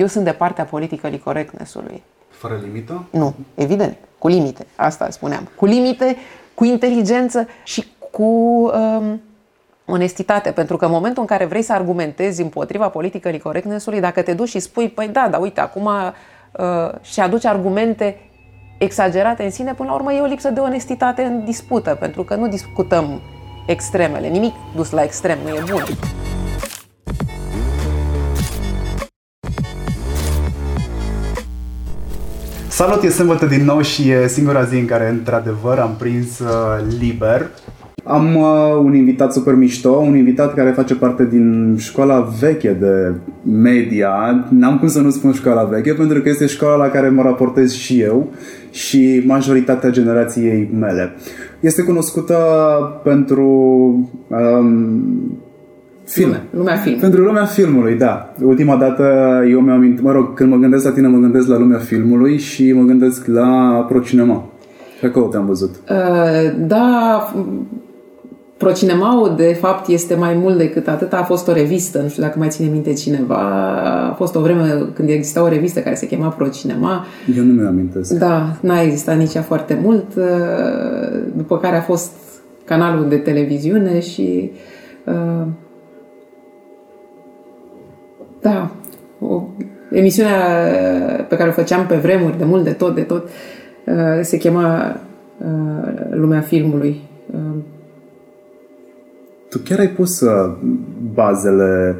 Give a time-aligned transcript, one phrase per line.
[0.00, 2.02] Eu sunt de partea politically correctness-ului.
[2.28, 3.04] Fără limită?
[3.10, 5.48] Nu, evident, cu limite, asta spuneam.
[5.56, 6.16] Cu limite,
[6.54, 9.20] cu inteligență și cu um,
[9.86, 14.34] onestitate, pentru că în momentul în care vrei să argumentezi împotriva politically correctness-ului, dacă te
[14.34, 18.20] duci și spui, păi da, dar uite, acum uh, și aduci argumente
[18.78, 22.34] exagerate în sine, până la urmă e o lipsă de onestitate în dispută, pentru că
[22.34, 23.20] nu discutăm
[23.66, 24.28] extremele.
[24.28, 25.82] Nimic dus la extrem nu e bun.
[32.78, 36.46] Salut, e sâmbătă din nou și e singura zi în care, într-adevăr, am prins uh,
[36.98, 37.50] liber.
[38.04, 43.12] Am uh, un invitat super mișto, un invitat care face parte din școala veche de
[43.50, 44.46] media.
[44.50, 47.72] N-am cum să nu spun școala veche, pentru că este școala la care mă raportez
[47.72, 48.32] și eu
[48.70, 51.14] și majoritatea generației mele.
[51.60, 52.36] Este cunoscută
[53.02, 53.42] pentru
[54.28, 55.38] um,
[56.08, 56.28] Film.
[56.28, 56.98] Lumea, lumea film.
[56.98, 58.34] Pentru lumea filmului, da.
[58.42, 59.02] Ultima dată
[59.50, 62.38] eu mi-am amint, mă rog, când mă gândesc la tine, mă gândesc la lumea filmului
[62.38, 64.44] și mă gândesc la Procinema.
[64.98, 65.74] Și acolo te-am văzut.
[65.90, 67.32] Uh, da,
[68.56, 71.12] Procinema de fapt, este mai mult decât atât.
[71.12, 73.36] A fost o revistă, nu știu dacă mai ține minte cineva.
[74.10, 77.06] A fost o vreme când exista o revistă care se chema Procinema.
[77.36, 78.12] Eu nu mi-am amintesc.
[78.12, 80.06] Da, n-a existat nici ea foarte mult.
[80.16, 80.24] Uh,
[81.36, 82.12] după care a fost
[82.64, 84.50] canalul de televiziune și
[85.04, 85.46] uh,
[88.52, 88.70] da,
[89.26, 89.42] o,
[89.90, 90.36] emisiunea
[91.28, 93.28] pe care o făceam pe vremuri, de mult, de tot, de tot,
[93.86, 95.00] uh, se chema
[95.38, 97.00] uh, Lumea Filmului.
[97.34, 97.62] Uh,
[99.48, 100.24] tu chiar ai pus
[101.14, 101.96] bazele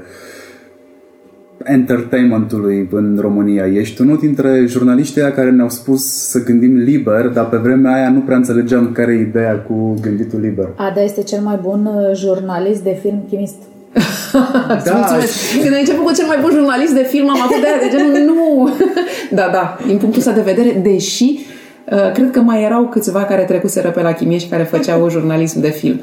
[1.64, 3.66] entertainmentului în România.
[3.66, 8.20] Ești unul dintre jurnaliștii care ne-au spus să gândim liber, dar pe vremea aia nu
[8.20, 10.68] prea înțelegeam care e ideea cu gânditul liber.
[10.76, 13.67] Ada este cel mai bun jurnalist de film chimist
[14.84, 14.92] da.
[14.94, 15.32] Mulțumesc.
[15.62, 17.96] Când ai început cu cel mai bun jurnalist de film, am avut de aia de
[17.96, 18.70] genul, nu!
[19.38, 21.38] da, da, din punctul ăsta de vedere, deși
[21.92, 25.60] uh, cred că mai erau câțiva care trecuseră pe la chimie și care făceau jurnalism
[25.60, 26.00] de film.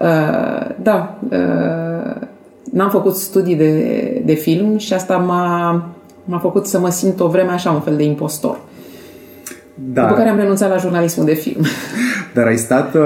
[0.00, 2.26] Uh, da, uh,
[2.72, 5.84] n-am făcut studii de, de film și asta m-a,
[6.24, 8.58] m-a făcut să mă simt o vreme așa, un fel de impostor.
[9.74, 10.02] Da.
[10.02, 11.64] După care am renunțat la jurnalismul de film.
[12.34, 13.02] Dar ai stat uh,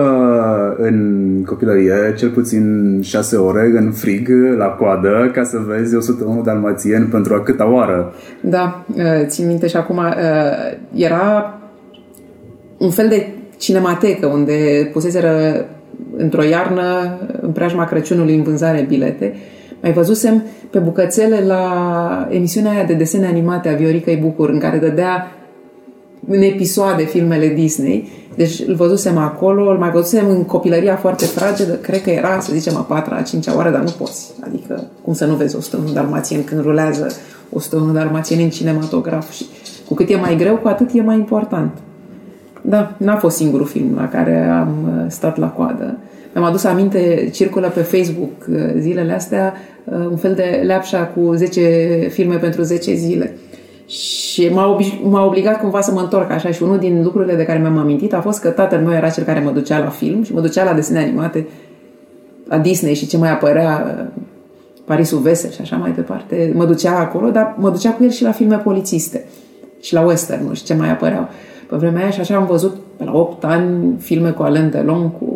[0.76, 7.04] în copilărie cel puțin șase ore în frig, la coadă, ca să vezi 101 dalmațieni
[7.04, 8.14] pentru a câta oară.
[8.40, 10.04] Da, uh, țin minte și acum uh,
[10.94, 11.58] era
[12.78, 13.26] un fel de
[13.58, 15.64] cinematecă unde puseseră
[16.16, 19.34] într-o iarnă în preajma Crăciunului în vânzare bilete.
[19.82, 24.78] Mai văzusem pe bucățele la emisiunea aia de desene animate a Vioricăi Bucur, în care
[24.78, 25.32] dădea
[26.28, 28.08] în episoade filmele Disney.
[28.36, 32.52] Deci îl văzusem acolo, îl mai văzusem în copilăria foarte fragedă, cred că era, să
[32.52, 34.32] zicem, a patra, a cincea oară, dar nu poți.
[34.40, 37.06] Adică, cum să nu vezi 101 dalmațieni când rulează
[37.52, 39.46] 101 dalmațieni în cinematograf și
[39.86, 41.78] cu cât e mai greu, cu atât e mai important.
[42.60, 45.98] Da, n-a fost singurul film la care am uh, stat la coadă.
[46.34, 51.34] Mi-am adus aminte, circulă pe Facebook uh, zilele astea uh, un fel de leapșa cu
[51.34, 51.60] 10
[52.10, 53.36] filme pentru 10 zile.
[53.86, 57.44] Și m-a, oblig- m-a obligat cumva să mă întorc așa și unul din lucrurile de
[57.44, 60.22] care mi-am amintit a fost că tatăl meu era cel care mă ducea la film
[60.22, 61.48] și mă ducea la desene animate,
[62.48, 64.08] la Disney și ce mai apărea
[64.84, 66.52] Parisul Vesel și așa mai departe.
[66.54, 69.24] Mă ducea acolo, dar mă ducea cu el și la filme polițiste
[69.80, 71.28] și la western și ce mai apăreau
[71.68, 75.10] pe vremea aia și așa am văzut pe la 8 ani filme cu Alain Delon,
[75.10, 75.26] cu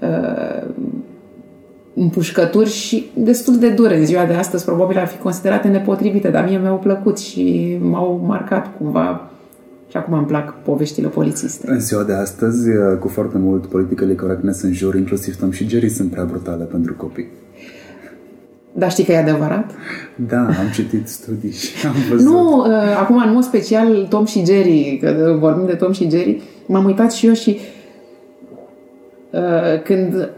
[0.00, 0.68] uh,
[1.98, 3.98] împușcături și destul de dure.
[3.98, 8.24] În ziua de astăzi probabil ar fi considerate nepotrivite, dar mie mi-au plăcut și m-au
[8.26, 9.30] marcat cumva
[9.90, 11.70] și acum îmi plac poveștile polițiste.
[11.70, 12.68] În ziua de astăzi,
[13.00, 16.94] cu foarte mult politically correctness în jur, inclusiv Tom și Jerry sunt prea brutale pentru
[16.94, 17.28] copii.
[18.72, 19.70] Dar știi că e adevărat?
[20.28, 22.26] Da, am citit studii și am văzut.
[22.26, 26.42] Nu, uh, acum în mod special Tom și Jerry, că vorbim de Tom și Jerry,
[26.66, 27.58] m-am uitat și eu și
[29.30, 30.28] uh, când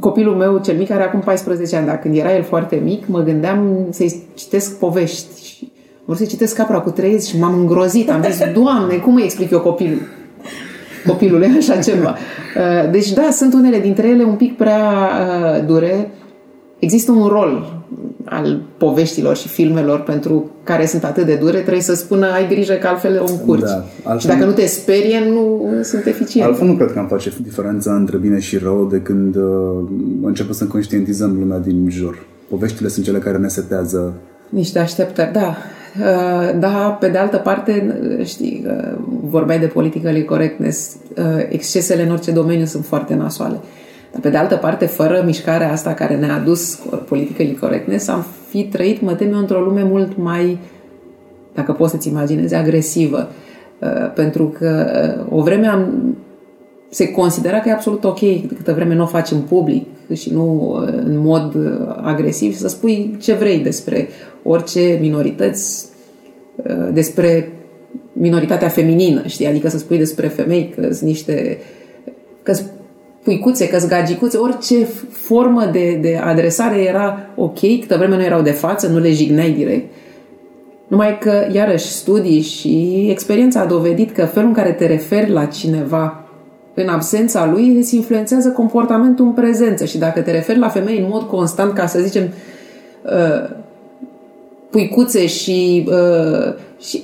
[0.00, 3.22] copilul meu cel mic are acum 14 ani, dar când era el foarte mic, mă
[3.22, 5.44] gândeam să-i citesc povești.
[5.44, 5.72] Și
[6.02, 8.10] vreau să citesc capra cu trei și m-am îngrozit.
[8.10, 10.00] Am zis, Doamne, cum îi explic eu copilul?
[11.06, 12.16] copilului așa ceva.
[12.56, 16.10] Uh, deci da, sunt unele dintre ele un pic prea uh, dure.
[16.78, 17.83] Există un rol
[18.24, 22.74] al poveștilor și filmelor pentru care sunt atât de dure, trebuie să spună ai grijă
[22.74, 23.62] că altfel o încurci.
[23.62, 26.48] Da, altfel și dacă nu te sperie, nu sunt eficiente.
[26.48, 29.42] Altfel nu cred că am face diferența între bine și rău de când uh,
[30.22, 32.26] începem să conștientizăm lumea din jur.
[32.48, 34.14] Poveștile sunt cele care ne setează
[34.54, 35.56] niște așteptări, da.
[36.00, 42.10] Uh, da, pe de altă parte, știi, uh, vorbeai de politically correctness, uh, excesele în
[42.10, 43.60] orice domeniu sunt foarte nasoale.
[44.14, 46.78] Dar pe de altă parte, fără mișcarea asta care ne-a adus
[47.08, 50.58] politically correctness, am fi trăit, mă tem eu, într-o lume mult mai
[51.54, 53.28] dacă poți să-ți imaginezi, agresivă.
[53.80, 54.86] Uh, pentru că
[55.28, 56.14] uh, o vreme am,
[56.90, 58.18] se considera că e absolut ok
[58.56, 61.56] câtă vreme nu o faci în public și nu uh, în mod
[62.02, 64.08] agresiv să spui ce vrei despre
[64.42, 65.92] orice minorități,
[66.92, 67.52] despre
[68.12, 69.46] minoritatea feminină, știi?
[69.46, 71.58] Adică să spui despre femei că sunt niște
[72.42, 72.52] că
[73.24, 78.50] puicuțe, că gagicuțe, orice formă de, de adresare era ok, câtă vreme nu erau de
[78.50, 79.92] față, nu le jigneai direct.
[80.88, 85.44] Numai că, iarăși, studii și experiența a dovedit că felul în care te referi la
[85.44, 86.24] cineva
[86.74, 91.06] în absența lui îți influențează comportamentul în prezență și dacă te referi la femei în
[91.10, 92.22] mod constant, ca să zicem,
[93.04, 93.50] uh,
[94.70, 97.02] puicuțe și, uh, și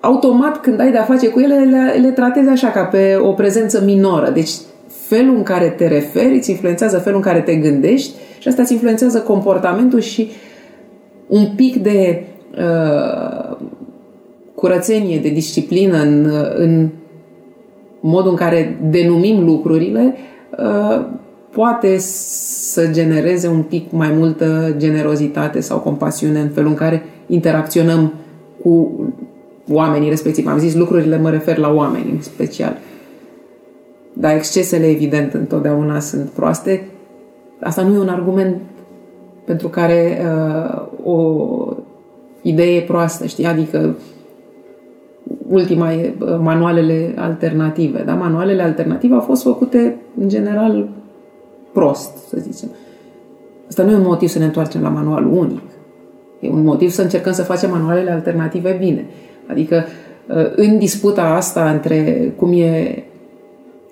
[0.00, 3.82] automat când ai de-a face cu ele, le, le tratezi așa ca pe o prezență
[3.84, 4.30] minoră.
[4.30, 4.50] Deci
[5.08, 8.72] felul în care te referi îți influențează felul în care te gândești și asta îți
[8.72, 10.30] influențează comportamentul și
[11.26, 12.24] un pic de
[12.58, 13.56] uh,
[14.54, 16.88] curățenie, de disciplină în, în
[18.00, 20.14] modul în care denumim lucrurile
[20.58, 21.06] uh,
[21.50, 28.12] poate să genereze un pic mai multă generozitate sau compasiune în felul în care interacționăm
[28.62, 28.92] cu
[29.70, 30.46] oamenii respectiv.
[30.46, 32.76] Am zis lucrurile, mă refer la oameni în special.
[34.14, 36.88] Dar excesele, evident, întotdeauna sunt proaste.
[37.60, 38.56] Asta nu e un argument
[39.44, 41.48] pentru care uh, o
[42.42, 43.46] idee proastă, știi?
[43.46, 43.94] Adică
[45.48, 48.02] ultima e uh, manualele alternative.
[48.02, 48.14] Da?
[48.14, 50.88] Manualele alternative au fost făcute, în general,
[51.72, 52.68] prost, să zicem.
[53.68, 55.62] Asta nu e un motiv să ne întoarcem la manualul unic.
[56.40, 59.04] E un motiv să încercăm să facem manualele alternative bine.
[59.50, 59.84] Adică,
[60.28, 63.04] uh, în disputa asta între cum e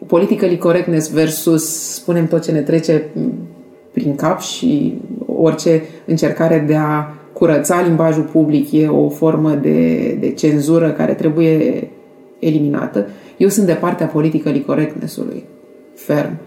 [0.06, 3.06] politically correctness versus spunem tot ce ne trece
[3.92, 4.94] prin cap și
[5.26, 11.88] orice încercare de a curăța limbajul public e o formă de, de cenzură care trebuie
[12.38, 13.06] eliminată.
[13.36, 15.44] Eu sunt de partea politically correctness-ului.
[15.94, 16.38] Ferm.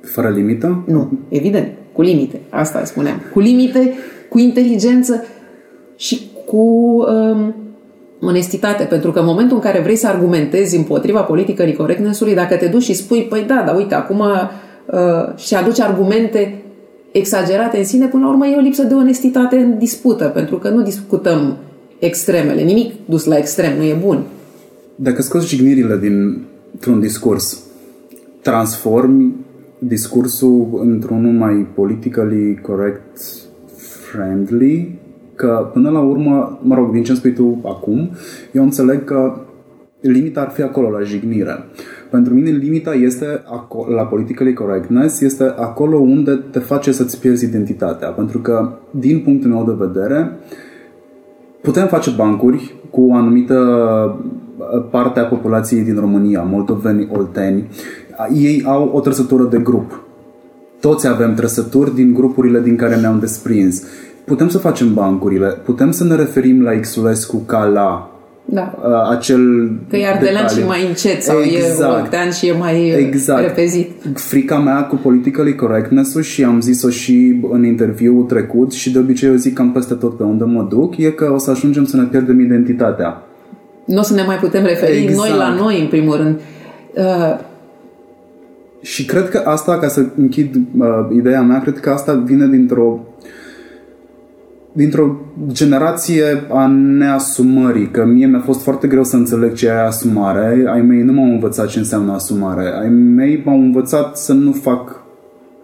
[0.00, 0.84] Fără limită?
[0.86, 2.40] Nu, evident, cu limite.
[2.48, 3.22] Asta spuneam.
[3.32, 3.92] Cu limite,
[4.28, 5.24] cu inteligență
[5.96, 7.54] și cu um,
[8.20, 12.66] onestitate, pentru că în momentul în care vrei să argumentezi împotriva politicării correctness-ului, dacă te
[12.66, 16.62] duci și spui, păi da, dar uite, acum uh, și aduci argumente
[17.12, 20.68] exagerate în sine, până la urmă e o lipsă de onestitate în dispută, pentru că
[20.68, 21.56] nu discutăm
[21.98, 22.62] extremele.
[22.62, 24.22] Nimic dus la extrem nu e bun.
[24.94, 27.62] Dacă scoți jignirile dintr-un discurs,
[28.42, 29.34] transformi
[29.78, 33.18] discursul într-unul mai politically correct
[34.10, 34.98] friendly
[35.40, 38.10] că până la urmă, mă rog, din ce spui tu acum,
[38.52, 39.36] eu înțeleg că
[40.00, 41.64] limita ar fi acolo la jignire.
[42.10, 47.44] Pentru mine limita este acolo, la politically correctness, este acolo unde te face să-ți pierzi
[47.44, 48.08] identitatea.
[48.08, 50.38] Pentru că, din punctul meu de vedere,
[51.62, 53.56] putem face bancuri cu o anumită
[54.58, 57.68] uh, parte a populației din România, moldoveni, olteni.
[58.34, 60.04] Ei au o trăsătură de grup.
[60.80, 63.82] Toți avem trăsături din grupurile din care ne-am desprins
[64.24, 68.10] putem să facem bancurile, putem să ne referim la Xulescu ca la
[68.52, 68.74] da.
[68.84, 71.98] Uh, acel Că e ardelean și mai încet sau exact.
[71.98, 73.40] e octean și e mai uh, exact.
[73.40, 73.90] repezit.
[74.14, 79.28] Frica mea cu politically correctness și am zis-o și în interviul trecut și de obicei
[79.28, 81.96] eu zic cam peste tot pe unde mă duc, e că o să ajungem să
[81.96, 83.22] ne pierdem identitatea.
[83.84, 85.28] Nu o să ne mai putem referi exact.
[85.28, 86.40] noi la noi, în primul rând.
[86.94, 87.38] Uh,
[88.82, 93.00] și cred că asta, ca să închid uh, ideea mea, cred că asta vine dintr-o
[94.72, 95.16] dintr-o
[95.52, 100.64] generație a neasumării, că mie mi-a fost foarte greu să înțeleg ce e asumare.
[100.72, 102.72] Ai mei nu m-au învățat ce înseamnă asumare.
[102.82, 105.00] Ai mei m-au învățat să nu fac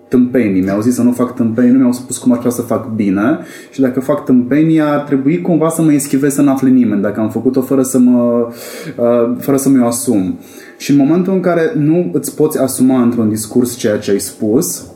[0.09, 0.61] tâmpenii.
[0.61, 3.39] Mi-au zis să nu fac tâmpenii, nu mi-au spus cum ar trebui să fac bine
[3.71, 7.31] și dacă fac tâmpenii ar trebui cumva să mă eschivez să n-afle nimeni dacă am
[7.31, 8.49] făcut-o fără să mă
[8.97, 10.39] uh, fără să mi-o asum.
[10.79, 14.87] Și în momentul în care nu îți poți asuma într-un discurs ceea ce ai spus,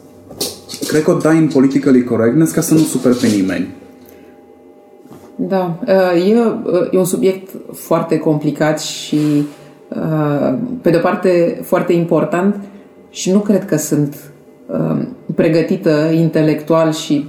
[0.88, 3.68] cred că o dai în politically correctness ca să nu super pe nimeni.
[5.48, 9.18] Da, uh, e, uh, e un subiect foarte complicat și
[9.88, 12.56] uh, pe de o parte foarte important
[13.10, 14.16] și nu cred că sunt
[15.34, 17.28] pregătită intelectual și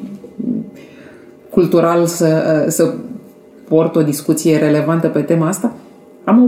[1.50, 2.94] cultural să, să
[3.68, 5.74] port o discuție relevantă pe tema asta.
[6.24, 6.48] Am o,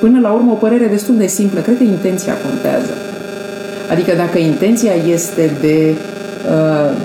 [0.00, 1.60] până la urmă o părere destul de simplă.
[1.60, 2.92] Cred că intenția contează.
[3.90, 5.94] Adică dacă intenția este de
[6.48, 6.96] uh,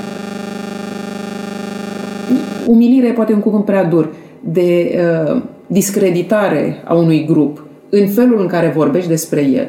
[2.67, 4.99] umilire poate un cuvânt prea dur, de
[5.31, 9.67] uh, discreditare a unui grup în felul în care vorbești despre el,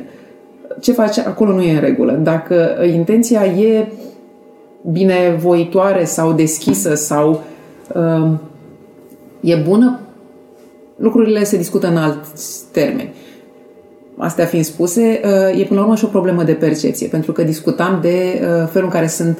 [0.80, 2.12] ce faci acolo nu e în regulă.
[2.12, 3.86] Dacă intenția e
[4.90, 7.42] binevoitoare sau deschisă sau
[7.94, 8.30] uh,
[9.40, 10.00] e bună,
[10.96, 13.12] lucrurile se discută în alți termeni.
[14.16, 17.42] Astea fiind spuse, uh, e până la urmă și o problemă de percepție, pentru că
[17.42, 19.38] discutam de uh, felul în care sunt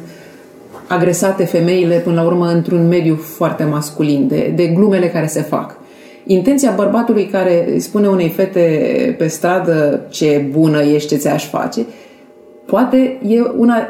[0.88, 5.76] agresate femeile până la urmă într-un mediu foarte masculin, de, de glumele care se fac.
[6.26, 11.87] Intenția bărbatului care îi spune unei fete pe stradă ce bună ești, ce ți-aș face,
[12.64, 13.88] poate e una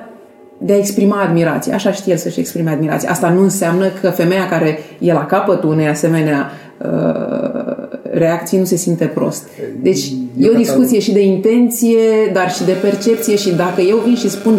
[0.59, 1.73] de a exprima admirație.
[1.73, 3.09] Așa știe el să-și exprime admirație.
[3.09, 8.76] Asta nu înseamnă că femeia care e la capătul unei asemenea uh, reacții nu se
[8.76, 9.49] simte prost.
[9.81, 14.15] Deci e o discuție și de intenție, dar și de percepție și dacă eu vin
[14.15, 14.59] și spun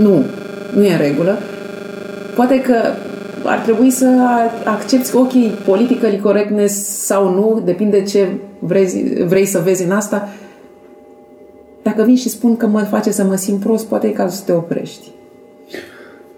[0.00, 0.24] nu,
[0.74, 1.38] nu e în regulă,
[2.34, 2.74] poate că
[3.44, 4.06] ar trebui să
[4.64, 5.32] accepti, ok,
[5.64, 10.28] politically correctness sau nu, depinde ce vrei, vrei să vezi în asta.
[11.82, 14.42] Dacă vin și spun că mă face să mă simt prost, poate e cazul să
[14.44, 15.10] te oprești.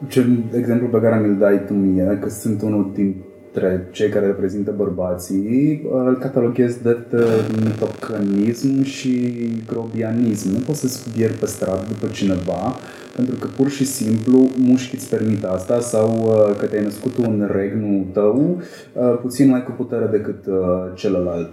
[0.09, 0.27] Ce
[0.57, 3.15] exemplu pe care mi-l dai tu mie, că sunt unul din
[3.55, 6.97] între cei care reprezintă bărbații, îl cataloghez de
[7.65, 9.33] mitocanism și
[9.67, 10.53] grobianism.
[10.53, 12.77] Nu poți să-ți pe stradă după cineva
[13.17, 17.51] pentru că pur și simplu mușchii îți permit asta sau uh, că te-ai născut un
[17.53, 18.61] regnul tău
[18.93, 21.53] uh, puțin mai cu putere decât uh, celălalt.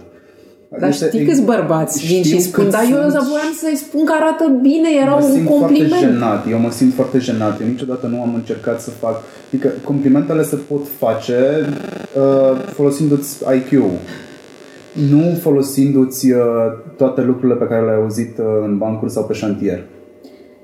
[0.78, 4.58] Dar este, știi câți bărbați vin și spun, dar eu voiam să-i spun că arată
[4.62, 5.88] bine, era mă un compliment.
[5.88, 6.50] Foarte jenat.
[6.50, 7.60] Eu mă simt foarte jenat.
[7.60, 9.22] Eu niciodată nu am încercat să fac...
[9.48, 11.66] Adică complimentele se pot face
[12.16, 13.82] uh, folosindu-ți IQ.
[15.10, 16.40] Nu folosindu-ți uh,
[16.96, 19.82] toate lucrurile pe care le-ai auzit uh, în bancuri sau pe șantier.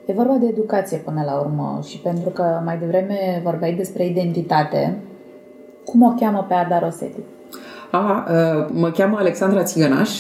[0.06, 4.98] E vorba de educație până la urmă și pentru că mai devreme vorbeai despre identitate,
[5.84, 7.20] cum o cheamă pe Ada Rosetti?
[7.90, 8.26] A,
[8.72, 10.10] mă cheamă Alexandra Țigănaș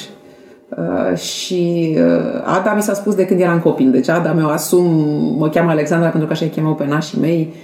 [1.14, 1.96] și
[2.44, 3.90] Ada mi s-a spus de când eram copil.
[3.90, 4.86] Deci Ada mi-o asum,
[5.38, 7.54] mă cheamă Alexandra pentru că așa îi chemau pe nașii mei.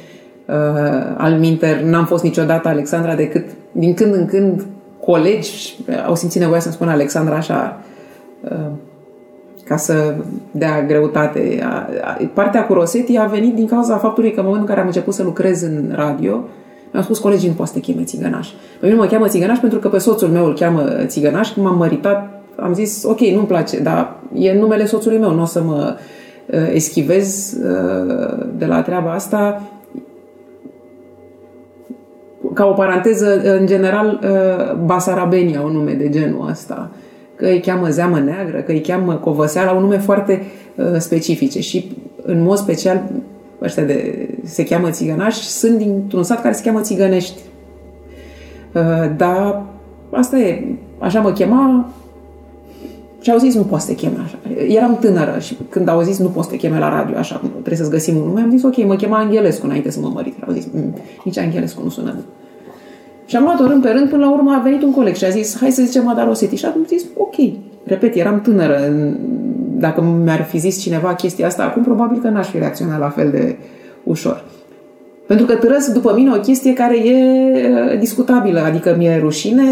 [1.16, 4.66] Al minter, n-am fost niciodată Alexandra decât din când în când
[5.00, 7.80] colegi au simțit nevoia să-mi spună Alexandra așa
[9.64, 10.14] ca să
[10.50, 11.58] dea greutate.
[12.34, 15.14] Partea cu Rosetti a venit din cauza faptului că în momentul în care am început
[15.14, 16.40] să lucrez în radio,
[16.94, 18.48] mi-au spus colegii, nu poate să te cheme țigănaș.
[18.80, 21.52] Pe mine mă cheamă țigănaș pentru că pe soțul meu îl cheamă țigănaș.
[21.52, 25.44] Când m-am măritat, am zis, ok, nu-mi place, dar e numele soțului meu, nu o
[25.44, 25.96] să mă
[26.46, 29.62] uh, eschivez uh, de la treaba asta.
[32.52, 36.90] Ca o paranteză, în general, uh, Basarabenia, un nume de genul ăsta.
[37.36, 40.42] Că îi cheamă zeamă neagră, că îi cheamă covăseala, un nume foarte
[40.76, 43.02] uh, specifice și în mod special
[43.64, 47.40] ăștia de, se cheamă țigănași, sunt dintr-un sat care se cheamă Țigănești.
[48.75, 48.83] Uh,
[49.16, 49.62] dar
[50.11, 50.64] asta e,
[50.99, 51.88] așa mă chema
[53.21, 54.38] și au zis nu poți să te cheme așa.
[54.68, 57.76] Eram tânără și când au zis nu poți să te cheme la radio așa, trebuie
[57.76, 60.35] să-ți găsim un nume, am zis ok, mă chema Angelescu înainte să mă mărit.
[60.47, 60.94] Au zis mm,
[61.25, 62.14] nici Angelescu nu sună
[63.26, 65.28] și am luat-o rând pe rând, până la urmă a venit un coleg și a
[65.28, 66.56] zis, hai să zicem Ada Rosetti.
[66.56, 67.35] Și am zis, ok.
[67.85, 68.78] Repet, eram tânără,
[69.76, 73.31] dacă mi-ar fi zis cineva chestia asta acum, probabil că n-aș fi reacționat la fel
[73.31, 73.57] de
[74.04, 74.45] ușor.
[75.26, 79.64] Pentru că târăsc după mine o chestie care e uh, discutabilă, adică mi-e rușine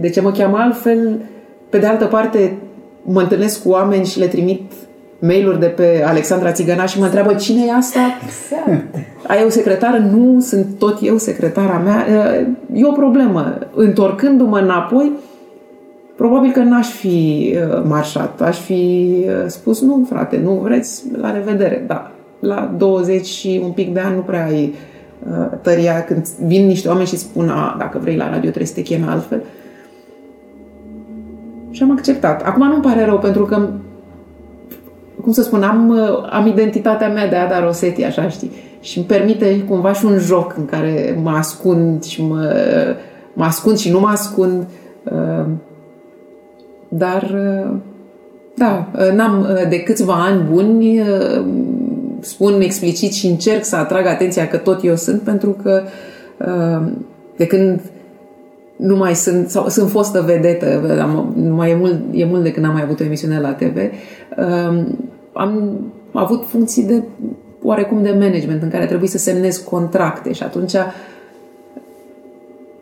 [0.00, 1.20] de ce mă cheamă altfel.
[1.68, 2.56] Pe de altă parte,
[3.02, 4.72] mă întâlnesc cu oameni și le trimit
[5.18, 8.00] mail-uri de pe Alexandra Țigăna și mă întreabă cine e asta?
[8.24, 8.94] Exact.
[9.26, 9.98] Ai o secretară?
[9.98, 12.06] Nu, sunt tot eu secretara mea.
[12.08, 13.58] Uh, e o problemă.
[13.74, 15.12] Întorcându-mă înapoi,
[16.18, 18.40] probabil că n-aș fi uh, marșat.
[18.40, 21.84] Aș fi uh, spus, nu, frate, nu vreți, la revedere.
[21.86, 22.10] Da,
[22.40, 24.74] la 20 și un pic de ani nu prea ai
[25.30, 28.74] uh, tăria când vin niște oameni și spun, a, dacă vrei la radio trebuie să
[28.74, 29.42] te cheme altfel.
[31.70, 32.42] Și am acceptat.
[32.42, 33.68] Acum nu-mi pare rău pentru că
[35.20, 35.92] cum să spun, am,
[36.30, 40.54] am identitatea mea de Ada Rosetti, așa știi, și îmi permite cumva și un joc
[40.56, 42.54] în care mă ascund și mă,
[43.32, 44.66] mă ascund și nu mă ascund.
[46.88, 47.76] Dar, uh,
[48.54, 51.02] da, uh, n-am uh, de câțiva ani buni,
[52.20, 55.82] spun explicit și încerc să atrag atenția că tot eu sunt, pentru că
[57.36, 57.80] de când
[58.76, 62.66] nu mai sunt, sau sunt fostă vedetă, am, mai e mult, e mult de când
[62.66, 63.76] am mai avut o emisiune la TV,
[65.32, 65.80] am
[66.12, 67.02] avut funcții de
[67.62, 70.72] oarecum de management în care trebuie să semnez contracte și atunci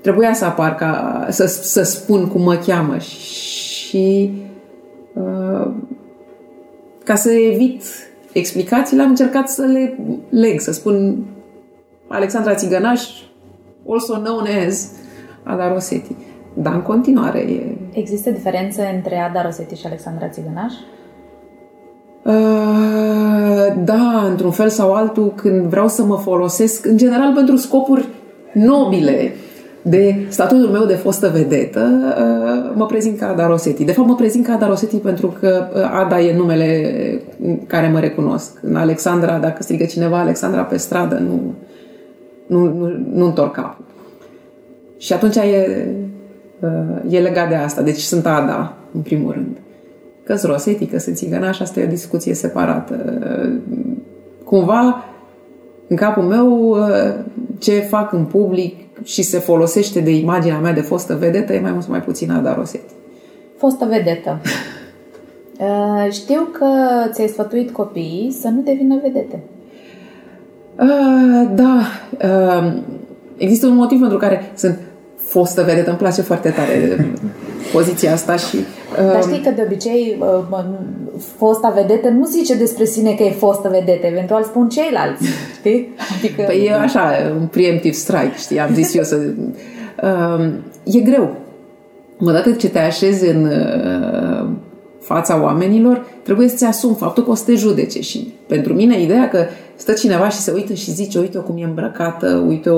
[0.00, 5.70] trebuia să apar ca să, să spun cum mă cheamă și uh,
[7.04, 7.82] ca să evit
[8.32, 11.24] explicațiile am încercat să le leg, să spun
[12.08, 13.02] Alexandra Țigănaș,
[13.88, 14.90] also known as
[15.42, 16.16] Ada Rosetti.
[16.54, 17.76] Dar în continuare e...
[17.92, 20.72] Există diferență între Ada Rosetti și Alexandra Țigănaș?
[22.22, 28.08] Uh, da, într-un fel sau altul, când vreau să mă folosesc, în general pentru scopuri
[28.52, 29.32] nobile,
[29.88, 33.84] de statutul meu de fostă vedetă, uh, mă prezint ca Ada Rosetti.
[33.84, 37.20] De fapt, mă prezint ca Ada Rosetti pentru că uh, Ada e numele
[37.66, 38.58] care mă recunosc.
[38.62, 41.54] În Alexandra, dacă strigă cineva Alexandra pe stradă, nu,
[42.46, 43.84] nu, nu, nu întorc capul.
[44.98, 45.86] Și atunci e,
[46.60, 47.82] uh, e legat de asta.
[47.82, 49.56] Deci sunt Ada, în primul rând.
[50.24, 52.94] Că sunt Rosetti, că sunt țigănaș, asta e o discuție separată.
[54.44, 55.04] Cumva,
[55.88, 56.76] în capul meu,
[57.58, 61.70] ce fac în public și se folosește de imaginea mea de fostă vedetă e mai
[61.70, 62.92] mult sau mai puțin Ada Rosetti.
[63.56, 64.40] Fostă vedetă.
[65.60, 66.66] Uh, știu că
[67.10, 69.40] ți-ai sfătuit copiii să nu devină vedete.
[70.78, 71.80] Uh, da.
[72.22, 72.72] Uh,
[73.36, 74.78] există un motiv pentru care sunt
[75.28, 75.88] fostă vedetă.
[75.88, 77.06] Îmi place foarte tare
[77.72, 78.56] poziția asta și...
[78.56, 80.64] Uh, Dar știi că de obicei uh,
[81.36, 85.24] fosta vedetă nu zice despre sine că e fostă vedetă, eventual spun ceilalți,
[85.58, 85.94] știi?
[86.18, 86.42] Adică...
[86.42, 89.20] Păi e așa, un preemptive strike, știi, am zis eu să...
[90.02, 90.46] Uh,
[90.84, 91.34] e greu.
[92.20, 94.48] Odată ce te așezi în uh,
[95.00, 98.00] fața oamenilor, trebuie să-ți asumi faptul că o să te judece.
[98.00, 101.64] Și pentru mine, ideea că stă cineva și se uită și zice, uite cum e
[101.64, 102.70] îmbrăcată, uite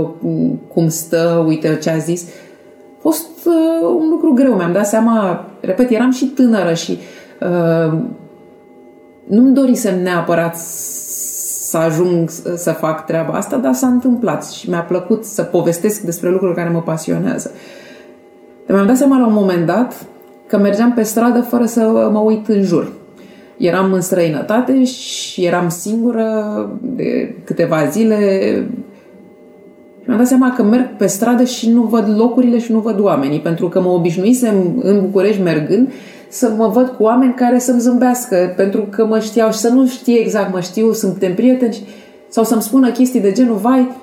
[0.72, 4.54] cum stă, uite ce a zis, a fost uh, un lucru greu.
[4.54, 6.98] Mi-am dat seama, repet, eram și tânără și
[7.40, 7.98] uh,
[9.28, 15.24] nu-mi dorisem neapărat să ajung să fac treaba asta, dar s-a întâmplat și mi-a plăcut
[15.24, 17.50] să povestesc despre lucruri care mă pasionează.
[18.68, 20.06] Mi-am dat seama la un moment dat
[20.46, 22.92] că mergeam pe stradă fără să mă uit în jur.
[23.58, 26.30] Eram în străinătate și eram singură
[26.82, 28.18] de câteva zile.
[30.04, 33.40] Mi-am dat seama că merg pe stradă și nu văd locurile și nu văd oamenii,
[33.40, 35.92] pentru că mă obișnuisem în București mergând
[36.28, 39.86] să mă văd cu oameni care să-mi zâmbească, pentru că mă știau și să nu
[39.86, 41.78] știe exact, mă știu, suntem prieteni,
[42.28, 43.96] sau să-mi spună chestii de genul, vai,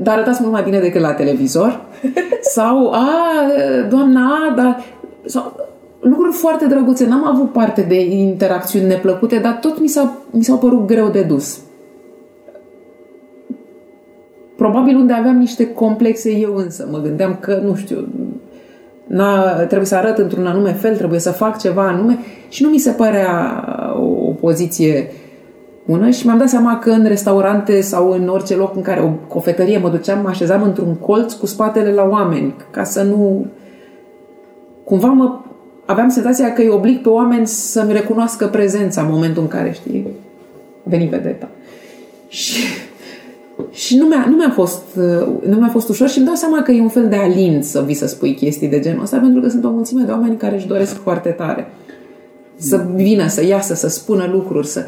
[0.00, 1.80] dar arătați mult mai bine decât la televizor.
[2.54, 3.06] Sau, a,
[3.88, 4.84] doamna Ada,
[5.24, 5.61] sau
[6.02, 7.06] lucruri foarte drăguțe.
[7.06, 11.22] N-am avut parte de interacțiuni neplăcute, dar tot mi, s-a, mi s-au părut greu de
[11.22, 11.60] dus.
[14.56, 16.88] Probabil unde aveam niște complexe eu însă.
[16.90, 18.08] Mă gândeam că, nu știu,
[19.06, 22.78] n-a, trebuie să arăt într-un anume fel, trebuie să fac ceva anume și nu mi
[22.78, 23.64] se părea
[23.96, 25.10] o, o poziție
[25.86, 29.08] bună și mi-am dat seama că în restaurante sau în orice loc în care o
[29.28, 33.46] cofetărie mă duceam, mă așezam într-un colț cu spatele la oameni, ca să nu...
[34.84, 35.38] Cumva mă...
[35.92, 40.06] aveam senzația că îi oblig pe oameni să-mi recunoască prezența în momentul în care, știi,
[40.82, 41.48] veni vedeta.
[42.28, 42.60] Și
[43.70, 44.82] și nu mi-a, nu mi-a, fost,
[45.46, 47.82] nu mi-a fost ușor și îmi dau seama că e un fel de alin să
[47.82, 50.56] vii să spui chestii de genul ăsta, pentru că sunt o mulțime de oameni care
[50.56, 51.70] își doresc foarte tare
[52.56, 54.84] să vină, să iasă, să spună lucruri, să...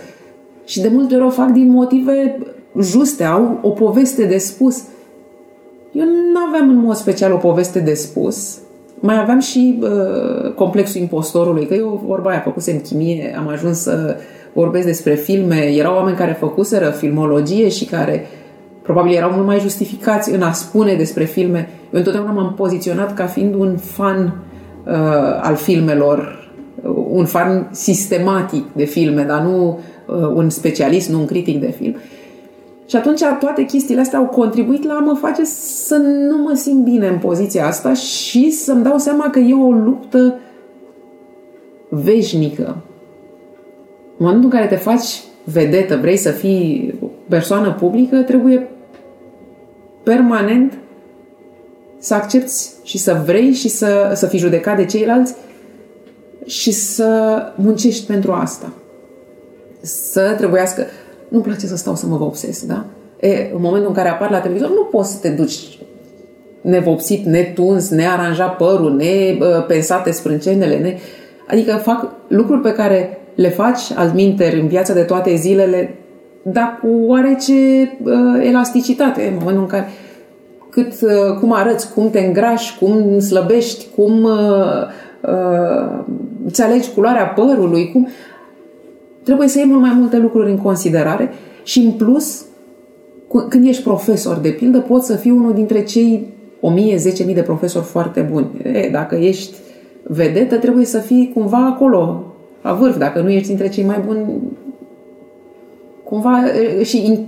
[0.64, 2.38] Și de multe ori o fac din motive
[2.80, 4.82] juste, au o poveste de spus.
[5.92, 8.58] Eu nu aveam în mod special o poveste de spus,
[9.06, 14.16] mai aveam și uh, complexul impostorului, că eu vorba aia făcusem chimie, am ajuns să
[14.52, 18.44] vorbesc despre filme, erau oameni care făcuseră filmologie și care uh,
[18.84, 21.68] probabil erau mult mai justificați în a spune despre filme.
[21.92, 24.42] Eu întotdeauna m-am poziționat ca fiind un fan
[24.86, 24.92] uh,
[25.40, 26.48] al filmelor,
[26.82, 31.70] uh, un fan sistematic de filme, dar nu uh, un specialist, nu un critic de
[31.70, 31.96] film.
[32.86, 35.96] Și atunci toate chestiile astea au contribuit la a mă face să
[36.28, 40.38] nu mă simt bine în poziția asta și să-mi dau seama că e o luptă
[41.88, 42.76] veșnică.
[44.16, 46.94] În momentul în care te faci vedetă, vrei să fii
[47.28, 48.68] persoană publică, trebuie
[50.02, 50.78] permanent
[51.98, 55.34] să accepti și să vrei și să, să fii judecat de ceilalți
[56.46, 58.72] și să muncești pentru asta.
[59.80, 60.86] Să trebuiască...
[61.28, 62.84] Nu place să stau să mă vopsesc, da?
[63.20, 65.78] E, în momentul în care apar la televizor, nu poți să te duci
[66.60, 70.96] nevopsit, netuns, nearanjat părul, nepensate sprâncenele, ne...
[71.48, 75.94] adică fac lucruri pe care le faci altminteri în viața de toate zilele,
[76.42, 79.88] dar cu oarece uh, elasticitate în momentul în care
[80.74, 84.32] cât, uh, cum arăți, cum te îngrași, cum slăbești, cum uh,
[85.20, 86.04] uh,
[86.46, 88.08] îți alegi culoarea părului, cum...
[89.24, 91.30] Trebuie să iei mult mai multe lucruri în considerare
[91.62, 92.44] și în plus,
[93.48, 96.32] când ești profesor, de pildă, poți să fii unul dintre cei
[97.26, 98.46] 1000-10.000 de profesori foarte buni.
[98.62, 99.56] E, dacă ești
[100.02, 102.24] vedetă, trebuie să fii cumva acolo,
[102.62, 102.98] la vârf.
[102.98, 104.20] Dacă nu ești dintre cei mai buni,
[106.04, 106.42] cumva
[106.82, 107.18] și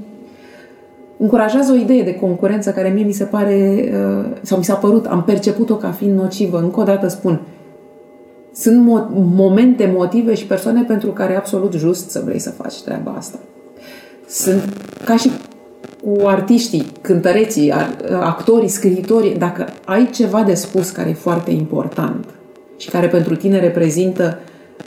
[1.18, 3.88] încurajează o idee de concurență care mie mi se pare,
[4.42, 6.58] sau mi s-a părut, am perceput-o ca fiind nocivă.
[6.58, 7.40] Încă o dată spun,
[8.58, 12.82] sunt mo- momente, motive și persoane pentru care e absolut just să vrei să faci
[12.82, 13.38] treaba asta.
[14.28, 14.62] Sunt
[15.04, 15.30] ca și
[16.02, 17.72] cu artiștii, cântăreții,
[18.20, 22.24] actorii, scriitorii, dacă ai ceva de spus care e foarte important
[22.76, 24.38] și care pentru tine reprezintă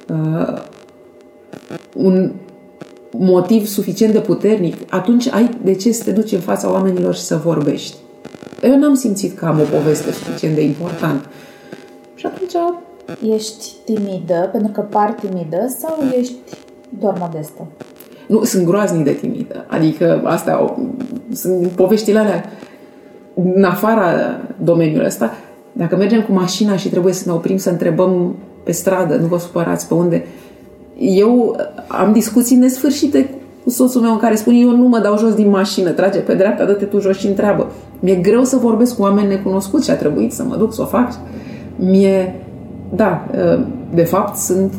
[0.08, 0.62] uh,
[1.96, 2.32] un
[3.12, 7.22] motiv suficient de puternic, atunci ai de ce să te duci în fața oamenilor și
[7.22, 7.96] să vorbești.
[8.62, 11.28] Eu n-am simțit că am o poveste suficient de importantă.
[12.16, 12.54] Și atunci...
[13.34, 16.36] Ești timidă pentru că par timidă sau ești
[17.00, 17.68] doar modestă?
[18.28, 19.66] Nu, sunt groaznic de timidă.
[19.68, 20.76] Adică astea
[21.34, 22.44] sunt poveștile alea
[23.56, 24.12] în afara
[24.64, 25.32] domeniului ăsta.
[25.72, 29.38] Dacă mergem cu mașina și trebuie să ne oprim să întrebăm pe stradă, nu vă
[29.38, 30.26] supărați pe unde,
[31.00, 31.56] eu
[31.88, 33.30] am discuții nesfârșite
[33.64, 36.34] cu soțul meu în care spune eu nu mă dau jos din mașină, trage pe
[36.34, 37.72] dreapta, dă-te tu jos și întreabă.
[38.00, 40.86] Mi-e greu să vorbesc cu oameni necunoscuți și a trebuit să mă duc să o
[40.86, 41.20] fac.
[41.76, 42.36] Mie,
[42.96, 43.26] da,
[43.94, 44.74] de fapt sunt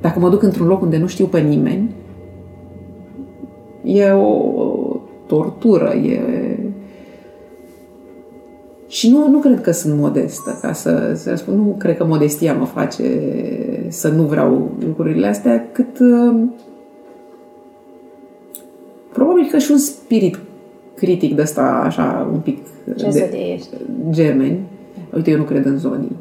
[0.00, 1.94] dacă mă duc într-un loc unde nu știu pe nimeni,
[3.84, 6.20] e o tortură, e...
[8.88, 12.54] Și nu, nu cred că sunt modestă, ca să, să spun, nu cred că modestia
[12.54, 13.20] mă face
[13.88, 16.42] să nu vreau lucrurile astea, cât uh,
[19.12, 20.38] probabil că și un spirit
[20.94, 22.58] critic de ăsta, așa, un pic
[22.96, 23.60] Ce de
[24.10, 24.58] gemeni.
[25.14, 26.16] Uite, eu nu cred în zonii.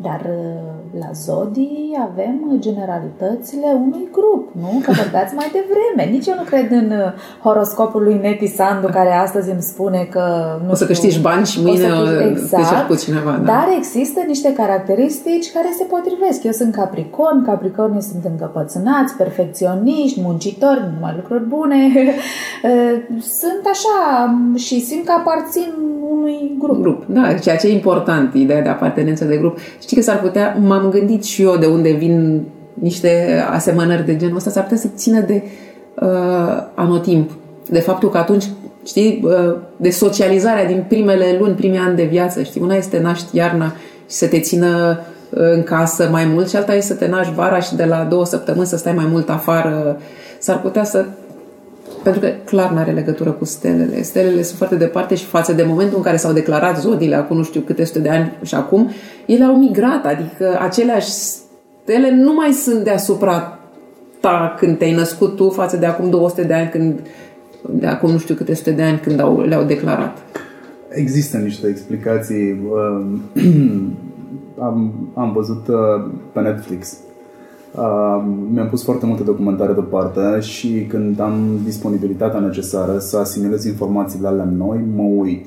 [0.00, 4.80] Dar uh, la Zodii avem generalitățile unui grup, nu?
[4.84, 6.12] Că vorbeați mai devreme.
[6.12, 10.24] Nici eu nu cred în uh, horoscopul lui Neti Sandu, care astăzi îmi spune că...
[10.64, 13.30] Nu o să câștigi bani și mâine o să exact, cu cineva.
[13.30, 13.44] Da.
[13.52, 16.44] Dar există niște caracteristici care se potrivesc.
[16.44, 21.76] Eu sunt capricorn, capricornii sunt încăpățânați, perfecționiști, muncitori, numai lucruri bune.
[22.62, 23.98] Uh, sunt așa
[24.56, 25.72] și simt că aparțin
[26.10, 26.80] unui grup.
[26.80, 27.04] grup.
[27.06, 29.58] Da, ceea ce e important, ideea de apartenență de grup.
[29.88, 32.42] Știi că s-ar putea, m-am gândit și eu de unde vin
[32.74, 35.42] niște asemănări de genul ăsta, s-ar putea să țină de
[35.94, 37.30] uh, anotimp.
[37.70, 38.44] De faptul că atunci,
[38.84, 43.36] știi, uh, de socializarea din primele luni, primii ani de viață, știi, una este naști
[43.36, 43.72] iarna
[44.08, 47.34] și să te țină uh, în casă mai mult și alta este să te naști
[47.34, 50.00] vara și de la două săptămâni să stai mai mult afară.
[50.38, 51.04] S-ar putea să
[52.02, 54.02] pentru că clar nu are legătură cu stelele.
[54.02, 57.42] Stelele sunt foarte departe și față de momentul în care s-au declarat zodiile acum nu
[57.42, 58.90] știu câte sute de ani și acum,
[59.26, 63.58] ele au migrat, adică aceleași stele nu mai sunt deasupra
[64.20, 67.00] ta când te-ai născut tu față de acum 200 de ani când
[67.70, 70.18] de acum nu știu câte sute de ani când au, le-au declarat.
[70.88, 72.60] Există niște explicații.
[74.58, 76.96] am, am văzut uh, pe Netflix
[77.74, 84.26] Uh, mi-am pus foarte multe documentare deoparte și când am disponibilitatea necesară să asimilez informațiile
[84.26, 85.46] alea noi, mă uit.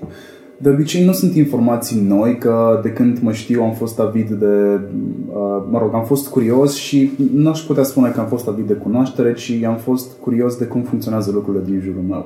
[0.58, 4.80] De obicei nu sunt informații noi, că de când mă știu am fost avid de,
[5.28, 8.68] uh, mă rog, am fost curios și nu aș putea spune că am fost avid
[8.68, 12.26] de cunoaștere, ci am fost curios de cum funcționează lucrurile din jurul meu.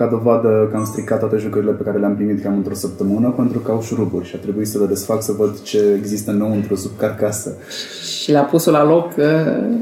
[0.00, 3.58] Ca dovadă că am stricat toate jucările pe care le-am primit cam într-o săptămână pentru
[3.58, 6.74] că au șuruburi și a trebuit să le desfac să văd ce există nou într-o
[6.74, 7.56] sub carcasă.
[8.20, 9.06] Și l-a pus la loc?
[9.18, 9.24] Uh...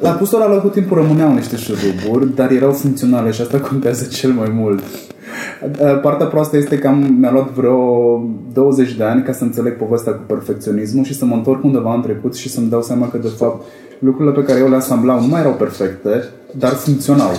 [0.01, 4.05] L-a pus la loc cu timpul rămâneau niște șuruburi, dar erau funcționale și asta contează
[4.05, 4.81] cel mai mult.
[4.81, 8.21] Uh, partea proastă este că am, mi-a luat vreo
[8.53, 12.03] 20 de ani ca să înțeleg povestea cu perfecționismul și să mă întorc undeva în
[12.03, 13.65] trecut și să-mi dau seama că de fapt
[13.99, 16.25] lucrurile pe care eu le asamblau nu mai erau perfecte,
[16.59, 17.31] dar funcționau.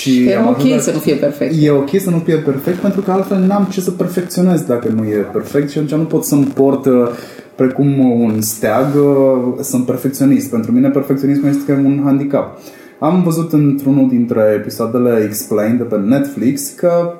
[0.00, 1.54] Și e ok ajutat, să nu fie perfect.
[1.58, 5.04] E ok să nu fie perfect pentru că altfel n-am ce să perfecționez dacă nu
[5.04, 7.08] e perfect și atunci nu pot să-mi port uh,
[7.54, 10.50] precum un steag, uh, sunt perfecționist.
[10.50, 12.58] Pentru mine perfecționismul este un handicap.
[12.98, 17.14] Am văzut într-unul dintre episoadele Explained de pe Netflix că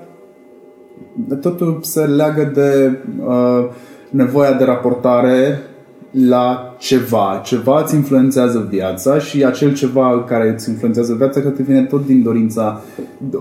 [1.40, 3.64] totul se leagă de uh,
[4.10, 5.60] nevoia de raportare
[6.10, 7.40] la ceva.
[7.44, 12.06] Ceva îți influențează viața și acel ceva care îți influențează viața că te vine tot
[12.06, 12.82] din dorința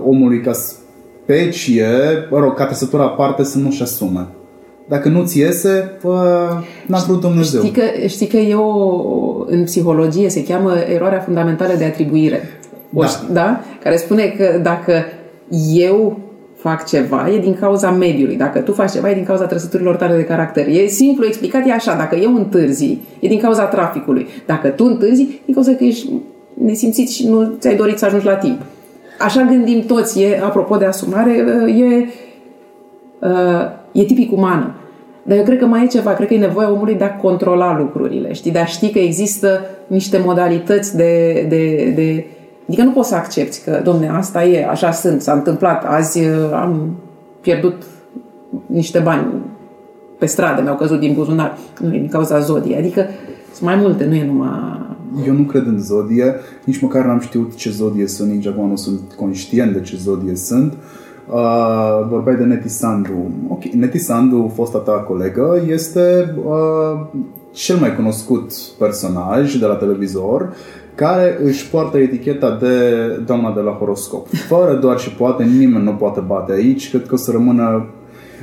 [0.04, 1.88] omului ca specie,
[2.30, 4.26] mă rog, ca trăsătura aparte să nu-și asume.
[4.88, 6.48] Dacă nu-ți iese, bă,
[6.86, 7.60] n-a vrut Dumnezeu.
[7.60, 12.40] Știi că, știi că e o, în psihologie se cheamă eroarea fundamentală de atribuire.
[12.94, 13.08] O, da.
[13.32, 13.60] da?
[13.82, 15.04] Care spune că dacă
[15.72, 16.20] eu
[16.60, 18.36] fac ceva, e din cauza mediului.
[18.36, 20.66] Dacă tu faci ceva, e din cauza trăsăturilor tale de caracter.
[20.68, 21.96] E simplu explicat, e așa.
[21.96, 24.26] Dacă eu întârzi, e din cauza traficului.
[24.46, 26.08] Dacă tu întârzi, e din cauza că ești
[26.54, 28.60] nesimțit și nu ți-ai dorit să ajungi la timp.
[29.18, 30.22] Așa gândim toți.
[30.22, 31.32] E, apropo de asumare,
[31.78, 32.06] e,
[33.92, 34.74] e tipic umană.
[35.22, 37.78] Dar eu cred că mai e ceva, cred că e nevoia omului de a controla
[37.78, 42.26] lucrurile, știi, de a ști că există niște modalități de, de, de
[42.70, 46.52] Adică nu poți să accepti că, domne, asta e, așa sunt, s-a întâmplat, azi uh,
[46.52, 46.96] am
[47.40, 47.82] pierdut
[48.66, 49.26] niște bani
[50.18, 52.78] pe stradă, mi-au căzut din buzunar, nu e din cauza zodiei.
[52.78, 53.06] Adică
[53.54, 54.78] sunt mai multe, nu e numai
[55.26, 58.76] eu nu cred în zodie, nici măcar n-am știut ce zodie sunt, nici acum nu
[58.76, 60.72] sunt conștient de ce zodie sunt.
[61.28, 63.30] Uh, vorbeai de Neti Sandu.
[63.48, 67.06] Ok, Neti Sandu, fosta ta colegă, este uh,
[67.52, 70.54] cel mai cunoscut personaj de la televizor
[70.94, 72.76] care își poartă eticheta de
[73.26, 74.28] doamna de la horoscop.
[74.28, 76.90] Fără doar și poate, nimeni nu poate bate aici.
[76.90, 77.86] Cred că o să rămână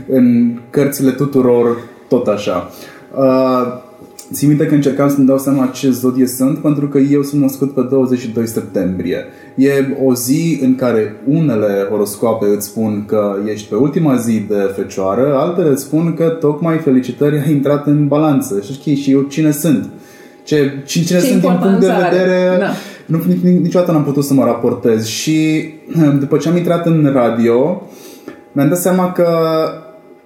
[0.07, 2.69] în cărțile tuturor tot așa.
[3.15, 3.85] Uh,
[4.33, 7.73] Țin minte că încercam să-mi dau seama ce zodie sunt, pentru că eu sunt născut
[7.73, 9.25] pe 22 septembrie.
[9.55, 9.71] E
[10.03, 15.35] o zi în care unele horoscoape îți spun că ești pe ultima zi de fecioară,
[15.35, 18.61] altele îți spun că tocmai felicitări a intrat în balanță.
[18.61, 19.89] Și știi și eu cine sunt.
[20.47, 22.57] Ce, cine, cine sunt din punct de vedere...
[22.59, 22.69] Da.
[23.05, 25.05] Nu, niciodată n-am putut să mă raportez.
[25.05, 25.69] Și
[26.23, 27.81] după ce am intrat în radio,
[28.51, 29.27] mi-am dat seama că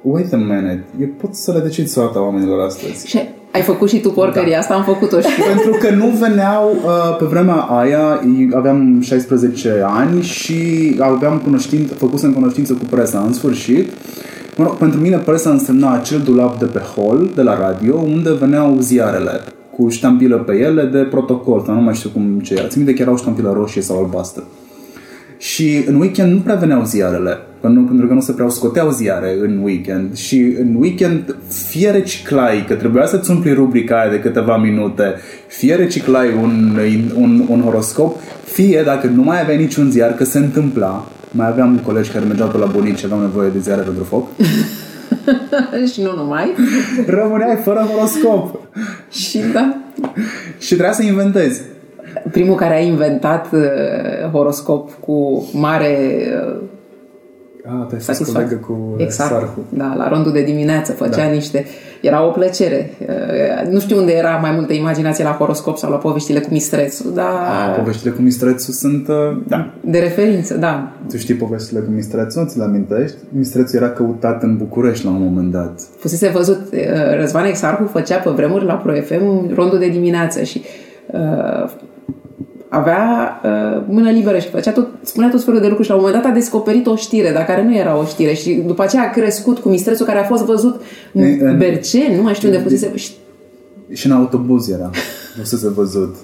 [0.02, 3.08] wait a minute, eu pot să le decid soarta oamenilor astăzi.
[3.08, 3.20] Și
[3.52, 4.58] ai făcut și tu porcăria da.
[4.58, 8.22] asta, am făcut-o și Pentru că nu veneau, uh, pe vremea aia,
[8.54, 13.90] aveam 16 ani și aveam cunoștință, făcusem cunoștință cu presa în sfârșit.
[14.56, 18.34] Mă rog, pentru mine presa însemna acel dulap de pe hol, de la radio, unde
[18.34, 19.42] veneau ziarele
[19.82, 22.68] cu ștampilă pe ele de protocol, sau nu mai știu cum ce era.
[22.68, 24.44] Țin minte că erau ștampilă roșie sau albastră.
[25.38, 29.60] Și în weekend nu prea veneau ziarele, pentru că nu se prea scoteau ziare în
[29.64, 30.16] weekend.
[30.16, 35.04] Și în weekend fie reciclai, că trebuia să-ți umpli rubrica aia de câteva minute,
[35.48, 36.78] fie reciclai un,
[37.16, 38.16] un, un horoscop,
[38.46, 42.48] fie dacă nu mai aveai niciun ziar, că se întâmpla, mai aveam colegi care mergeau
[42.48, 44.28] pe la bunici și aveau nevoie de ziare pentru foc.
[45.94, 46.54] și nu numai.
[47.08, 48.60] Rămâneai fără horoscop.
[49.12, 49.76] și da.
[50.60, 51.62] și trebuia să inventezi
[52.32, 55.98] primul care a inventat uh, horoscop cu mare
[56.48, 56.62] uh,
[57.66, 58.56] Ah, te satisfacție.
[58.56, 59.30] cu exact.
[59.30, 59.66] Sarhu.
[59.70, 61.32] Da, la rondul de dimineață făcea da.
[61.32, 61.66] niște...
[62.02, 62.94] Era o plăcere.
[63.00, 67.10] Uh, nu știu unde era mai multă imaginație la horoscop sau la poveștile cu Mistrețu,
[67.10, 67.26] dar...
[67.26, 69.08] Ah, poveștile cu Mistrețu sunt...
[69.08, 69.74] Uh, da.
[69.82, 70.92] De referință, da.
[71.10, 72.40] Tu știi povestile cu Mistrețu?
[72.40, 73.18] Nu ți le amintești?
[73.30, 75.82] Mistrețu era căutat în București la un moment dat.
[76.00, 76.60] Fusese văzut...
[76.74, 76.80] Uh,
[77.20, 80.62] Răzvan Exarhu făcea pe vremuri la Pro FM rondul de dimineață și
[81.12, 81.70] uh,
[82.74, 86.04] avea uh, mână liberă și făcea tot, spunea tot felul de lucruri și la un
[86.04, 89.04] moment dat a descoperit o știre, dar care nu era o știre și după aceea
[89.04, 90.82] a crescut cu mistrețul care a fost văzut
[91.14, 92.94] în Berceni, nu mai știu unde fusese.
[93.92, 94.90] Și în autobuz era,
[95.38, 96.16] nu se văzut.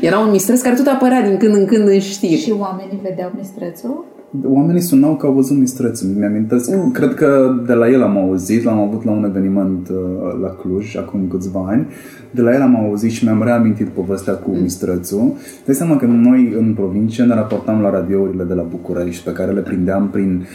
[0.00, 2.40] Era un mistreț care tot apărea din când în când în știri.
[2.40, 4.04] Și oamenii vedeau mistrețul?
[4.44, 6.08] Oamenii sunau că au văzut mistrețul.
[6.08, 6.90] Mi-amintesc, mm.
[6.90, 9.96] cred că de la el am auzit, l-am avut la un eveniment uh,
[10.40, 11.86] la Cluj, acum câțiva ani,
[12.30, 14.62] de la el am auzit și mi-am reamintit povestea cu mm.
[14.62, 15.32] mistrețul.
[15.64, 19.52] Dai seama că noi în provincie ne raportam la radiourile de la București, pe care
[19.52, 20.46] le prindeam prin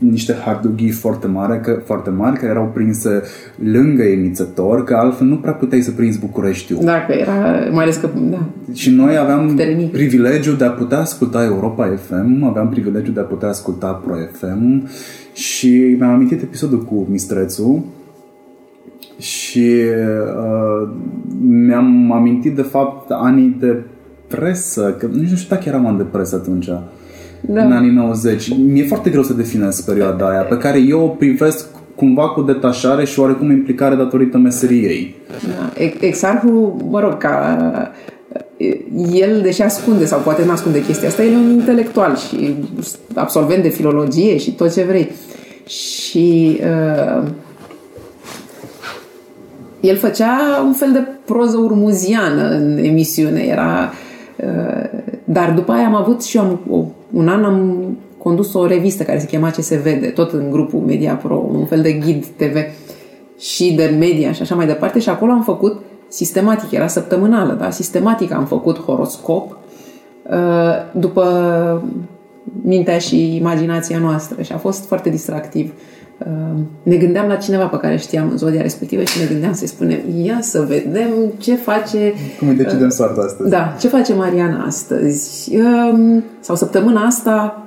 [0.00, 3.22] niște hardughi foarte mari, că, foarte mari care erau prinse
[3.54, 6.84] lângă emițător, că altfel nu prea puteai să prinzi Bucureștiul.
[6.84, 7.32] Da, că era,
[7.72, 8.42] mai ales că, da.
[8.72, 9.90] Și noi aveam Termic.
[9.90, 14.88] privilegiul de a putea asculta Europa FM, aveam privilegiul de a putea asculta Pro FM
[15.32, 17.84] și mi-am amintit episodul cu Mistrețu,
[19.18, 19.70] și
[20.36, 20.88] uh,
[21.40, 23.82] mi-am amintit de fapt anii de
[24.26, 26.68] presă, că nu știu dacă eram an de presă atunci
[27.40, 27.64] da.
[27.64, 28.56] în anii 90.
[28.56, 33.04] Mi-e foarte greu să definez perioada aia, pe care eu o privesc cumva cu detașare
[33.04, 35.14] și oarecum implicare datorită meseriei.
[35.28, 35.82] Da.
[36.00, 37.56] Exarhul, mă rog, ca
[39.12, 42.54] el, deși ascunde sau poate nu ascunde chestia asta, el e un intelectual și
[43.14, 45.10] absolvent de filologie și tot ce vrei.
[45.66, 47.28] Și uh,
[49.80, 53.40] el făcea un fel de proză urmuziană în emisiune.
[53.40, 53.92] Era,
[54.36, 59.02] uh, dar după aia am avut și eu o un an am condus o revistă
[59.02, 62.26] care se chema Ce se vede, tot în grupul Media Pro, un fel de ghid
[62.36, 62.56] TV
[63.38, 67.70] și de media și așa mai departe și acolo am făcut sistematic, era săptămânală, da?
[67.70, 69.56] sistematic am făcut horoscop
[70.30, 70.38] uh,
[70.92, 71.82] după
[72.62, 75.72] mintea și imaginația noastră și a fost foarte distractiv.
[76.26, 79.66] Uh, ne gândeam la cineva pe care știam în zodia respectivă și ne gândeam să-i
[79.66, 82.12] spunem ia să vedem ce face...
[82.38, 83.50] Cum îi decidem uh, soarta astăzi.
[83.50, 85.56] Da, ce face Mariana astăzi.
[85.56, 87.64] Um, sau săptămâna asta...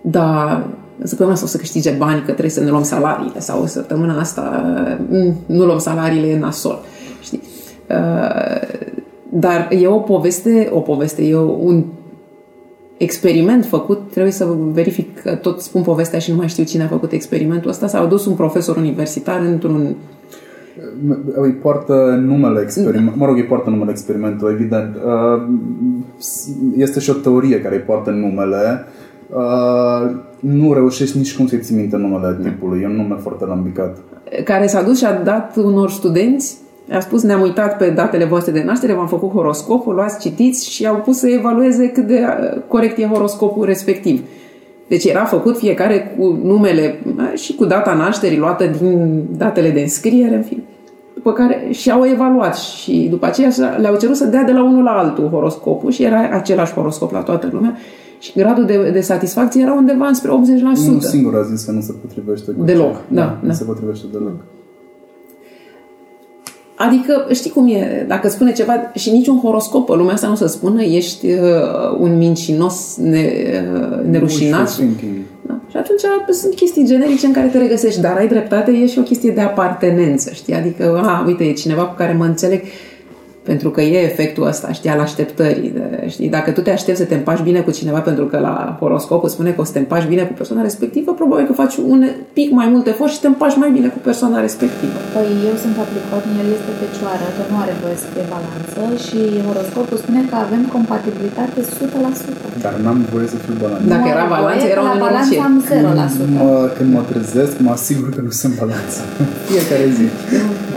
[0.00, 0.66] Da,
[1.02, 4.66] săptămâna asta o să câștige bani că trebuie să ne luăm salariile sau săptămâna asta
[5.08, 6.80] mm, nu luăm salariile în nasol.
[7.20, 7.42] Știi?
[7.90, 8.86] Uh,
[9.28, 11.84] dar e o poveste, o poveste, e un
[12.96, 16.88] experiment făcut, trebuie să verific că tot spun povestea și nu mai știu cine a
[16.88, 19.96] făcut experimentul ăsta, s-a adus un profesor universitar într-un
[21.34, 24.96] îi poartă numele experiment, mă rog, îi poartă numele experimentul, evident.
[24.96, 25.42] Uh,
[26.76, 28.84] este și o teorie care îi poartă numele.
[29.28, 32.80] Uh, nu reușești nici cum să-i ții minte numele tipului.
[32.82, 33.96] E un nume foarte lambicat.
[34.44, 36.56] Care s-a dus și a dat unor studenți
[36.92, 40.86] A spus, ne-am uitat pe datele voastre de naștere, v-am făcut horoscopul, luați, citiți și
[40.86, 44.22] au pus să evalueze cât de uh, corect e horoscopul respectiv.
[44.88, 49.80] Deci era făcut fiecare cu numele uh, și cu data nașterii luată din datele de
[49.80, 50.62] înscriere, în fine.
[51.14, 54.82] După care și au evaluat și după aceea le-au cerut să dea de la unul
[54.82, 57.76] la altul horoscopul și era același horoscop la toată lumea
[58.18, 60.32] și gradul de, de satisfacție era undeva înspre 80%.
[60.32, 63.00] Nu singur a zis că nu se potrivește cu Deloc, ce.
[63.08, 63.38] da, da.
[63.42, 64.32] Nu se potrivește deloc.
[66.76, 70.46] Adică, știi cum e, dacă spune ceva și niciun horoscop, lumea asta nu o să
[70.46, 71.38] spună, ești uh,
[71.98, 73.30] un mincinos ne,
[73.74, 74.60] uh, nerușinat.
[74.60, 75.24] Wishful thinking.
[75.46, 75.60] Da.
[75.70, 76.00] Și atunci
[76.34, 79.40] sunt chestii generice în care te regăsești, dar ai dreptate, e și o chestie de
[79.40, 80.54] apartenență, știi?
[80.54, 82.62] Adică, a, uite, e cineva cu care mă înțeleg
[83.50, 85.70] pentru că e efectul ăsta, știi, al așteptării.
[85.76, 86.28] De, știi?
[86.36, 89.34] Dacă tu te aștepți să te împaci bine cu cineva pentru că la horoscop îți
[89.36, 92.00] spune că o să te împaci bine cu persoana respectivă, probabil că faci un
[92.38, 94.96] pic mai mult efort și te împaci mai bine cu persoana respectivă.
[95.16, 99.18] Păi eu sunt capricorn, el este fecioară, că nu are voie să fie balanță și
[99.46, 102.64] horoscopul spune că avem compatibilitate 100%.
[102.66, 103.86] Dar n-am voie să fiu balanță.
[103.94, 105.88] Dacă Nu era are balanță, voie, era că un la balanță nenorocire.
[105.98, 106.44] am 0%.
[106.44, 108.98] Mă, când mă trezesc, mă asigur că nu sunt balanță.
[109.50, 110.06] Fiecare zi.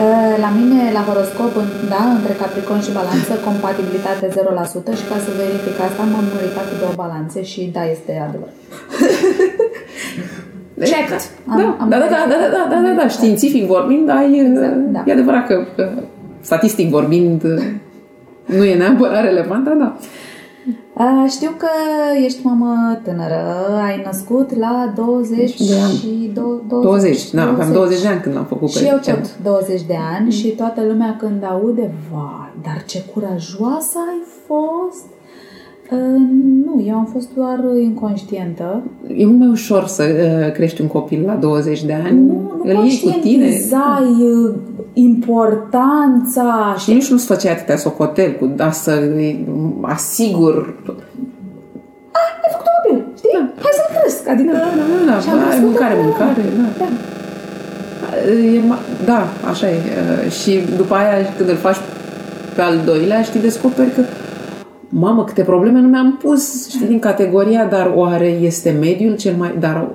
[0.05, 5.17] Uh, La mine, la horoscop, în- da, între Capricorn și balanță, compatibilitate 0% și ca
[5.25, 8.51] să verific asta, m-am uitat cu două balanțe și da, este adevăr.
[10.91, 11.21] Checked.
[11.51, 14.43] Am- Da, am da, da, da, da, da, da, da, da, științific vorbind, da, e,
[14.95, 15.03] da.
[15.05, 15.89] e adevărat că, că
[16.41, 17.41] statistic vorbind
[18.45, 19.95] nu e neapărat relevant, dar da.
[20.93, 21.67] Uh, Știu că
[22.25, 23.41] ești mamă tânără,
[23.85, 25.93] ai născut la 20 De ani.
[25.93, 29.37] și do- 20, da, aveam 20 de ani când am făcut Și eu pe tot
[29.43, 35.05] 20 de ani și toată lumea când aude, vai, dar ce curajoasă ai fost!
[35.91, 36.21] Uh,
[36.65, 38.83] nu, eu am fost doar inconștientă.
[39.17, 42.19] E mult mai ușor să uh, crești un copil la 20 de ani.
[42.19, 43.43] Nu, nu Îl iei cu tine.
[43.43, 44.55] conștientizai uh,
[44.93, 49.47] importanța Și nici nu-ți făceai atâtea socotel cu da să îi
[49.81, 50.75] asigur.
[52.11, 53.29] ai făcut un copil, știi?
[53.33, 53.49] Da.
[53.61, 54.27] Hai să-l cresc.
[54.29, 56.05] Adică, Da, da, da, Și am da, ai crescut mâncare, acolo.
[56.07, 56.85] mâncare, da.
[56.85, 56.87] Da.
[58.31, 59.73] E, ma- da, așa e.
[60.25, 61.77] Uh, Și după aia, când îl faci
[62.55, 64.01] pe al doilea, știi, descoperi că
[64.89, 69.55] mamă, câte probleme nu mi-am pus, știi, din categoria, dar oare este mediul cel mai...
[69.59, 69.87] Dar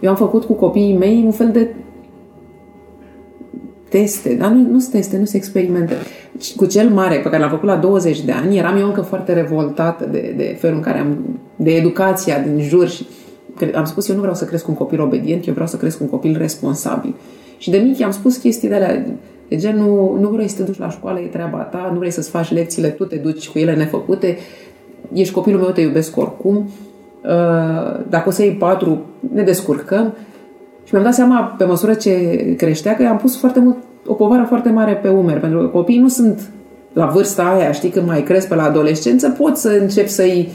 [0.00, 1.74] eu am făcut cu copiii mei un fel de
[3.98, 5.94] teste, dar nu, nu sunt teste, nu sunt experimente.
[6.56, 9.32] Cu cel mare pe care l-am făcut la 20 de ani, eram eu încă foarte
[9.32, 13.06] revoltată de, de felul în care am, de educația din jur și
[13.56, 16.00] că am spus eu nu vreau să cresc un copil obedient, eu vreau să cresc
[16.00, 17.14] un copil responsabil.
[17.58, 19.06] Și de mic am spus chestii de alea,
[19.48, 22.10] de gen nu, nu vrei să te duci la școală, e treaba ta, nu vrei
[22.10, 24.38] să-ți faci lecțiile, tu te duci cu ele nefăcute,
[25.12, 26.68] ești copilul meu, te iubesc oricum,
[27.24, 29.04] Uh, dacă o să iei patru,
[29.34, 30.14] ne descurcăm.
[30.84, 34.44] Și mi-am dat seama, pe măsură ce creștea, că i-am pus foarte mult, o povară
[34.48, 36.50] foarte mare pe umeri, pentru că copiii nu sunt
[36.92, 40.48] la vârsta aia, știi, când mai cresc pe la adolescență, poți să începi să-i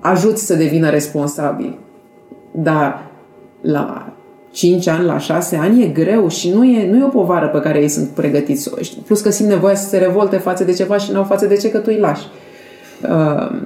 [0.00, 1.78] ajuți să devină responsabili.
[2.52, 3.10] Dar
[3.60, 4.12] la
[4.50, 7.60] 5 ani, la 6 ani e greu și nu e, nu e o povară pe
[7.60, 8.62] care ei sunt pregătiți.
[8.62, 11.24] să o- știi, Plus că simt nevoia să se revolte față de ceva și n-au
[11.24, 12.26] față de ce că tu îi lași.
[13.02, 13.60] Uh,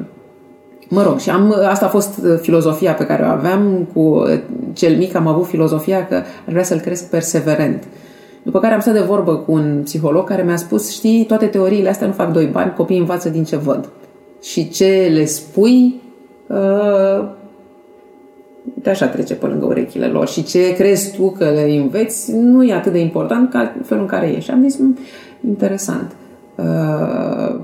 [0.88, 4.38] Mă rog, și am, asta a fost uh, filozofia pe care o aveam cu uh,
[4.77, 7.85] cel mic, am avut filozofia că aș vrea să-l cresc perseverent.
[8.43, 11.89] După care am stat de vorbă cu un psiholog care mi-a spus, știi, toate teoriile
[11.89, 13.89] astea nu fac doi bani, copiii învață din ce văd.
[14.43, 16.01] Și ce le spui,
[16.47, 17.29] uh,
[18.75, 20.29] de așa trece pe lângă urechile lor.
[20.29, 24.09] Și ce crezi tu că le înveți nu e atât de important ca felul în
[24.09, 24.41] care e.
[24.41, 24.99] Și am zis, "Mm,
[25.49, 26.12] interesant.
[26.57, 27.61] Uh,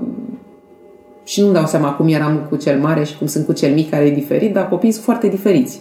[1.23, 3.89] și nu-mi dau seama cum eram cu cel mare și cum sunt cu cel mic
[3.89, 5.79] care e diferit, dar copiii sunt foarte diferiți.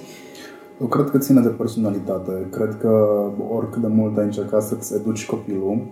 [0.83, 2.33] Eu cred că ține de personalitate.
[2.51, 3.09] Cred că
[3.49, 5.83] oricât de mult ai încercat să-ți educi copilul,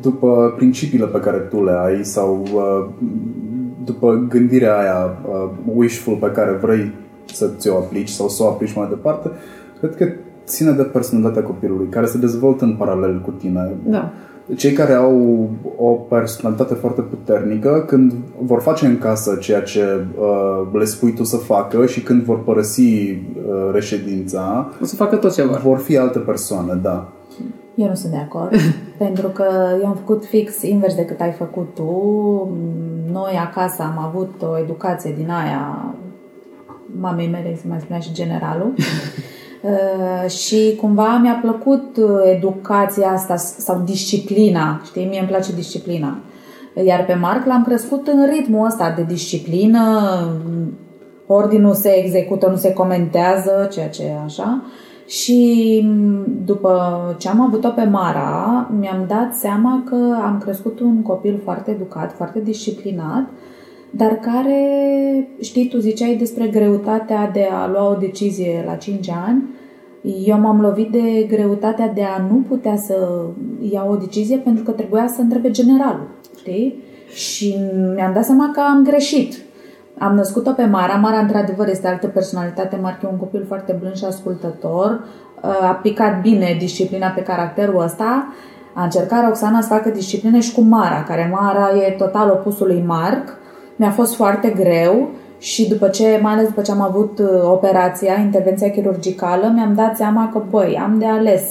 [0.00, 2.88] după principiile pe care tu le ai sau uh,
[3.84, 6.92] după gândirea aia uh, wishful pe care vrei
[7.24, 9.30] să ți-o aplici sau să o aplici mai departe,
[9.78, 10.08] cred că
[10.44, 13.70] ține de personalitatea copilului, care se dezvoltă în paralel cu tine.
[13.84, 14.12] Da.
[14.56, 20.68] Cei care au o personalitate foarte puternică, când vor face în casă ceea ce uh,
[20.72, 25.34] le spui tu să facă și când vor părăsi uh, reședința, O să facă tot
[25.34, 25.60] ce vor.
[25.60, 27.12] vor fi alte persoane, da.
[27.74, 28.50] Eu nu sunt de acord,
[29.04, 29.44] pentru că
[29.80, 31.82] eu am făcut fix invers decât ai făcut tu.
[33.12, 35.94] Noi acasă am avut o educație din aia,
[37.00, 38.72] mamei mele se mai spunea și generalul.
[39.62, 46.18] Uh, și cumva mi-a plăcut uh, educația asta sau disciplina, știi, mie îmi place disciplina.
[46.84, 50.10] Iar pe Marc l-am crescut în ritmul ăsta de disciplină,
[51.26, 54.62] ordinul se execută, nu se comentează, ceea ce e așa.
[55.06, 61.02] Și m, după ce am avut-o pe Mara, mi-am dat seama că am crescut un
[61.02, 63.28] copil foarte educat, foarte disciplinat,
[63.94, 64.58] dar care,
[65.40, 69.44] știi, tu ziceai despre greutatea de a lua o decizie la 5 ani,
[70.24, 73.26] eu m-am lovit de greutatea de a nu putea să
[73.70, 76.82] iau o decizie pentru că trebuia să întrebe generalul, știi?
[77.14, 77.56] Și
[77.94, 79.34] mi-am dat seama că am greșit.
[79.98, 80.94] Am născut-o pe Mara.
[80.94, 82.78] Mara, într-adevăr, este altă personalitate.
[82.82, 85.04] Marc e un copil foarte blând și ascultător.
[85.40, 88.32] A picat bine disciplina pe caracterul ăsta.
[88.74, 92.84] A încercat Roxana să facă disciplină și cu Mara, care Mara e total opusul lui
[92.86, 93.40] Marc.
[93.82, 95.08] Mi-a fost foarte greu
[95.38, 99.96] și după ce, mai ales după ce am avut uh, operația, intervenția chirurgicală, mi-am dat
[99.96, 101.42] seama că, băi, am de ales.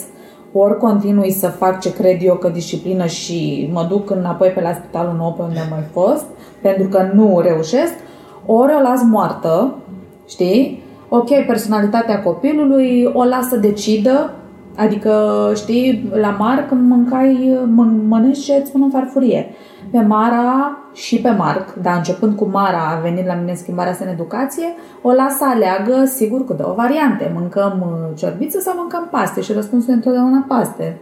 [0.54, 4.74] Ori continui să fac ce cred eu că disciplină și mă duc înapoi pe la
[4.74, 6.26] spitalul nou pe unde am mai fost,
[6.62, 7.94] pentru că nu reușesc,
[8.46, 9.76] ori o las moartă,
[10.28, 10.84] știi?
[11.10, 14.34] Ok, personalitatea copilului o las să decidă,
[14.82, 19.46] adică, știi, la Marc mâncai, mân- mănânci ce îți spun în farfurie.
[19.92, 24.06] Pe Mara și pe Marc, dar începând cu Mara a venit la mine schimbarea asta
[24.06, 24.66] în educație,
[25.02, 27.32] o las să aleagă, sigur, cu două variante.
[27.34, 29.42] Mâncăm uh, ciorbiță sau mâncăm paste?
[29.42, 30.98] Și răspunsul e întotdeauna paste.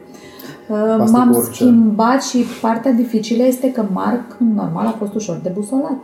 [0.69, 1.51] Uh, Paste M-am cu orice.
[1.53, 5.99] schimbat și partea dificilă este că Marc, normal, a fost ușor de busolat.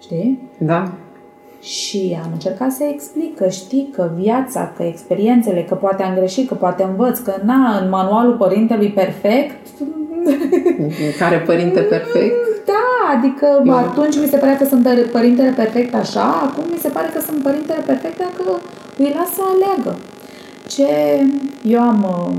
[0.00, 0.48] Știi?
[0.58, 0.88] Da.
[1.60, 6.48] Și am încercat să explic că știi că viața, că experiențele, că poate am greșit,
[6.48, 9.66] că poate învăț, că na, în manualul părintelui perfect,
[11.20, 12.34] Care părinte perfect?
[12.66, 16.88] da, adică Eu- atunci mi se părea că sunt părintele perfect așa, acum mi se
[16.88, 18.60] pare că sunt părintele perfect dacă
[18.98, 19.98] îi las să aleagă.
[20.68, 20.86] Ce
[21.64, 22.36] eu am um,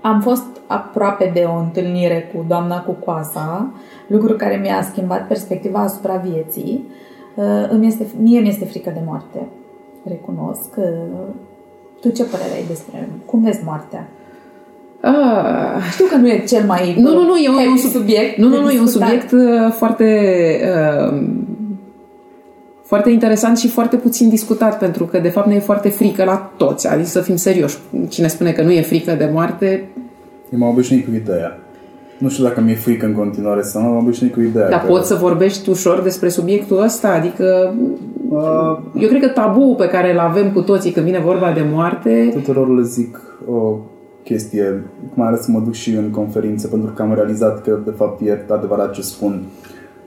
[0.00, 3.72] am fost aproape de o întâlnire cu doamna cu coasa,
[4.06, 6.84] lucru care mi-a schimbat perspectiva asupra vieții.
[6.88, 7.08] Uh,
[7.70, 9.38] Îmi este, mie mi-este frică de moarte,
[10.08, 10.76] recunosc.
[10.76, 10.84] Uh,
[12.00, 14.08] Tu ce părere ai despre cum vezi moartea?
[15.00, 17.76] Ah, Știu că nu e cel mai Nu, nu, nu, e un, happy e un
[17.76, 18.36] sub- subiect.
[18.38, 19.08] Nu, de nu, nu, e un discutat.
[19.08, 20.06] subiect uh, foarte
[21.10, 21.22] uh,
[22.82, 26.50] foarte interesant și foarte puțin discutat, pentru că de fapt ne e foarte frică la
[26.56, 27.78] toți, adică să fim serioși.
[28.08, 29.88] Cine spune că nu e frică de moarte,
[30.52, 31.58] Eu m-am obișnuit cu ideea.
[32.20, 34.68] Nu știu dacă mi-e frică în continuare sau nu, m-am obișnuit cu ideea.
[34.68, 37.74] dar că, poți să vorbești ușor despre subiectul ăsta, adică
[38.30, 41.66] Uh, eu cred că tabuu pe care îl avem cu toții când vine vorba de
[41.72, 43.78] moarte, tuturor le zic o
[44.24, 47.90] chestie, mai ales să mă duc și în conferință, pentru că am realizat că, de
[47.90, 49.42] fapt, e adevărat ce spun.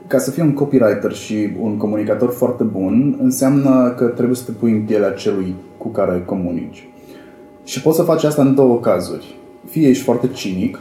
[0.06, 4.52] Ca să fii un copywriter și un comunicator foarte bun, înseamnă că trebuie să te
[4.52, 6.88] pui în pielea celui cu care comunici.
[7.64, 9.38] Și poți să faci asta în două cazuri.
[9.68, 10.78] Fie ești foarte cinic,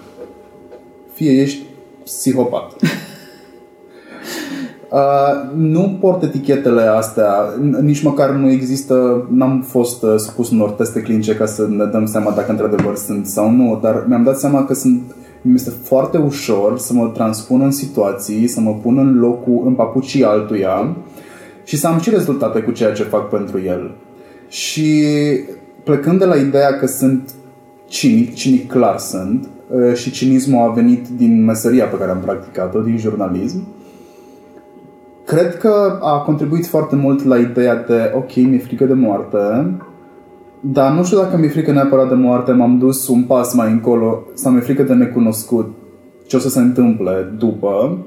[1.13, 1.61] fie ești
[2.03, 2.71] psihopat.
[4.93, 10.69] Uh, nu port etichetele astea, n- nici măcar nu există, n-am fost uh, supus unor
[10.69, 14.39] teste clinice ca să ne dăm seama dacă într-adevăr sunt sau nu, dar mi-am dat
[14.39, 15.01] seama că sunt,
[15.41, 19.73] mi este foarte ușor să mă transpun în situații, să mă pun în locul, în
[19.73, 20.95] papucii altuia
[21.63, 23.91] și să am și rezultate cu ceea ce fac pentru el.
[24.47, 25.05] Și
[25.83, 27.33] plecând de la ideea că sunt
[27.87, 29.62] cinic, cinic clar sunt, uh,
[29.93, 33.67] și cinismul a venit din meseria pe care am practicat-o, din jurnalism,
[35.25, 39.37] Cred că a contribuit foarte mult la ideea de, ok, mi-e frică de moarte,
[40.59, 44.23] dar nu știu dacă mi-e frică neapărat de moarte, m-am dus un pas mai încolo,
[44.33, 45.73] sau mi-e frică de necunoscut,
[46.27, 47.97] ce o să se întâmple după.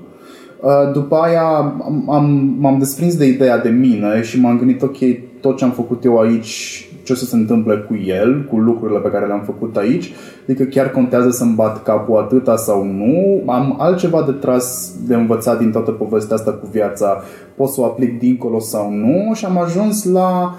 [0.60, 4.96] Uh, După aia am, am, m-am desprins de ideea de mine și m-am gândit, ok,
[5.40, 8.98] tot ce am făcut eu aici, ce o să se întâmple cu el, cu lucrurile
[8.98, 13.76] pe care le-am făcut aici, adică chiar contează să-mi bat capul atâta sau nu, am
[13.78, 17.22] altceva de tras, de învățat din toată povestea asta cu viața,
[17.56, 19.34] pot să o aplic dincolo sau nu?
[19.34, 20.54] Și am ajuns la,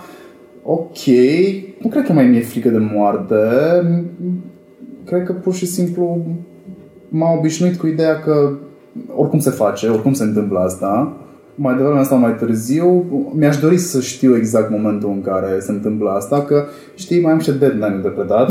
[0.63, 1.05] ok,
[1.81, 3.35] nu cred că mai mi-e frică de moarte,
[5.05, 6.25] cred că pur și simplu
[7.09, 8.51] m-am obișnuit cu ideea că
[9.15, 11.17] oricum se face, oricum se întâmplă asta.
[11.59, 16.09] Mai devreme sau mai târziu, mi-aș dori să știu exact momentul în care se întâmplă
[16.09, 18.49] asta, că știi, mai am și deadline de predat.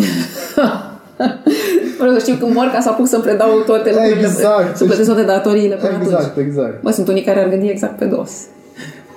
[1.99, 4.77] vreau să știu când mor ca să apuc să-mi predau toate lucrurile, Exact.
[4.77, 6.05] să plătesc toate datoriile până atunci.
[6.13, 6.83] exact, exact.
[6.83, 8.31] Mă, sunt unii care ar gândi exact pe dos.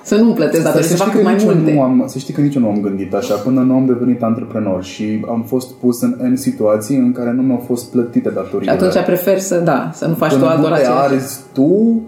[0.03, 1.73] Să nu plătesc datorii, să, știi fac că mai nici eu multe.
[1.73, 4.23] Nu am, să știi că nici eu nu am gândit așa până nu am devenit
[4.23, 8.35] antreprenor și am fost pus în, în situații în care nu mi-au fost plătite Și
[8.35, 8.71] datoriile.
[8.71, 11.13] atunci prefer să, da, să nu faci Până tu altor nu te același.
[11.13, 12.01] arzi tu,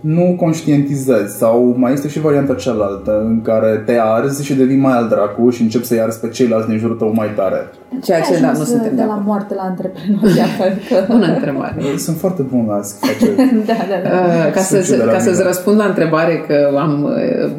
[0.00, 1.36] nu conștientizezi.
[1.36, 5.50] Sau mai este și varianta cealaltă în care te arzi și devii mai al dracu
[5.50, 7.56] și începi să-i arzi pe ceilalți din jurul tău mai tare.
[8.02, 9.26] Ceea ce, Ai da, nu ajuns suntem de de la acord.
[9.26, 10.48] moarte la antreprenoriat.
[10.66, 11.82] adică- Bună întrebare.
[11.96, 13.34] Sunt foarte bun la a face
[13.66, 14.16] da, da, da.
[14.16, 15.46] Uh, ca, să, Sunt de la ca să-ți mine.
[15.46, 17.50] răspund la întrebare că am uh,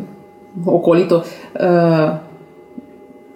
[0.66, 1.16] ocolit-o,
[1.62, 2.20] uh,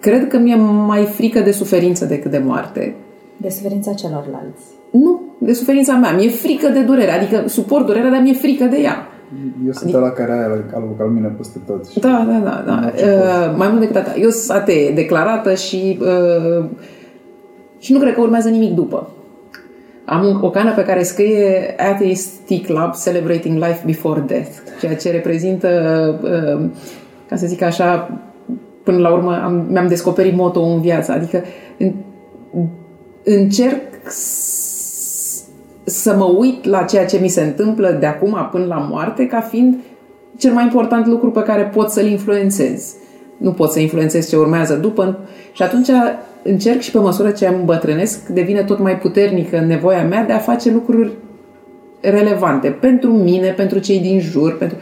[0.00, 0.54] cred că mi-e
[0.86, 2.94] mai frică de suferință decât de moarte.
[3.36, 4.64] De suferința celorlalți.
[4.90, 6.12] Nu, de suferința mea.
[6.12, 7.10] Mi-e frică de durere.
[7.10, 9.08] Adică suport durerea, dar mi-e frică de ea.
[9.66, 9.98] Eu sunt adică...
[9.98, 11.88] la care are albul ca mine peste tot.
[11.88, 12.62] Și da, da, da.
[12.66, 12.92] da.
[12.94, 14.22] Uh, mai mult decât atât.
[14.22, 16.64] Eu sunt atee, declarată și, uh,
[17.78, 19.08] și nu cred că urmează nimic după.
[20.04, 25.68] Am o cană pe care scrie Atheistic Club Celebrating Life Before Death, ceea ce reprezintă,
[26.22, 26.68] uh,
[27.28, 28.20] ca să zic așa,
[28.82, 31.12] până la urmă am, mi-am descoperit moto în viață.
[31.12, 31.42] Adică
[31.78, 31.92] în,
[33.24, 33.80] încerc
[35.84, 39.40] să mă uit la ceea ce mi se întâmplă de acum până la moarte ca
[39.40, 39.76] fiind
[40.36, 42.94] cel mai important lucru pe care pot să-l influențez.
[43.36, 45.18] Nu pot să influențez ce urmează după
[45.52, 45.88] și atunci
[46.42, 50.38] încerc și pe măsură ce am bătrânesc devine tot mai puternică nevoia mea de a
[50.38, 51.12] face lucruri
[52.00, 54.76] relevante pentru mine, pentru cei din jur, pentru...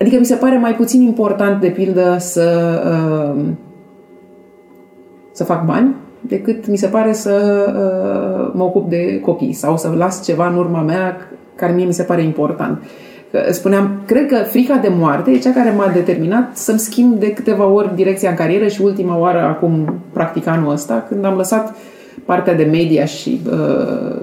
[0.00, 2.80] Adică mi se pare mai puțin important, de pildă, să,
[3.36, 3.44] uh,
[5.32, 5.94] să fac bani
[6.28, 10.56] decât mi se pare să uh, mă ocup de copii sau să las ceva în
[10.56, 12.82] urma mea care mie mi se pare important.
[13.50, 17.66] Spuneam, cred că frica de moarte e cea care m-a determinat să-mi schimb de câteva
[17.66, 21.74] ori direcția în carieră și ultima oară, acum, practic anul ăsta, când am lăsat
[22.24, 24.20] partea de media și uh,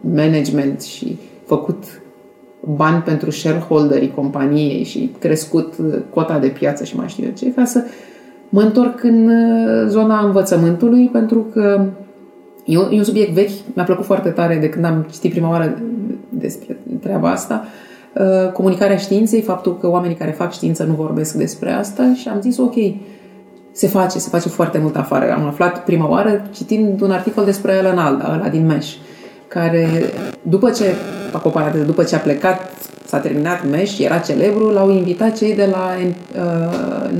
[0.00, 1.84] management și făcut
[2.60, 5.74] bani pentru shareholderii companiei și crescut
[6.10, 7.90] cota de piață și mai știu eu ce, ca să uh,
[8.52, 11.84] Mă întorc în uh, zona învățământului pentru că
[12.64, 15.48] e un, e un subiect vechi, mi-a plăcut foarte tare de când am citit prima
[15.48, 15.78] oară
[16.28, 17.64] despre treaba asta.
[18.14, 22.40] Uh, comunicarea științei, faptul că oamenii care fac știință nu vorbesc despre asta și am
[22.40, 22.74] zis ok,
[23.72, 25.32] se face, se face foarte mult afară.
[25.32, 28.94] Am aflat prima oară citind un articol despre Alan Alda, ăla din Mesh,
[29.48, 29.88] care
[30.42, 30.94] după ce,
[31.86, 32.60] după ce a plecat,
[33.10, 35.96] s-a terminat Mesh, era celebru, l-au invitat cei de la
[36.36, 37.10] uh,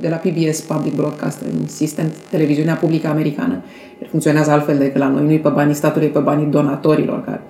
[0.00, 3.62] de la PBS, Public Broadcasting System, televiziunea publică americană.
[4.02, 7.24] El funcționează altfel decât la noi, nu e pe banii statului, e pe banii donatorilor.
[7.24, 7.40] Care,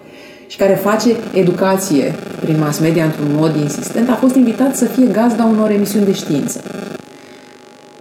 [0.46, 5.06] și care face educație prin mass media într-un mod insistent, a fost invitat să fie
[5.06, 6.60] gazda unor emisiuni de știință.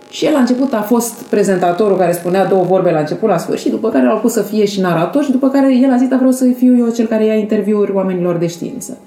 [0.09, 3.71] Și el la început a fost prezentatorul care spunea două vorbe la început, la sfârșit,
[3.71, 6.15] după care l-au pus să fie și narator și după care el a zis, da,
[6.15, 8.97] vreau să fiu eu cel care ia interviuri oamenilor de știință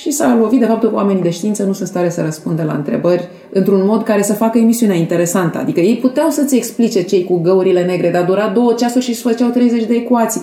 [0.00, 2.72] și s-a lovit de faptul că oamenii de știință nu sunt stare să răspundă la
[2.72, 5.58] întrebări într-un mod care să facă emisiunea interesantă.
[5.58, 9.20] Adică ei puteau să-ți explice cei cu găurile negre, dar dura două ceasuri și își
[9.20, 10.42] făceau 30 de ecuații.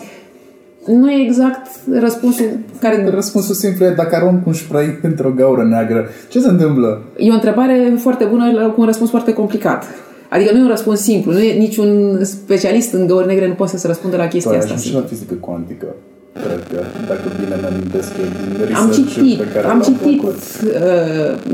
[0.86, 1.70] Nu e exact
[2.00, 2.46] răspunsul
[2.80, 3.10] care...
[3.10, 7.02] Răspunsul simplu e dacă arunc un spray într-o gaură neagră, ce se întâmplă?
[7.18, 9.86] E o întrebare foarte bună cu un răspuns foarte complicat.
[10.30, 11.32] Adică nu e un răspuns simplu.
[11.32, 14.64] Nu e niciun specialist în găuri negre nu poate să se răspundă la chestia Doar
[14.64, 14.78] asta.
[14.78, 15.86] și la fizică cuantică
[16.34, 20.32] cred că, dacă bine mi amintesc din am citit, pe care am citit uh,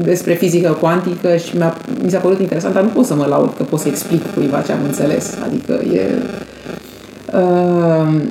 [0.03, 3.53] despre fizică cuantică și mi-a, mi s-a părut interesant, dar nu pot să mă laud
[3.57, 5.33] că pot să explic cuiva ce am înțeles.
[5.45, 6.01] Adică e...
[7.35, 8.21] Uh,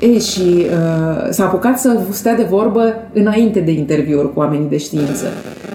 [0.00, 4.76] e, și uh, s-a apucat să stea de vorbă înainte de interviuri cu oamenii de
[4.76, 5.26] știință.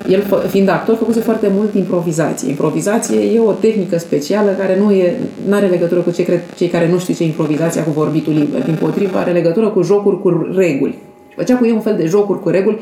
[0.10, 2.50] El, fiind actor, făcuse foarte mult improvizație.
[2.50, 5.16] Improvizație e o tehnică specială care nu e,
[5.50, 8.64] are legătură cu ce cred cei care nu știu ce improvizația cu vorbitul liber.
[8.64, 10.98] Din potrivă, are legătură cu jocuri cu reguli.
[11.30, 12.80] Și făcea cu ei un fel de jocuri cu reguli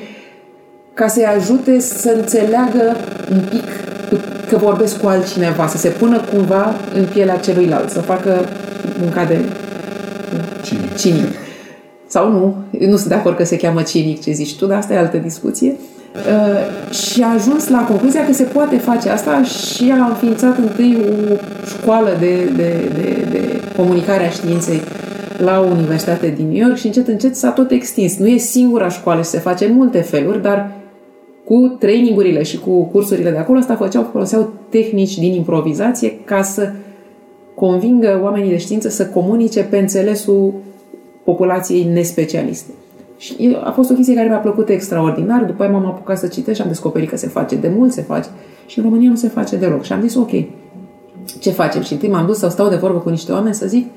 [0.95, 2.95] ca să-i ajute să înțeleagă
[3.31, 3.63] un pic
[4.49, 8.45] că vorbesc cu altcineva, să se pună cumva în pielea celuilalt, să facă
[9.01, 9.39] munca de
[10.63, 10.95] cinic.
[10.95, 11.33] cinic.
[12.07, 12.55] Sau nu,
[12.87, 15.17] nu sunt de acord că se cheamă cinic ce zici tu, dar asta e altă
[15.17, 15.75] discuție.
[16.15, 20.97] Uh, și a ajuns la concluzia că se poate face asta și a înființat întâi
[20.99, 21.35] o
[21.67, 24.81] școală de, de, de, de comunicare a științei
[25.37, 28.17] la Universitatea din New York și încet, încet s-a tot extins.
[28.17, 30.71] Nu e singura școală și se face în multe feluri, dar
[31.45, 36.71] cu trainingurile și cu cursurile de acolo, asta făceau, foloseau tehnici din improvizație ca să
[37.55, 40.53] convingă oamenii de știință să comunice pe înțelesul
[41.23, 42.71] populației nespecialiste.
[43.17, 45.43] Și a fost o chestie care mi-a plăcut extraordinar.
[45.43, 47.55] După aia m-am apucat să citesc și am descoperit că se face.
[47.55, 48.29] De mult se face.
[48.65, 49.83] Și în România nu se face deloc.
[49.83, 50.31] Și am zis, ok,
[51.39, 51.81] ce facem?
[51.81, 53.87] Și în timp m-am dus să stau de vorbă cu niște oameni să zic,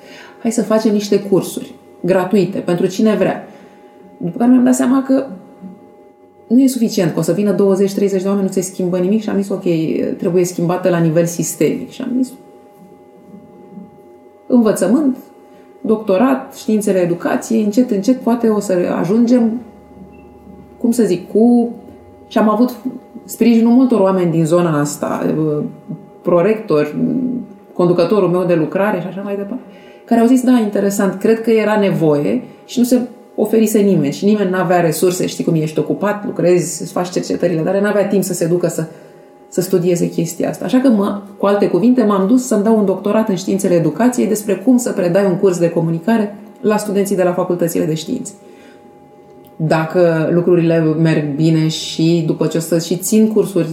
[0.42, 3.48] hai să facem niște cursuri gratuite pentru cine vrea.
[4.16, 5.26] După care mi-am dat seama că
[6.48, 7.56] nu e suficient, că o să vină 20-30
[7.98, 9.64] de oameni, nu se schimbă nimic și am zis, ok,
[10.16, 11.90] trebuie schimbată la nivel sistemic.
[11.90, 12.32] Și am zis,
[14.46, 15.16] învățământ,
[15.80, 19.60] doctorat, științele educației, încet, încet poate o să ajungem,
[20.78, 21.74] cum să zic, cu...
[22.28, 22.76] Și am avut
[23.24, 25.64] sprijinul multor oameni din zona asta, uh,
[26.22, 26.96] prorector,
[27.72, 29.62] conducătorul meu de lucrare și așa mai departe,
[30.04, 33.00] care au zis, da, interesant, cred că era nevoie și nu se
[33.40, 37.60] oferise nimeni și nimeni nu avea resurse, știi cum ești ocupat, lucrezi, îți faci cercetările,
[37.60, 38.86] dar nu avea timp să se ducă să
[39.48, 40.64] să studieze chestia asta.
[40.64, 44.26] Așa că, mă, cu alte cuvinte, m-am dus să-mi dau un doctorat în științele educației
[44.26, 48.32] despre cum să predai un curs de comunicare la studenții de la facultățile de științe.
[49.56, 53.68] Dacă lucrurile merg bine și după ce o să și țin cursuri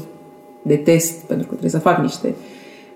[0.61, 2.35] de test, pentru că trebuie să fac niște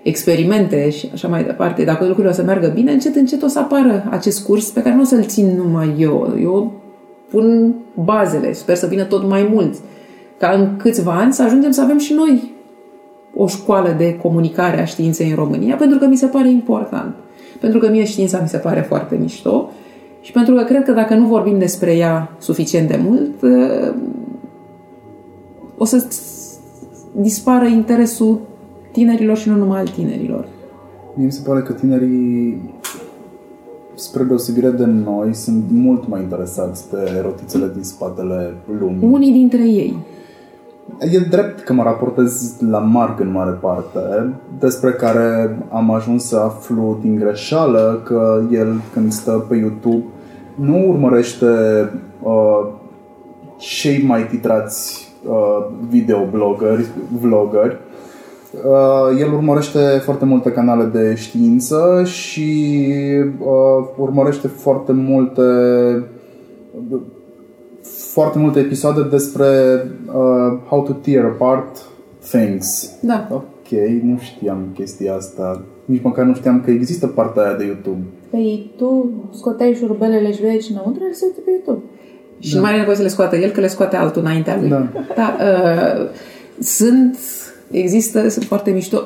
[0.02, 3.58] experimente și așa mai departe, dacă lucrurile o să meargă bine, încet, încet o să
[3.58, 6.36] apară acest curs pe care nu o să-l țin numai eu.
[6.42, 6.72] Eu
[7.30, 7.74] pun
[8.04, 9.80] bazele, sper să vină tot mai mulți.
[10.38, 12.52] Ca în câțiva ani să ajungem să avem și noi
[13.34, 17.14] o școală de comunicare a științei în România, pentru că mi se pare important.
[17.60, 19.70] Pentru că mie știința mi se pare foarte mișto
[20.20, 23.94] și pentru că cred că dacă nu vorbim despre ea suficient de mult, ă,
[25.78, 26.04] o să
[27.12, 28.40] dispară interesul
[28.92, 30.48] tinerilor și nu numai al tinerilor.
[31.14, 32.60] Mie mi se pare că tinerii,
[33.94, 39.08] spre deosebire de noi, sunt mult mai interesați de rotițele din spatele lumii.
[39.10, 39.96] Unii dintre ei.
[40.98, 46.36] E drept că mă raportez la Marc în mare parte, despre care am ajuns să
[46.36, 50.04] aflu din greșeală că el, când stă pe YouTube,
[50.54, 51.46] nu urmărește
[52.22, 52.66] uh,
[53.56, 56.86] cei mai titrați uh, videoblogări,
[57.20, 57.76] vloggeri.
[58.52, 62.74] Uh, el urmărește foarte multe canale de știință și
[63.38, 65.42] uh, urmărește foarte multe
[68.12, 69.46] foarte multe episoade despre
[70.06, 71.82] uh, how to tear apart
[72.30, 72.92] things.
[73.00, 73.28] Da.
[73.30, 75.62] Ok, nu știam chestia asta.
[75.84, 78.02] Nici măcar nu știam că există partea aia de YouTube.
[78.30, 81.84] Păi tu scoteai șurubelele și vedeai înăuntru, el se uite pe YouTube.
[82.38, 82.56] Și da.
[82.56, 84.68] nu mai are nevoie să le scoată el, că le scoate altul înaintea lui.
[84.68, 84.88] Da.
[85.16, 86.08] da uh,
[86.58, 87.18] sunt,
[87.70, 89.02] există, sunt foarte mișto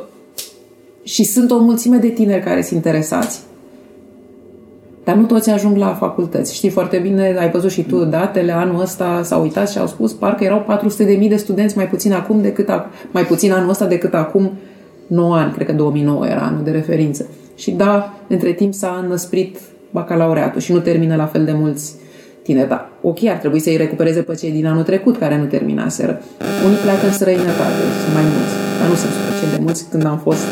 [1.03, 3.41] și sunt o mulțime de tineri care sunt interesați
[5.05, 6.55] dar nu toți ajung la facultăți.
[6.55, 10.13] Știi foarte bine, ai văzut și tu datele, anul ăsta s-au uitat și au spus
[10.13, 10.81] parcă erau
[11.21, 12.69] 400.000 de studenți mai puțin acum decât
[13.11, 14.53] mai puțin anul ăsta decât acum
[15.07, 17.27] 9 ani, cred că 2009 era anul de referință.
[17.55, 19.59] Și da, între timp s-a înăsprit
[19.91, 21.95] bacalaureatul și nu termină la fel de mulți
[22.43, 22.69] tineri.
[22.69, 26.15] Da, ok, ar trebui să-i recupereze pe cei din anul trecut care nu terminaseră.
[26.67, 29.83] Unii pleacă în străinătate, sunt mai mulți, dar nu sunt suficient de mulți.
[29.93, 30.45] Când am fost,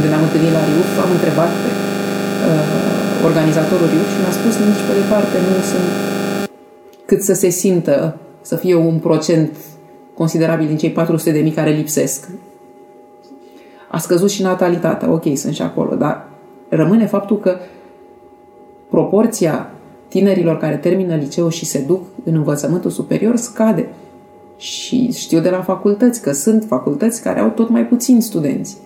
[0.00, 4.84] când ne-am întâlnit la RIUF, am întrebat pe uh, organizatorul RIUF și mi-a spus nici
[4.88, 5.88] pe departe nu sunt
[7.10, 7.96] cât să se simtă
[8.40, 9.50] să fie un procent
[10.14, 12.28] considerabil din cei 400 de mii care lipsesc.
[13.88, 16.28] A scăzut și natalitatea, ok, sunt și acolo, dar
[16.68, 17.56] rămâne faptul că
[18.90, 19.73] proporția
[20.14, 23.88] tinerilor care termină liceu și se duc în învățământul superior scade.
[24.56, 28.76] Și știu de la facultăți că sunt facultăți care au tot mai puțini studenți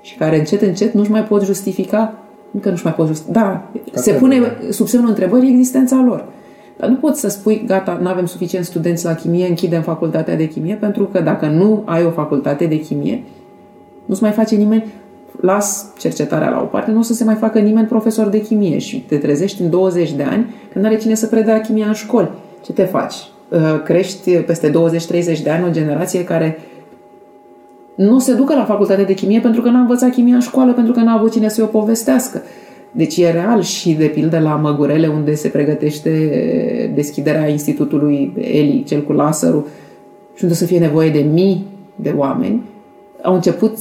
[0.00, 2.14] și care încet, încet nu-și mai pot justifica
[2.52, 3.26] încă nu-și mai pot just...
[3.26, 6.24] Da, Ca se pune sub semnul întrebării existența lor.
[6.76, 10.48] Dar nu poți să spui, gata, nu avem suficient studenți la chimie, închidem facultatea de
[10.48, 13.22] chimie, pentru că dacă nu ai o facultate de chimie,
[14.04, 14.84] nu-ți mai face nimeni,
[15.40, 18.78] las cercetarea la o parte, nu o să se mai facă nimeni profesor de chimie
[18.78, 21.92] și te trezești în 20 de ani când nu are cine să predea chimia în
[21.92, 22.30] școli.
[22.64, 23.14] Ce te faci?
[23.48, 24.72] Uh, crești peste 20-30
[25.42, 26.58] de ani o generație care
[27.94, 30.92] nu se ducă la facultate de chimie pentru că n-a învățat chimia în școală, pentru
[30.92, 32.42] că n-a avut cine să-i o povestească.
[32.90, 39.02] Deci e real și, de pildă, la Măgurele, unde se pregătește deschiderea Institutului Eli, cel
[39.02, 39.66] cu laserul,
[40.34, 41.66] și unde să fie nevoie de mii
[41.96, 42.62] de oameni,
[43.22, 43.78] au început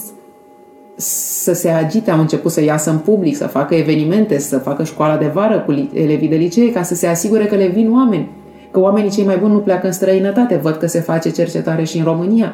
[0.99, 5.17] să se agite, au început să iasă în public, să facă evenimente, să facă școala
[5.17, 8.29] de vară cu elevii de licee, ca să se asigure că le vin oameni.
[8.71, 11.97] Că oamenii cei mai buni nu pleacă în străinătate, văd că se face cercetare și
[11.97, 12.53] în România.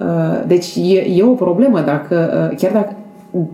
[0.00, 2.94] Uh, deci e, e o problemă dacă, uh, chiar dacă,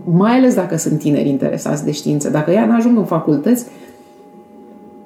[0.03, 3.65] mai ales dacă sunt tineri interesați de știință, dacă ea n-ajung în facultăți,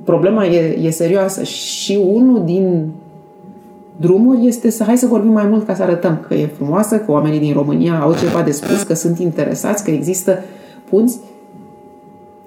[0.03, 1.43] problema e, e serioasă.
[1.43, 2.91] Și unul din
[4.01, 7.11] drumuri este să hai să vorbim mai mult ca să arătăm că e frumoasă, că
[7.11, 10.43] oamenii din România au ceva de spus, că sunt interesați, că există
[10.89, 11.17] punți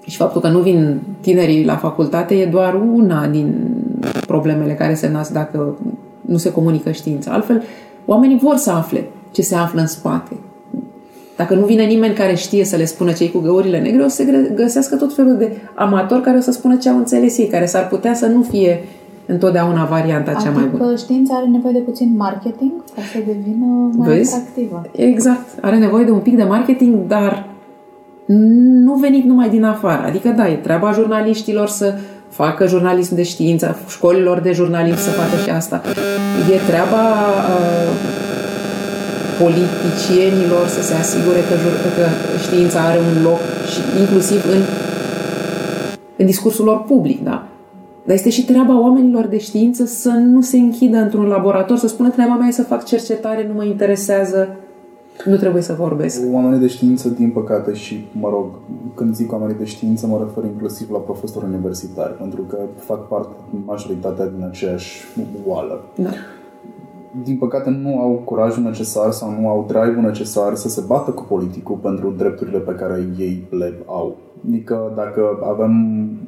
[0.06, 3.54] și faptul că nu vin tinerii la facultate e doar una din
[4.26, 5.76] problemele care se nasc dacă
[6.20, 7.32] nu se comunică știința.
[7.32, 7.62] Altfel,
[8.06, 10.36] Oamenii vor să afle ce se află în spate.
[11.36, 14.16] Dacă nu vine nimeni care știe să le spună cei cu găurile negre, o să
[14.16, 17.66] se găsească tot felul de amatori care o să spună ce au înțeles ei, care
[17.66, 18.84] s-ar putea să nu fie
[19.26, 20.82] întotdeauna varianta cea adică mai bună.
[20.84, 24.34] Adică știința are nevoie de puțin marketing ca să devină mai Vezi?
[24.34, 24.82] atractivă.
[24.92, 25.46] Exact.
[25.60, 27.46] Are nevoie de un pic de marketing, dar
[28.26, 30.06] nu venit numai din afară.
[30.06, 31.94] Adică, da, e treaba jurnaliștilor să
[32.28, 35.82] facă jurnalism de știință, școlilor de jurnalism să facă și asta.
[36.52, 37.02] E treaba
[37.54, 37.90] uh,
[39.42, 41.54] politicienilor să se asigure că,
[41.96, 42.06] că
[42.42, 43.40] știința are un loc
[43.72, 44.60] și inclusiv în,
[46.16, 47.46] în discursul lor public, da?
[48.04, 52.10] Dar este și treaba oamenilor de știință să nu se închidă într-un laborator, să spună
[52.10, 54.48] treaba mea e să fac cercetare, nu mă interesează
[55.24, 56.22] nu trebuie să vorbesc.
[56.32, 58.46] Oamenii de știință, din păcate, și, mă rog,
[58.94, 63.34] când zic oamenii de știință, mă refer inclusiv la profesori universitari, pentru că fac parte
[63.66, 65.04] majoritatea din aceeași
[65.46, 65.84] oală.
[65.94, 66.10] Da.
[67.24, 71.22] Din păcate, nu au curajul necesar sau nu au drive-ul necesar să se bată cu
[71.22, 74.16] politicul pentru drepturile pe care ei le au.
[74.48, 76.18] Adică, dacă avem um,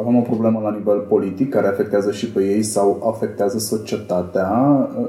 [0.00, 4.50] avem o problemă la nivel politic care afectează și pe ei sau afectează societatea,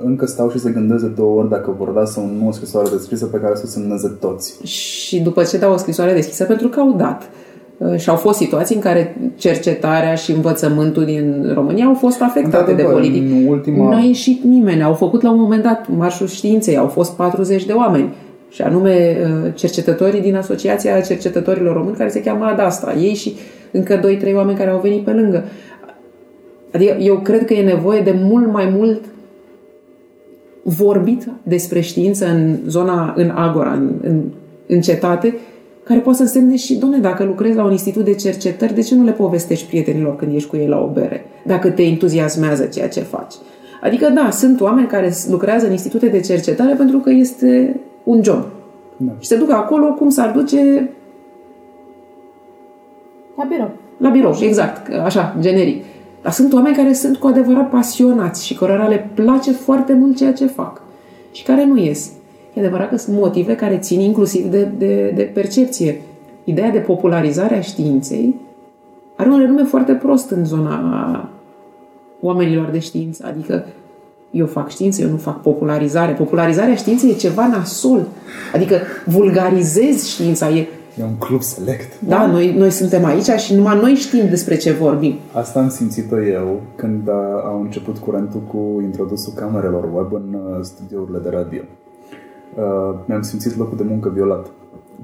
[0.04, 2.90] încă stau și se gândesc de două ori dacă vor da sau nu o scrisoare
[2.90, 4.68] deschisă pe care să o semneze toți.
[4.68, 7.30] Și după ce dau o scrisoare deschisă, pentru că au dat.
[7.78, 12.74] Uh, și au fost situații în care cercetarea și învățământul din România au fost afectate
[12.74, 13.50] de politic.
[13.50, 13.90] Ultima...
[13.90, 14.84] Nu a ieșit nimeni.
[14.84, 16.78] Au făcut la un moment dat marșul științei.
[16.78, 18.14] Au fost 40 de oameni.
[18.50, 22.94] Și anume uh, cercetătorii din Asociația Cercetătorilor Români, care se cheamă ADASTA.
[22.94, 23.36] Ei și
[23.72, 25.44] încă 2-3 oameni care au venit pe lângă.
[26.74, 29.02] Adică eu cred că e nevoie de mult mai mult
[30.64, 34.22] vorbit despre știință în zona, în agora, în, în,
[34.68, 35.38] în cetate,
[35.84, 38.96] care poate să însemne și, domne, dacă lucrezi la un institut de cercetări, de ce
[38.96, 41.26] nu le povestești prietenilor când ești cu ei la o bere?
[41.46, 43.34] Dacă te entuziasmează ceea ce faci.
[43.82, 48.46] Adică, da, sunt oameni care lucrează în institute de cercetare pentru că este un job.
[48.98, 49.12] Da.
[49.20, 50.90] Și se duc acolo cum s-ar duce
[53.38, 53.72] la birou.
[53.98, 55.84] La birou, exact, așa, generic.
[56.22, 60.34] Dar sunt oameni care sunt cu adevărat pasionați și cărora le place foarte mult ceea
[60.34, 60.82] ce fac
[61.32, 62.12] și care nu ies.
[62.54, 66.02] E adevărat că sunt motive care țin inclusiv de, de, de percepție.
[66.44, 68.36] Ideea de popularizare a științei
[69.16, 71.30] are un renume foarte prost în zona
[72.22, 73.26] oamenilor de știință.
[73.28, 73.66] Adică
[74.32, 76.12] eu fac știință, eu nu fac popularizare.
[76.12, 78.08] Popularizarea științei e ceva nasol.
[78.54, 78.76] Adică
[79.06, 80.50] vulgarizez știința.
[80.50, 80.68] E
[81.00, 82.02] E un club select.
[82.02, 85.16] Da, noi, noi suntem aici și numai noi știm despre ce vorbim.
[85.34, 90.58] Asta am simțit-o eu când a, au început curentul cu introdusul camerelor web în uh,
[90.62, 91.62] studiourile de radio.
[92.56, 94.48] Uh, mi-am simțit locul de muncă violat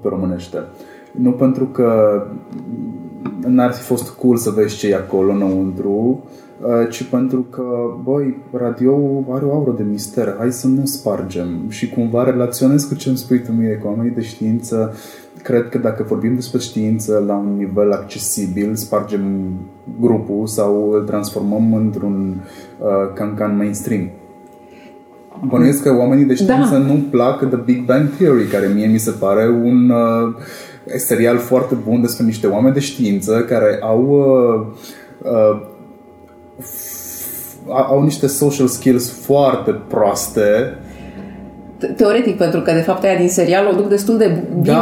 [0.02, 0.58] pe românește.
[1.12, 2.22] Nu pentru că
[3.48, 6.24] n-ar fi fost cool să vezi ce e acolo înăuntru,
[6.62, 7.64] uh, ci pentru că,
[8.04, 12.96] băi, radio are o aură de mister, hai să nu spargem și cumva relaționez cu
[12.96, 14.94] ce îmi spui tu mie, cu oamenii de știință,
[15.44, 19.22] cred că dacă vorbim despre știință la un nivel accesibil, spargem
[20.00, 22.36] grupul sau îl transformăm într-un
[22.80, 24.10] uh, cancan mainstream.
[25.48, 26.78] Bănuiesc că oamenii de știință da.
[26.78, 30.34] nu plac The Big Bang Theory, care mie mi se pare un uh,
[30.98, 35.72] serial foarte bun despre niște oameni de știință care au uh, uh,
[37.68, 40.78] au niște social skills foarte proaste
[41.96, 44.32] teoretic, pentru că de fapt aia din serial o duc destul de
[44.62, 44.74] bine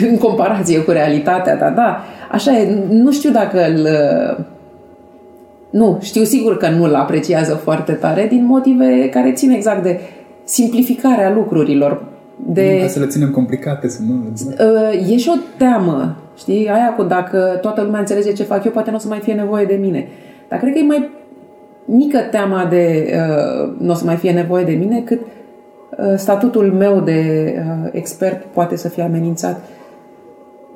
[0.00, 0.06] da.
[0.10, 2.00] în comparație cu realitatea ta, da.
[2.30, 3.88] Așa e, nu știu dacă îl...
[5.70, 10.00] Nu, știu sigur că nu îl apreciază foarte tare din motive care țin exact de
[10.44, 12.04] simplificarea lucrurilor.
[12.46, 12.78] De...
[12.80, 14.14] Ca să le ținem complicate, să nu...
[14.46, 16.68] Uh, e și o teamă, știi?
[16.68, 19.32] Aia cu dacă toată lumea înțelege ce fac eu, poate nu o să mai fie
[19.32, 20.08] nevoie de mine.
[20.48, 21.10] Dar cred că e mai
[21.84, 25.41] mică teama de uh, nu o să mai fie nevoie de mine, cât uh, Uh,
[26.16, 29.60] statutul meu de uh, expert poate să fie amenințat.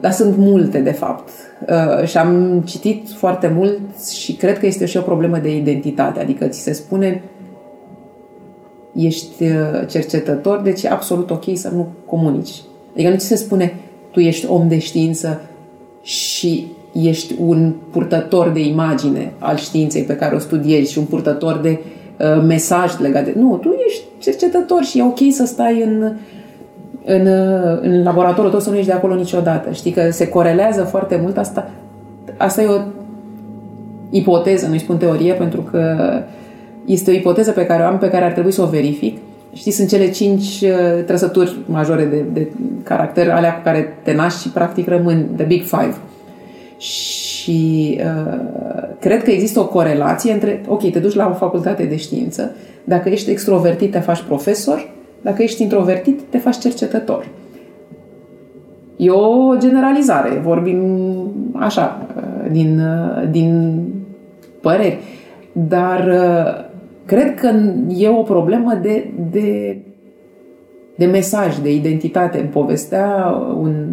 [0.01, 1.29] Dar sunt multe, de fapt.
[1.69, 3.81] Uh, și am citit foarte mult
[4.13, 6.21] și cred că este și o problemă de identitate.
[6.21, 7.23] Adică ți se spune
[8.95, 9.45] ești
[9.89, 12.63] cercetător, deci e absolut ok să nu comunici.
[12.93, 13.75] Adică nu ți se spune
[14.11, 15.41] tu ești om de știință
[16.03, 21.59] și ești un purtător de imagine al științei pe care o studiezi și un purtător
[21.59, 22.06] de uh,
[22.47, 23.35] mesaj legat de...
[23.37, 26.13] Nu, tu ești cercetător și e ok să stai în,
[27.05, 27.27] în,
[27.81, 29.71] în laboratorul tău să nu ieși de acolo niciodată.
[29.73, 31.71] Știi că se corelează foarte mult asta.
[32.37, 32.81] Asta e o
[34.11, 35.97] ipoteză, nu-i spun teorie, pentru că
[36.85, 39.19] este o ipoteză pe care o am, pe care ar trebui să o verific.
[39.53, 42.53] Știi, sunt cele cinci uh, trăsături majore de, de
[42.83, 45.95] caracter, alea cu care te naști și practic rămân, the big five.
[46.79, 48.39] Și uh,
[49.01, 52.55] cred că există o corelație între, ok, te duci la o facultate de știință,
[52.85, 54.91] dacă ești extrovertit, te faci profesor.
[55.21, 57.29] Dacă ești introvertit, te faci cercetător.
[58.97, 60.41] E o generalizare.
[60.43, 60.81] Vorbim
[61.53, 62.07] așa,
[62.51, 62.83] din,
[63.31, 63.83] din
[64.61, 64.99] păreri.
[65.53, 66.11] Dar
[67.05, 67.53] cred că
[67.97, 69.79] e o problemă de, de,
[70.97, 72.39] de mesaj, de identitate.
[72.39, 73.27] Îmi povestea
[73.61, 73.87] un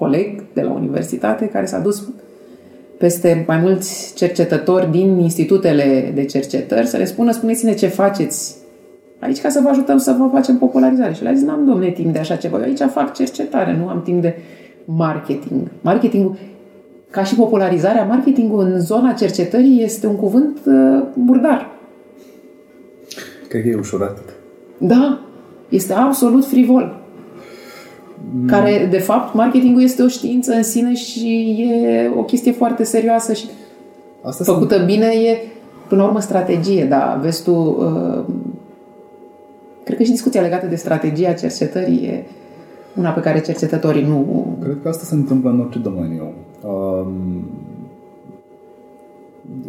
[0.00, 2.08] coleg de la universitate care s-a dus
[2.98, 8.56] peste mai mulți cercetători din institutele de cercetări să le spună, spuneți-ne ce faceți
[9.18, 11.12] aici ca să vă ajutăm să vă facem popularizare.
[11.12, 12.56] Și le-a zis, n-am, domne, timp de așa ceva.
[12.56, 14.36] Eu aici fac cercetare, nu am timp de
[14.84, 15.68] marketing.
[15.80, 16.36] Marketingul,
[17.10, 21.70] ca și popularizarea, marketingul în zona cercetării este un cuvânt uh, murdar.
[23.48, 24.18] Cred că e ușurat.
[24.78, 25.20] Da,
[25.68, 26.99] este absolut frivol.
[28.46, 33.32] Care, de fapt, marketingul este o știință în sine și e o chestie foarte serioasă
[33.32, 33.46] și
[34.22, 35.38] Asta făcută bine e,
[35.88, 38.24] până la urmă, strategie, da, vezi tu, uh,
[39.84, 42.24] cred că și discuția legată de strategia cercetării e
[42.96, 44.46] una pe care cercetătorii nu...
[44.62, 46.32] Cred că asta se întâmplă în orice domeniu.
[46.62, 47.49] Um,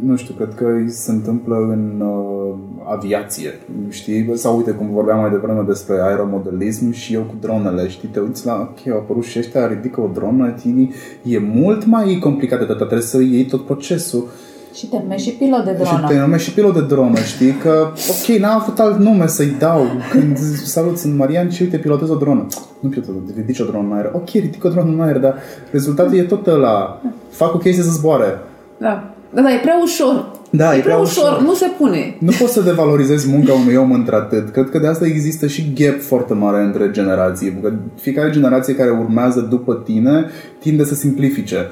[0.06, 4.32] nu știu, cred că se întâmplă în uh, aviație, știi?
[4.34, 8.08] Sau uite, cum vorbeam mai devreme despre aeromodelism și eu cu dronele, știi?
[8.08, 12.18] Te uiți la, ok, au apărut și ăștia, ridică o dronă, tini, e mult mai
[12.22, 14.28] complicat de atât, trebuie să iei tot procesul.
[14.74, 16.08] Și te numești și pilot de dronă.
[16.08, 17.52] Și te numești și pilot de dronă, știi?
[17.52, 19.86] Că, ok, n-am avut alt nume să-i dau.
[20.12, 22.46] Când salut, sunt Marian și uite, pilotez o dronă.
[22.80, 24.10] Nu pilotez, ridici o dronă în aer.
[24.14, 25.36] Ok, ridic o dronă în aer, dar
[25.72, 27.02] rezultatul e tot ăla.
[27.30, 28.40] Fac o chestie să zboare.
[28.78, 29.11] Da.
[29.34, 30.32] Da, da, e prea ușor.
[30.50, 31.32] Da, e, e prea, prea ușor.
[31.32, 31.42] ușor.
[31.42, 32.16] nu se pune.
[32.20, 34.50] Nu poți să devalorizezi munca unui om într-atât.
[34.50, 37.50] Cred că de asta există și gap foarte mare între generații.
[37.50, 40.26] Pentru că fiecare generație care urmează după tine
[40.60, 41.70] tinde să simplifice.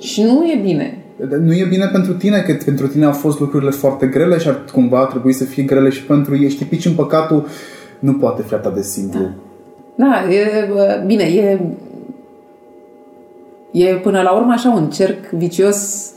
[0.00, 0.98] Și nu e bine.
[1.40, 4.64] Nu e bine pentru tine, că pentru tine au fost lucrurile foarte grele și ar
[4.72, 6.48] cumva ar trebui să fie grele și pentru ei.
[6.50, 7.46] Știi, pici în păcatul,
[7.98, 9.20] nu poate fi atât de simplu.
[9.94, 11.60] Da, e, bă, bine, e,
[13.72, 16.15] e până la urmă așa un cerc vicios uh,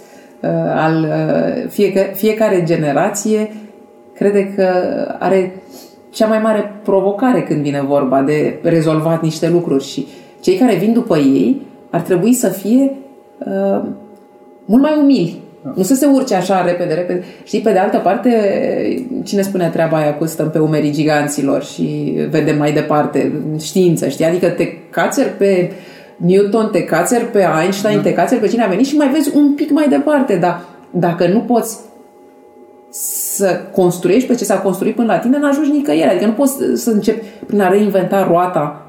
[0.75, 3.51] al uh, fiecare, fiecare generație
[4.13, 4.67] crede că
[5.19, 5.53] are
[6.09, 10.07] cea mai mare provocare când vine vorba de rezolvat niște lucruri și
[10.41, 12.91] cei care vin după ei ar trebui să fie
[13.39, 13.81] uh,
[14.65, 15.41] mult mai umili.
[15.75, 17.23] Nu să se urce așa repede, repede.
[17.43, 18.29] Știi, pe de altă parte,
[19.23, 24.25] cine spunea treaba aia cu stăm pe umerii giganților și vedem mai departe știință, știi?
[24.25, 25.71] Adică te cațeri pe
[26.25, 28.01] Newton, te cațeri pe Einstein, da.
[28.01, 30.61] te cațeri pe cine a venit și mai vezi un pic mai departe, dar
[30.91, 31.77] dacă nu poți
[32.89, 36.09] să construiești pe ce s-a construit până la tine, n-ajungi nicăieri.
[36.09, 38.85] Adică nu poți să începi prin a reinventa roata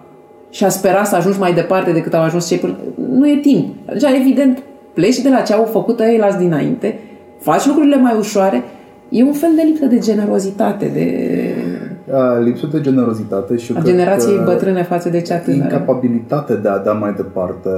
[0.51, 2.77] și a spera să ajungi mai departe decât au ajuns cei până...
[3.11, 3.75] Nu e timp.
[3.93, 4.63] Deja, evident,
[4.95, 6.99] pleci de la ce au făcut ei las dinainte,
[7.41, 8.63] faci lucrurile mai ușoare,
[9.09, 11.50] e un fel de lipsă de generozitate, de...
[12.13, 15.63] A, lipsă de generozitate și eu a cred generației că bătrâne față de cea tânără.
[15.63, 17.69] incapabilitate de a da mai departe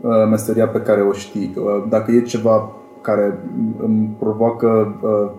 [0.00, 1.54] uh, meseria pe care o știi.
[1.56, 3.38] Uh, Dacă e ceva care
[3.82, 5.30] îmi provoacă, uh,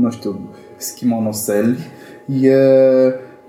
[0.00, 0.40] nu știu,
[0.76, 1.78] schimonoseli,
[2.40, 2.56] e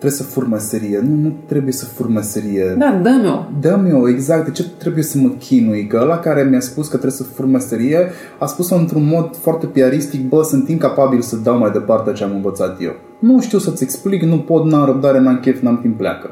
[0.04, 1.00] trebuie să fur meserie.
[1.00, 2.76] Nu, nu trebuie să fur meserie.
[2.78, 3.46] Da, dă-mi-o.
[3.60, 4.46] Dă-mi-o, exact.
[4.46, 5.88] De ce trebuie să mă chinui?
[5.88, 9.66] Că ăla care mi-a spus că trebuie să fur meserie a spus-o într-un mod foarte
[9.66, 12.96] piaristic, bă, sunt incapabil să dau mai departe ce am învățat eu.
[13.20, 16.30] Nu știu să-ți explic, nu pot, n-am răbdare, n-am chef, n-am timp, pleacă.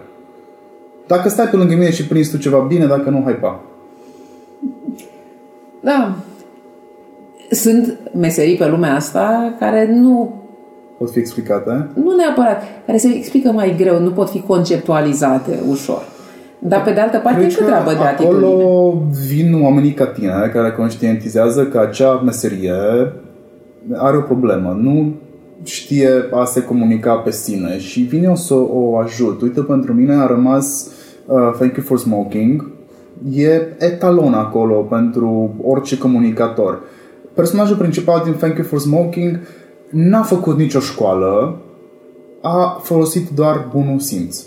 [1.07, 3.63] Dacă stai pe lângă mine și prinzi tu ceva bine, dacă nu, hai pa.
[5.81, 6.15] Da.
[7.51, 10.40] Sunt meserii pe lumea asta care nu
[11.01, 11.87] Pot fi explicate?
[11.93, 16.01] nu neapărat, care se explică mai greu, nu pot fi conceptualizate ușor.
[16.59, 19.27] Dar pe de altă parte Cred și o treabă de acolo atitudine.
[19.27, 22.73] vin oamenii ca tine care conștientizează că acea meserie
[23.93, 24.77] are o problemă.
[24.81, 25.13] Nu
[25.63, 29.41] știe a se comunica pe sine și vine o să o ajut.
[29.41, 30.91] Uite, pentru mine a rămas
[31.25, 32.71] uh, Thank You for Smoking.
[33.33, 36.81] E etalon acolo pentru orice comunicator.
[37.33, 39.39] Personajul principal din Thank You for Smoking
[39.91, 41.57] n-a făcut nicio școală,
[42.41, 44.39] a folosit doar bunul simț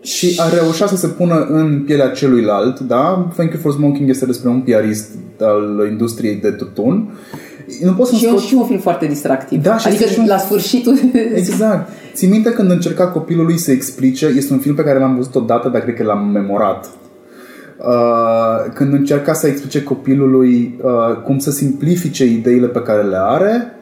[0.00, 3.28] și a reușit să se pună în pielea celuilalt, da?
[3.34, 5.08] Thank You for Smoking este despre un piarist
[5.40, 7.18] al industriei de tutun.
[7.82, 9.62] Nu pot să Și, eu, și un film foarte distractiv.
[9.62, 10.98] Da, și adică este și un- la sfârșitul...
[11.34, 11.88] Exact.
[12.14, 15.68] Ții minte când încerca copilului să explice, este un film pe care l-am văzut odată,
[15.68, 16.88] dar cred că l-am memorat.
[17.78, 23.77] Uh, când încerca să explice copilului uh, cum să simplifice ideile pe care le are,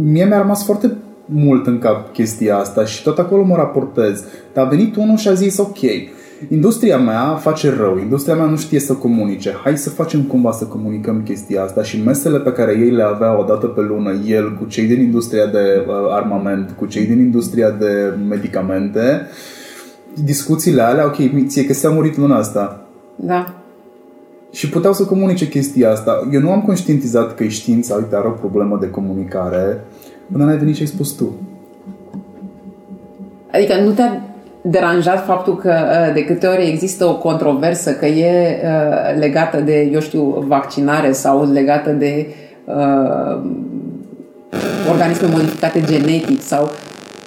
[0.00, 4.24] mie mi-a rămas foarte mult în cap chestia asta și tot acolo mă raportez.
[4.54, 5.78] Dar a venit unul și a zis, ok,
[6.48, 10.64] industria mea face rău, industria mea nu știe să comunice, hai să facem cumva să
[10.64, 14.56] comunicăm chestia asta și mesele pe care ei le aveau o dată pe lună, el
[14.56, 19.26] cu cei din industria de uh, armament, cu cei din industria de medicamente,
[20.24, 22.86] discuțiile alea, ok, ție că s-a murit luna asta,
[23.16, 23.61] Da.
[24.52, 26.28] Și puteau să comunice chestia asta.
[26.32, 29.80] Eu nu am conștientizat că știința, uite, are o problemă de comunicare
[30.32, 31.32] până n-ai venit și ai spus tu.
[33.52, 34.22] Adică nu te-a
[34.62, 39.88] deranjat faptul că uh, de câte ori există o controversă că e uh, legată de,
[39.92, 42.26] eu știu, vaccinare sau legată de
[42.64, 43.40] uh,
[44.90, 46.70] organisme modificate genetic sau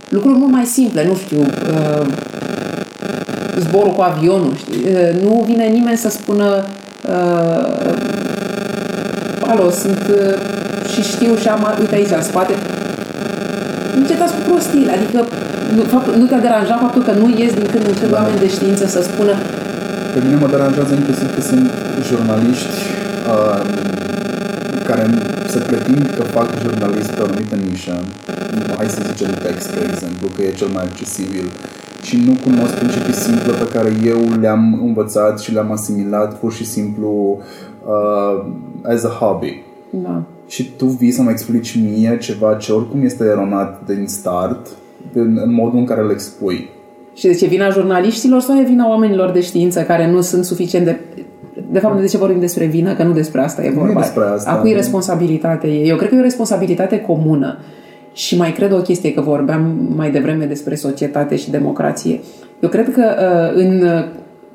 [0.09, 2.05] lucruri mult mai simple, nu știu, uh,
[3.59, 4.83] zborul cu avionul, știi?
[4.83, 6.63] Uh, nu vine nimeni să spună
[7.09, 7.93] uh,
[9.47, 10.35] alo, sunt uh,
[10.91, 12.53] și știu și am, uite aici în spate
[13.95, 14.91] încetați cu prostiile.
[14.97, 15.19] Adică
[15.75, 18.17] nu, fapt, nu te-a deranjat faptul că nu ies din când în când Da.
[18.17, 19.33] oameni de știință să spună
[20.13, 21.67] Pe mine mă deranjează inclusiv că sunt
[22.09, 22.77] jurnaliști
[23.33, 23.61] uh,
[24.89, 25.05] care
[25.53, 27.95] se pretind că fac jurnalist pe o anumită nișă,
[28.77, 31.45] hai să zicem text, de exemplu, că e cel mai accesibil
[32.05, 36.65] și nu cunosc principii simple pe care eu le-am învățat și le-am asimilat pur și
[36.65, 37.37] simplu
[37.85, 38.45] uh,
[38.83, 39.61] as a hobby.
[39.89, 40.23] da.
[40.47, 44.67] Și tu vii să mă explici mie ceva ce oricum este eronat din start,
[45.13, 46.69] în, în modul în care îl expui.
[47.13, 50.85] Și de ce vina jurnaliștilor sau e vina oamenilor de știință care nu sunt suficient
[50.85, 50.99] de...
[51.71, 52.93] De fapt, de ce vorbim despre vină?
[52.93, 53.99] Că nu despre asta e Nu e vorba.
[53.99, 54.51] despre asta.
[54.51, 55.85] A cui responsabilitate e?
[55.87, 57.57] Eu cred că e o responsabilitate comună.
[58.15, 62.19] Și mai cred o chestie, că vorbeam mai devreme despre societate și democrație.
[62.59, 64.05] Eu cred că uh, în uh,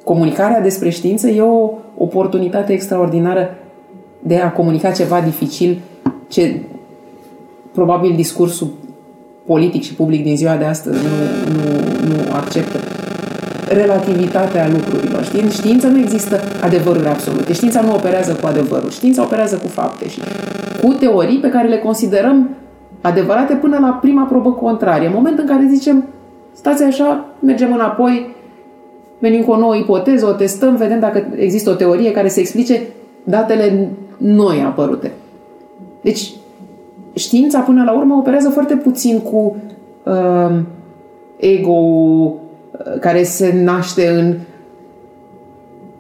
[0.04, 3.54] comunicarea despre știință e o oportunitate extraordinară
[4.22, 5.78] de a comunica ceva dificil
[6.28, 6.61] ce
[7.72, 8.70] probabil discursul
[9.46, 11.68] politic și public din ziua de astăzi nu, nu,
[12.08, 12.78] nu acceptă
[13.68, 15.24] relativitatea lucrurilor.
[15.24, 15.40] Știi?
[15.40, 17.52] În știință nu există adevăruri absolute.
[17.52, 18.90] Știința nu operează cu adevărul.
[18.90, 20.20] Știința operează cu fapte și
[20.82, 22.48] cu teorii pe care le considerăm
[23.01, 25.07] adevărate până la prima probă contrarie.
[25.07, 26.05] În momentul în care zicem,
[26.53, 28.34] stați așa, mergem înapoi,
[29.18, 32.82] venim cu o nouă ipoteză, o testăm, vedem dacă există o teorie care să explice
[33.24, 35.12] datele noi apărute.
[36.01, 36.32] Deci,
[37.14, 39.57] știința până la urmă operează foarte puțin cu
[40.05, 40.61] uh,
[41.36, 41.80] ego
[43.01, 44.34] care se naște în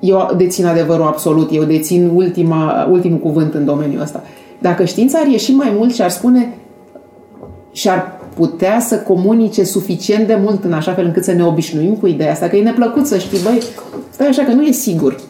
[0.00, 4.22] eu dețin adevărul absolut, eu dețin ultima, ultimul cuvânt în domeniul ăsta.
[4.58, 6.54] Dacă știința ar ieși mai mult și ar spune
[7.72, 11.94] și ar putea să comunice suficient de mult în așa fel încât să ne obișnuim
[11.94, 13.62] cu ideea asta, că e neplăcut să știi, băi,
[14.10, 15.20] stai așa că nu e sigur.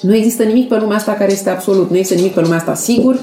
[0.00, 2.74] Nu există nimic pe lumea asta care este absolut, nu există nimic pe lumea asta
[2.74, 3.18] sigur.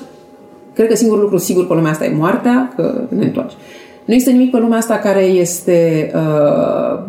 [0.74, 3.56] Cred că singurul lucru sigur pe lumea asta e moartea, că ne întoarce.
[4.06, 7.04] Nu există nimic pe lumea asta care este uh,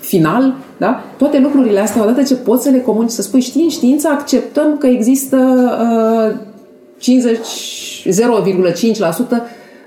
[0.00, 1.04] final, da?
[1.18, 4.76] Toate lucrurile astea, odată ce poți să le comunici, să spui, știi, în știință acceptăm
[4.78, 5.38] că există
[6.28, 6.36] uh,
[6.98, 7.38] 50,
[8.04, 8.12] 0,5%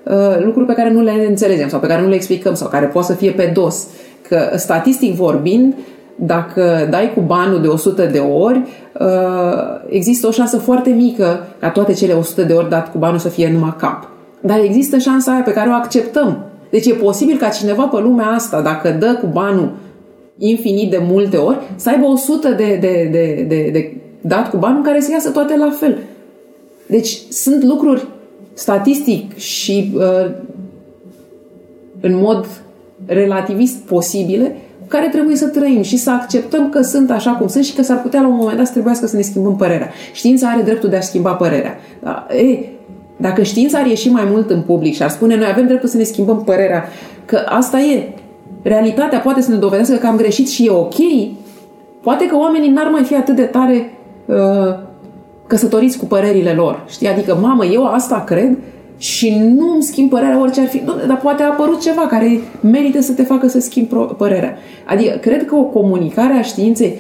[0.10, 2.86] uh, lucruri pe care nu le înțelegem sau pe care nu le explicăm sau care
[2.86, 3.88] pot să fie pe dos.
[4.30, 5.76] Că statistic vorbind,
[6.16, 8.62] dacă dai cu banul de 100 de ori,
[9.00, 9.08] uh,
[9.90, 13.30] există o șansă foarte mică ca toate cele 100 de ori dat cu banul să
[13.30, 14.10] fie numai cap.
[14.42, 16.38] Dar există șansa aia pe care o acceptăm.
[16.70, 19.72] Deci e posibil ca cineva pe lumea asta, dacă dă cu banul
[20.38, 24.84] infinit de multe ori, să aibă 100 de, de, de, de, de dat cu banul
[24.84, 25.98] care să iasă toate la fel.
[26.88, 28.08] Deci sunt lucruri
[28.58, 30.32] statistic și uh,
[32.02, 32.48] în mod
[33.06, 37.64] relativist posibile cu care trebuie să trăim și să acceptăm că sunt așa cum sunt
[37.64, 39.90] și că s-ar putea la un moment dat să trebuiască să ne schimbăm părerea.
[40.14, 41.80] Știința are dreptul de a schimba părerea.
[42.04, 42.28] Da?
[42.32, 42.70] Ei,
[43.18, 45.98] dacă știința ar ieși mai mult în public și ar spune noi avem dreptul să
[45.98, 46.86] ne schimbăm părerea,
[47.26, 48.14] că asta e,
[48.62, 50.96] realitatea poate să ne dovedească că am greșit și e ok,
[52.02, 53.94] poate că oamenii n-ar mai fi atât de tare
[54.26, 54.36] uh,
[55.48, 56.84] căsătoriți cu părerile lor.
[56.88, 57.08] Știi?
[57.08, 58.58] Adică, mamă, eu asta cred
[58.98, 60.78] și nu îmi schimb părerea orice ar fi.
[60.78, 64.58] Doamne, dar poate a apărut ceva care merită să te facă să schimbi părerea.
[64.88, 66.98] Adică, cred că o comunicare a științei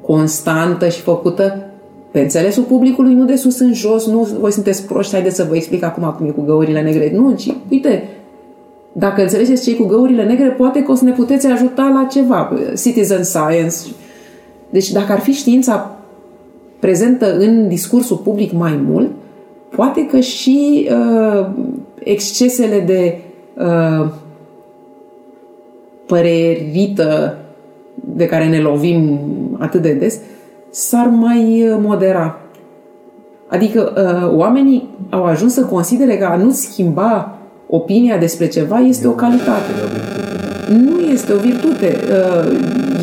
[0.00, 1.68] constantă și făcută
[2.10, 5.56] pe înțelesul publicului, nu de sus în jos, nu voi sunteți proști, haideți să vă
[5.56, 7.12] explic acum cum e cu găurile negre.
[7.14, 8.08] Nu, ci, uite,
[8.92, 12.52] dacă înțelegeți cei cu găurile negre, poate că o să ne puteți ajuta la ceva.
[12.82, 13.76] Citizen science.
[14.70, 15.96] Deci dacă ar fi știința
[16.84, 19.10] prezentă în discursul public mai mult,
[19.76, 21.46] poate că și uh,
[21.98, 23.18] excesele de
[23.56, 24.08] uh,
[26.06, 27.38] părerită
[27.94, 29.18] de care ne lovim
[29.58, 30.20] atât de des
[30.70, 32.38] s-ar mai modera.
[33.48, 37.38] Adică uh, oamenii au ajuns să considere că a nu schimba
[37.76, 39.70] opinia despre ceva este o calitate.
[40.68, 41.96] Nu este o virtute.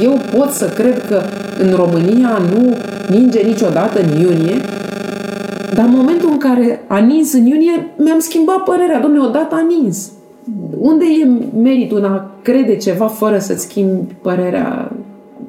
[0.01, 1.21] Eu pot să cred că
[1.59, 2.75] în România nu
[3.09, 4.61] ninge niciodată în iunie,
[5.73, 8.99] dar în momentul în care a nins în iunie, mi-am schimbat părerea.
[8.99, 10.11] Dom'le, odată a nins.
[10.77, 14.91] Unde e meritul în a crede ceva fără să-ți schimbi părerea?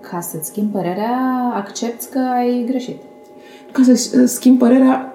[0.01, 2.97] Ca să-ți schimbi părerea, accepti că ai greșit.
[3.73, 5.12] Ca să schimbi părerea,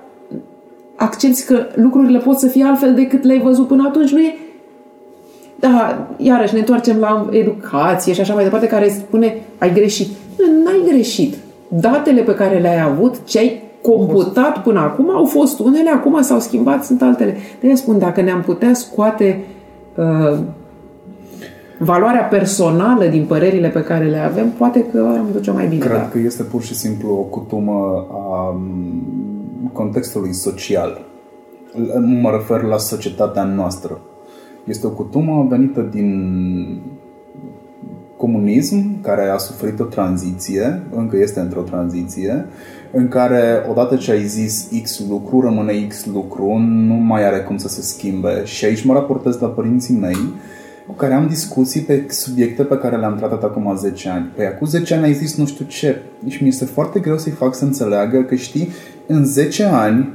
[0.97, 4.11] accepti că lucrurile pot să fie altfel decât le-ai văzut până atunci.
[4.11, 4.35] Nu e...
[5.59, 10.07] Da, iarăși ne întoarcem la educație și așa mai departe, care spune ai greșit.
[10.37, 11.35] Nu, n-ai greșit.
[11.67, 16.39] Datele pe care le-ai avut, ce ai computat până acum, au fost unele, acum s-au
[16.39, 17.37] schimbat, sunt altele.
[17.59, 19.45] De spun, dacă ne-am putea scoate
[19.95, 20.37] uh,
[21.79, 25.85] valoarea personală din părerile pe care le avem, poate că am duce mai bine.
[25.85, 26.09] Cred da.
[26.11, 28.55] că este pur și simplu o cutumă a
[29.77, 31.05] contextului social.
[32.21, 33.99] Mă refer la societatea noastră.
[34.63, 36.81] Este o cutumă venită din
[38.17, 42.45] comunism, care a suferit o tranziție, încă este într-o tranziție,
[42.91, 47.57] în care odată ce ai zis X lucru, rămâne X lucru, nu mai are cum
[47.57, 48.43] să se schimbe.
[48.43, 50.17] Și aici mă raportez la părinții mei,
[50.87, 54.31] cu care am discuții pe subiecte pe care le-am tratat acum 10 ani.
[54.35, 56.01] Păi acum 10 ani ai zis nu știu ce.
[56.27, 58.69] Și mi este foarte greu să-i fac să înțeleagă că știi,
[59.07, 60.09] în 10 ani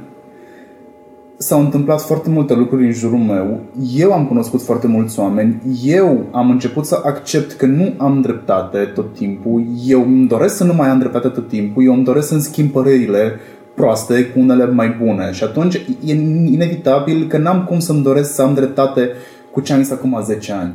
[1.37, 3.59] s-au întâmplat foarte multe lucruri în jurul meu.
[3.95, 5.61] Eu am cunoscut foarte mulți oameni.
[5.83, 9.63] Eu am început să accept că nu am dreptate tot timpul.
[9.85, 11.83] Eu îmi doresc să nu mai am dreptate tot timpul.
[11.83, 13.39] Eu îmi doresc să-mi schimb părerile
[13.75, 15.31] proaste cu unele mai bune.
[15.31, 16.13] Și atunci e
[16.51, 19.09] inevitabil că n-am cum să-mi doresc să am dreptate
[19.53, 20.73] cu ce am zis acum 10 ani.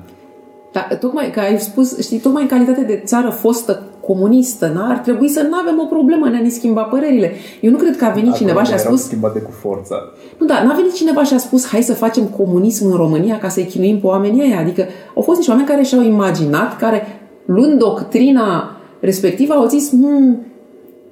[0.73, 4.89] Da, tocmai că ai spus, știi, tocmai în calitate de țară fostă comunistă, na?
[4.89, 7.33] ar trebui să nu avem o problemă în a ne schimba părerile.
[7.61, 9.05] Eu nu cred că a venit Acum cineva și a erau spus...
[9.05, 9.97] schimbate cu forța.
[10.39, 13.49] Nu, da, n-a venit cineva și a spus hai să facem comunism în România ca
[13.49, 14.59] să-i chinuim pe oamenii ăia.
[14.59, 17.03] Adică au fost niște oameni care și-au imaginat, care
[17.45, 20.47] luând doctrina respectivă au zis hmm,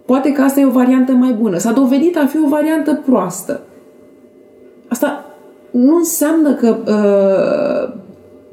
[0.05, 1.59] poate că asta e o variantă mai bună.
[1.59, 3.61] S-a dovedit a fi o variantă proastă.
[4.89, 5.26] Asta
[5.77, 6.77] nu înseamnă că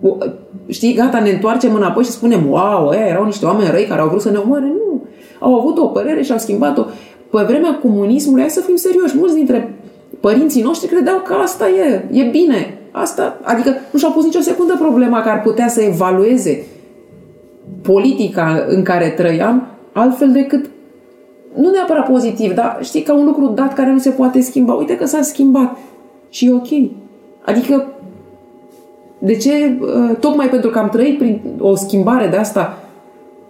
[0.01, 0.21] uh,
[0.67, 4.07] știi, gata, ne întoarcem înapoi și spunem wow, ăia erau niște oameni răi care au
[4.07, 4.65] vrut să ne omoare.
[4.65, 5.01] Nu.
[5.39, 6.86] Au avut o părere și au schimbat-o.
[7.32, 9.80] Pe vremea comunismului, hai să fim serioși, mulți dintre
[10.19, 12.78] părinții noștri credeau că asta e, e bine.
[12.91, 16.65] Asta, adică nu și-au pus nicio secundă problema că ar putea să evalueze
[17.82, 20.65] politica în care trăiam altfel decât
[21.55, 24.74] nu neapărat pozitiv, dar știi, ca un lucru dat care nu se poate schimba.
[24.74, 25.78] Uite că s-a schimbat
[26.30, 26.67] și e ok.
[27.45, 27.85] Adică
[29.17, 29.77] de ce?
[29.79, 32.77] Uh, Tocmai pentru că am trăit prin o schimbare de asta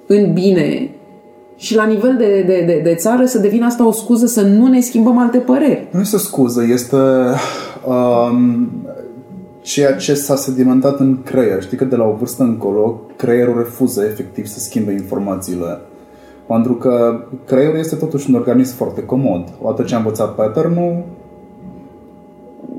[0.08, 0.90] în bine
[1.56, 4.68] și la nivel de, de, de, de țară să devină asta o scuză să nu
[4.68, 5.88] ne schimbăm alte păreri.
[5.92, 6.98] Nu este o scuză, este
[7.86, 8.70] um,
[9.62, 11.62] ceea ce s-a sedimentat în creier.
[11.62, 15.80] Știi că de la o vârstă încolo, creierul refuză efectiv să schimbe informațiile.
[16.48, 19.48] Pentru că creierul este totuși un organism foarte comod.
[19.62, 21.04] Odată ce a învățat pattern-ul,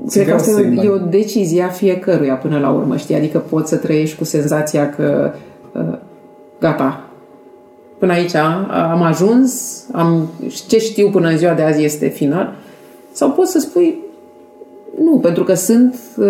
[0.09, 2.97] Cred că asta să-i e mai- o, e o decizie a fiecăruia până la urmă,
[2.97, 3.15] știi?
[3.15, 5.31] Adică poți să trăiești cu senzația că
[5.73, 5.97] uh,
[6.59, 7.03] gata,
[7.97, 10.29] până aici am ajuns, am,
[10.67, 12.55] ce știu până în ziua de azi este final,
[13.11, 14.03] sau poți să spui
[15.03, 16.25] nu, pentru că sunt, uh,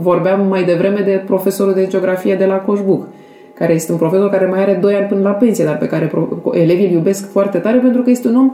[0.00, 3.06] vorbeam mai devreme de profesorul de geografie de la Coșbuc,
[3.54, 6.06] care este un profesor care mai are 2 ani până la pensie, dar pe care
[6.06, 8.52] pro- elevii îl iubesc foarte tare pentru că este un om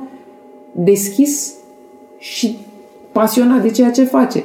[0.72, 1.54] deschis
[2.18, 2.58] și
[3.12, 4.44] pasionat de ceea ce face.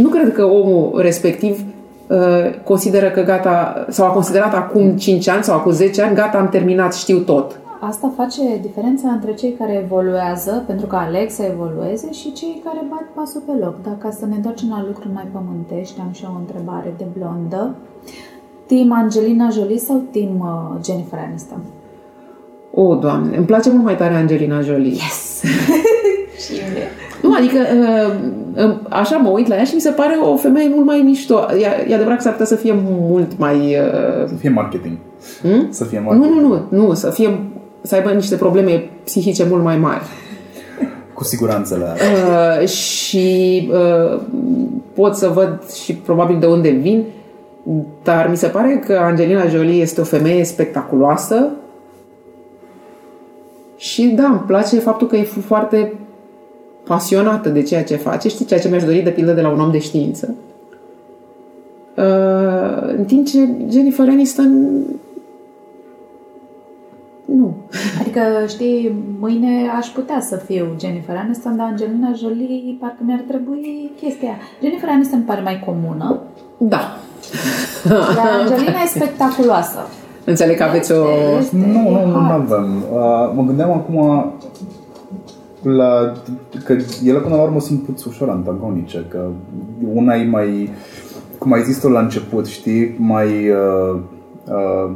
[0.00, 1.64] Nu cred că omul respectiv
[2.06, 2.16] uh,
[2.64, 6.48] consideră că gata, sau a considerat acum 5 ani sau acum 10 ani, gata, am
[6.48, 7.60] terminat, știu tot.
[7.80, 12.86] Asta face diferența între cei care evoluează, pentru că aleg să evolueze, și cei care
[12.88, 13.74] bat pasul pe loc.
[13.82, 17.74] Dacă să ne întoarcem la lucruri mai pământești, am și eu o întrebare de blondă.
[18.66, 21.60] Team Angelina Jolie sau Team uh, Jennifer Aniston?
[22.74, 24.92] O, Doamne, îmi place mult mai tare Angelina Jolie.
[24.92, 25.42] Yes!
[26.44, 27.05] Și mie.
[27.22, 27.58] Nu, adică
[28.56, 31.46] uh, așa mă uit la ea și mi se pare o femeie mult mai mișto.
[31.58, 33.56] E, e adevărat că s-ar putea să fie mult mai...
[33.56, 34.96] Uh, să fie marketing.
[35.42, 35.66] hmm?
[35.70, 36.40] Să fie Nu, marketing.
[36.40, 37.38] nu, nu, nu, să fie
[37.82, 40.02] să aibă niște probleme psihice mult mai mari.
[41.14, 42.00] Cu siguranță le are.
[42.62, 44.20] Uh, și uh,
[44.94, 47.04] pot să văd și probabil de unde vin,
[48.02, 51.48] dar mi se pare că Angelina Jolie este o femeie spectaculoasă
[53.76, 55.92] și da, îmi place faptul că e foarte
[56.86, 58.28] pasionată de ceea ce face.
[58.28, 60.34] Știi ceea ce mi-aș dori de pildă de la un om de știință?
[61.96, 64.82] Uh, în timp ce Jennifer Aniston
[67.24, 67.54] nu.
[68.00, 73.90] Adică, știi, mâine aș putea să fiu Jennifer Aniston, dar Angelina Jolie parcă mi-ar trebui
[74.00, 74.38] chestia aia.
[74.62, 76.20] Jennifer Aniston pare mai comună,
[76.58, 76.96] Da.
[77.88, 79.78] dar Angelina e spectaculoasă.
[80.24, 81.04] Înțeleg că aveți o...
[81.38, 82.42] Este- Nu, nu, nu hard.
[82.52, 82.84] avem.
[82.92, 84.24] Uh, mă gândeam acum
[85.74, 86.12] la,
[86.64, 89.28] că ele până la urmă sunt puțin ușor antagonice, că
[89.94, 90.70] una e mai,
[91.38, 94.00] cum ai zis tu la început, știi, mai uh,
[94.48, 94.90] uh,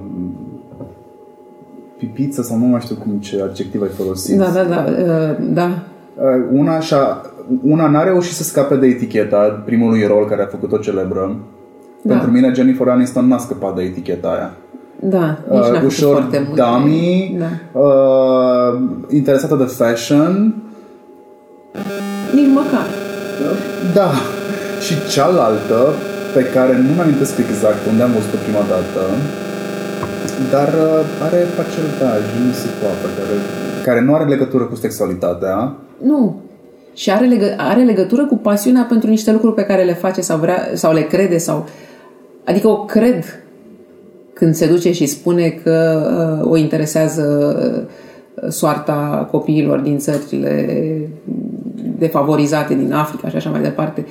[1.99, 4.39] pipiță sau nu mai știu cum ce adjectiv ai folosit.
[4.39, 5.67] Da, da, da, uh, da.
[6.15, 7.23] Uh, una, așa,
[7.63, 11.37] una n-a reușit să scape de eticheta primului rol care a făcut-o celebră.
[12.03, 12.15] Da.
[12.15, 14.57] Pentru mine Jennifer Aniston n-a scăpat de eticheta aia.
[15.03, 16.61] Da, nici n-a Uh, făcut ușor foarte mult.
[16.61, 17.81] dummy, Da.
[17.81, 20.55] uh, interesată de fashion,
[22.35, 22.87] Nici măcar.
[23.95, 24.11] da.
[24.85, 25.81] Și cealaltă,
[26.35, 29.03] pe care nu mi amintesc exact unde am văzut-o prima dată,
[30.51, 32.11] dar uh, are acel da,
[32.47, 33.35] nu se poate, care,
[33.85, 35.75] care nu are legătură cu sexualitatea.
[36.03, 36.41] Nu.
[36.95, 40.39] Și are, legă, are legătură cu pasiunea pentru niște lucruri pe care le face sau,
[40.39, 41.67] vrea, sau le crede sau
[42.45, 43.25] adică o cred
[44.41, 46.03] când se duce și spune că
[46.43, 47.57] uh, o interesează
[48.35, 50.69] uh, soarta copiilor din țările
[51.99, 54.07] defavorizate din Africa și așa mai departe.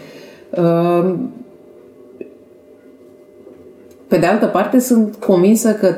[0.49, 1.13] Uh,
[4.07, 5.95] pe de altă parte, sunt convinsă că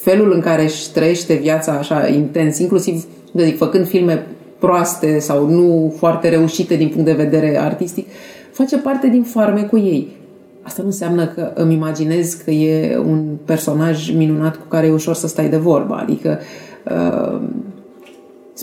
[0.00, 4.26] felul în care își trăiește viața așa intens, inclusiv, de zic, făcând filme
[4.58, 8.06] proaste sau nu foarte reușite din punct de vedere artistic,
[8.52, 10.22] face parte din farmecul ei.
[10.64, 15.14] Asta nu înseamnă că îmi imaginez că e un personaj minunat cu care e ușor
[15.14, 15.96] să stai de vorba.
[15.96, 16.38] Adică
[16.90, 17.40] uh,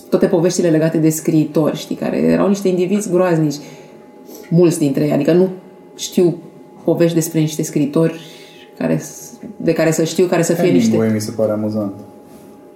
[0.10, 3.56] toate poveștile legate de scriitori, știi, care erau niște indivizi groaznici,
[4.50, 5.50] mulți dintre ei, adică nu
[5.96, 6.38] știu
[6.84, 8.20] povești despre niște scriitori
[8.78, 9.02] care,
[9.58, 11.14] de care să știu, care să fie Hemingway niște...
[11.14, 11.94] mi se pare amuzant.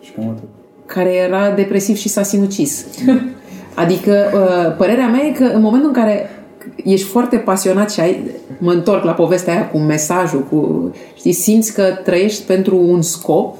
[0.01, 0.47] Și cam atât.
[0.85, 2.85] care era depresiv și s-a sinucis.
[3.83, 6.29] adică, uh, părerea mea e că în momentul în care
[6.75, 8.19] ești foarte pasionat și ai,
[8.57, 13.55] mă întorc la povestea aia cu mesajul, cu, știi, simți că trăiești pentru un scop,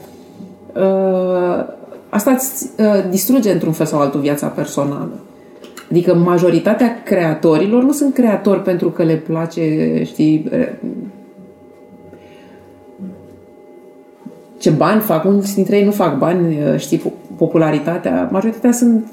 [0.74, 1.66] uh,
[2.10, 5.20] asta îți uh, distruge într-un fel sau altul viața personală.
[5.90, 10.50] Adică majoritatea creatorilor nu sunt creatori pentru că le place, știi,
[14.58, 18.30] ce bani fac, mulți dintre ei nu fac bani, știi, popularitatea.
[18.32, 19.08] Majoritatea sunt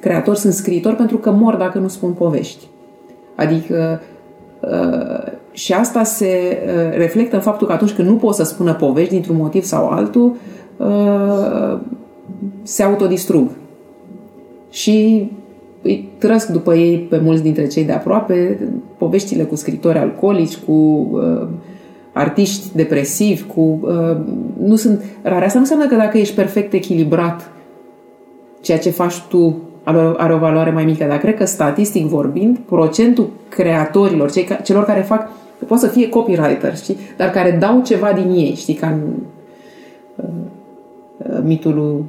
[0.00, 2.66] creatori, sunt scriitori pentru că mor dacă nu spun povești.
[3.38, 4.00] Adică
[5.52, 6.58] și asta se
[6.96, 10.36] reflectă în faptul că atunci când nu pot să spună povești dintr-un motiv sau altul,
[12.62, 13.50] se autodistrug.
[14.70, 15.30] Și
[15.82, 20.72] îi trăsc după ei pe mulți dintre cei de aproape, poveștile cu scritori alcoolici, cu
[20.72, 21.48] uh,
[22.12, 23.60] artiști depresivi, cu...
[23.60, 24.16] Uh,
[24.62, 25.44] nu sunt rare.
[25.44, 27.50] Asta nu înseamnă că dacă ești perfect echilibrat,
[28.60, 29.56] ceea ce faci tu
[29.88, 34.84] are, are o valoare mai mică, dar cred că statistic vorbind, procentul creatorilor, cei, celor
[34.84, 35.28] care fac,
[35.66, 39.00] pot să fie copywriter, știi, dar care dau ceva din ei, știi, ca în
[40.16, 42.04] uh, mitul lui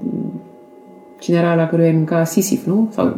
[1.19, 2.89] cine era la căruia ai mânca Sisif, nu?
[2.93, 3.15] Sau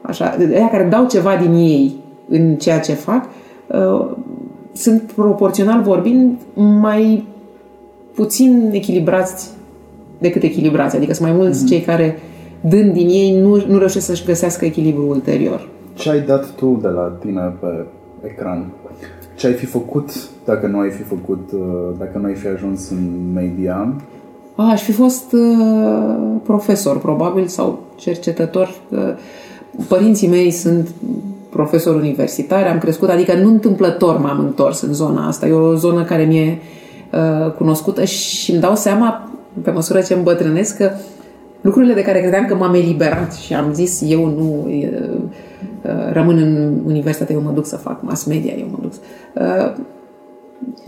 [0.00, 1.94] așa, aia care dau ceva din ei
[2.28, 3.28] în ceea ce fac,
[3.66, 4.10] uh,
[4.72, 7.26] sunt proporțional vorbind mai
[8.14, 9.50] puțin echilibrați
[10.18, 10.96] decât echilibrați.
[10.96, 11.68] Adică sunt mai mulți mm-hmm.
[11.68, 12.18] cei care
[12.68, 15.68] dând din ei nu, nu reușesc să-și găsească echilibru ulterior.
[15.94, 17.84] Ce ai dat tu de la tine pe
[18.26, 18.66] ecran?
[19.36, 20.10] Ce ai fi făcut
[20.44, 21.60] dacă nu ai fi făcut, uh,
[21.98, 23.94] dacă nu ai fi ajuns în media?
[24.54, 28.74] A, aș fi fost uh, profesor, probabil, sau cercetător.
[28.90, 28.98] Uh,
[29.88, 30.88] părinții mei sunt
[31.50, 35.46] profesori universitari, am crescut, adică nu întâmplător m-am întors în zona asta.
[35.46, 36.58] E o zonă care mi-e
[37.12, 39.30] uh, cunoscută și îmi dau seama,
[39.62, 40.90] pe măsură ce îmbătrânesc, că
[41.60, 45.18] lucrurile de care credeam că m-am eliberat și am zis eu nu uh,
[45.82, 48.92] uh, rămân în universitate, eu mă duc să fac mass media, eu mă duc
[49.34, 49.84] uh,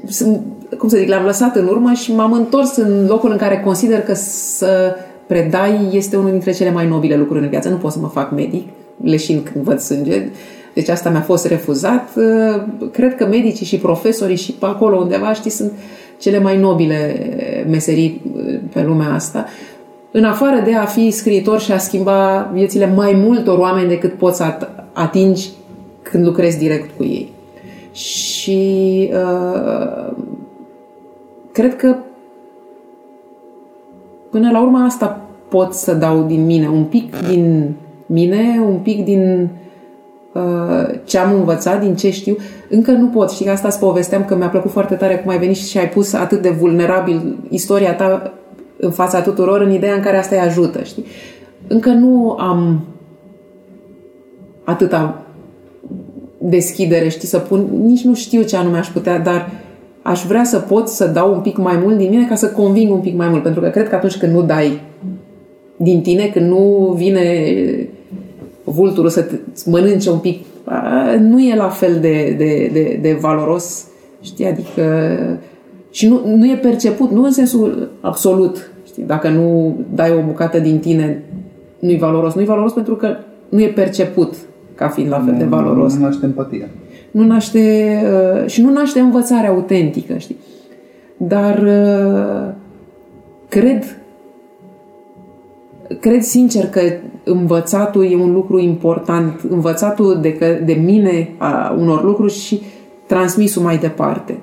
[0.06, 0.40] sunt,
[0.78, 4.00] cum să zic, le-am lăsat în urmă și m-am întors în locul în care consider
[4.00, 4.96] că să
[5.26, 7.68] predai este unul dintre cele mai nobile lucruri în viață.
[7.68, 8.68] Nu pot să mă fac medic,
[9.04, 10.28] leșin când văd sânge.
[10.74, 12.08] Deci asta mi-a fost refuzat.
[12.92, 15.72] Cred că medicii și profesorii și pe acolo undeva, știi, sunt
[16.18, 17.16] cele mai nobile
[17.70, 18.22] meserii
[18.72, 19.46] pe lumea asta.
[20.18, 24.36] În afară de a fi scriitor și a schimba viețile mai multor oameni decât poți
[24.36, 25.48] să atingi
[26.02, 27.32] când lucrezi direct cu ei.
[27.92, 30.12] Și uh,
[31.52, 31.96] cred că
[34.30, 37.74] până la urmă asta pot să dau din mine, un pic din
[38.06, 39.48] mine, un pic din
[40.32, 42.36] uh, ce am învățat, din ce știu.
[42.70, 45.56] Încă nu pot, știi, asta îți povesteam că mi-a plăcut foarte tare cum ai venit
[45.56, 48.32] și ai pus atât de vulnerabil istoria ta
[48.80, 51.04] în fața tuturor în ideea în care asta îi ajută, știi?
[51.66, 52.84] Încă nu am
[54.64, 55.22] atâta
[56.38, 59.50] deschidere, știi, să pun, nici nu știu ce anume aș putea, dar
[60.02, 62.92] aș vrea să pot să dau un pic mai mult din mine ca să conving
[62.92, 64.80] un pic mai mult, pentru că cred că atunci când nu dai
[65.76, 67.54] din tine, când nu vine
[68.64, 69.26] vulturul să
[69.66, 70.44] mănânce un pic,
[71.18, 73.86] nu e la fel de, de, de, de valoros,
[74.20, 74.82] știi, adică
[75.98, 80.58] și nu, nu e perceput, nu în sensul absolut, știi, dacă nu dai o bucată
[80.58, 81.22] din tine,
[81.78, 83.16] nu e valoros, nu e valoros pentru că
[83.48, 84.34] nu e perceput
[84.74, 85.94] ca fiind la fel de valoros.
[85.94, 86.70] Nu naște empatie.
[87.10, 87.96] Nu naște,
[88.42, 90.36] uh, și nu naște învățarea autentică, știi?
[91.16, 92.54] Dar uh,
[93.48, 93.84] cred
[96.00, 96.80] cred sincer că
[97.24, 102.62] învățatul e un lucru important, învățatul de, că, de mine a unor lucruri și
[103.06, 104.38] transmisul mai departe.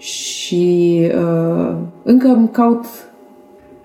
[0.00, 2.84] Și uh, încă îmi caut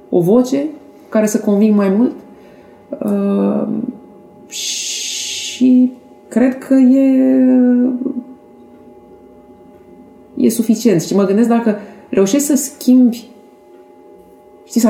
[0.09, 0.65] o voce
[1.09, 2.13] care să conving mai mult
[3.03, 3.67] uh,
[4.47, 5.91] și
[6.27, 7.33] cred că e
[10.35, 11.01] e suficient.
[11.01, 11.75] Și mă gândesc dacă
[12.09, 13.29] reușești să schimbi
[14.65, 14.89] știi, să,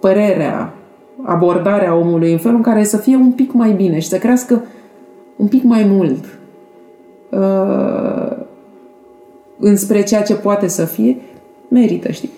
[0.00, 0.74] părerea,
[1.22, 4.64] abordarea omului în felul în care să fie un pic mai bine și să crească
[5.36, 6.38] un pic mai mult
[7.30, 8.37] uh,
[9.58, 11.16] înspre ceea ce poate să fie,
[11.70, 12.30] merită, știi?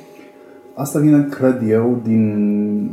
[0.74, 2.90] Asta vine, cred eu, din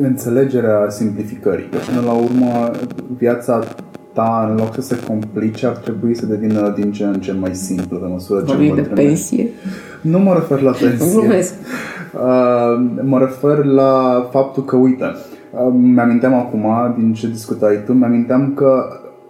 [0.00, 1.64] înțelegerea simplificării.
[1.64, 2.70] Până la urmă,
[3.18, 3.64] viața
[4.12, 7.54] ta, în loc să se complice, ar trebui să devină din ce în ce mai
[7.54, 9.48] simplă, pe măsură ce Vorbim de pensie?
[10.00, 11.12] Nu mă refer la pensie.
[11.12, 11.54] Glumesc.
[12.14, 18.52] Uh, mă refer la faptul că, uite, uh, mi-aminteam acum, din ce discutai tu, mi-aminteam
[18.54, 18.84] că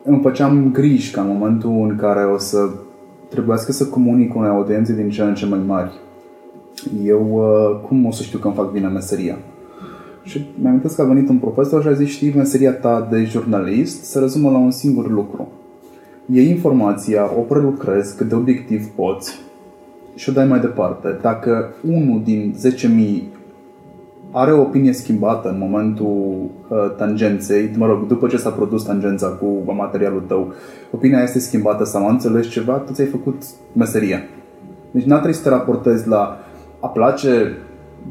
[0.05, 2.59] îmi făceam griji ca în momentul în care o să
[3.35, 5.93] trebuiască să comunic cu unei audiențe din ce în ce mai mari.
[7.05, 9.39] Eu uh, cum o să știu că îmi fac bine meseria?
[10.23, 14.05] Și mi-am că a venit un profesor și a zis, știi, meseria ta de jurnalist
[14.05, 15.49] se rezumă la un singur lucru.
[16.27, 19.41] Iei informația, o prelucrezi cât de obiectiv poți
[20.15, 21.19] și o dai mai departe.
[21.21, 23.34] Dacă unul din 10.000
[24.37, 29.27] are o opinie schimbată în momentul uh, tangenței, mă rog, după ce s-a produs tangența
[29.27, 30.53] cu materialul tău,
[30.91, 33.43] opinia este schimbată sau înțelegi ceva, tu ți-ai făcut
[33.73, 34.23] meseria.
[34.91, 36.39] Deci n-a trebuit să te raportezi la
[36.81, 37.59] a place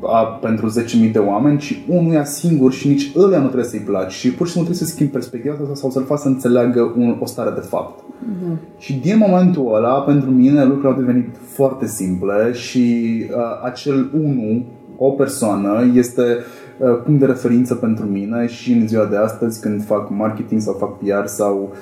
[0.02, 0.74] a, pentru
[1.06, 4.46] 10.000 de oameni, ci unuia singur și nici ăla nu trebuie să-i placi și pur
[4.48, 7.50] și simplu trebuie să schimbi perspectiva asta sau să-l faci să înțeleagă un, o stare
[7.50, 8.00] de fapt.
[8.00, 8.78] Uh-huh.
[8.78, 14.66] Și din momentul ăla, pentru mine, lucrurile au devenit foarte simple și uh, acel unu,
[14.98, 19.86] o persoană, este uh, punct de referință pentru mine și în ziua de astăzi când
[19.86, 21.74] fac marketing sau fac PR sau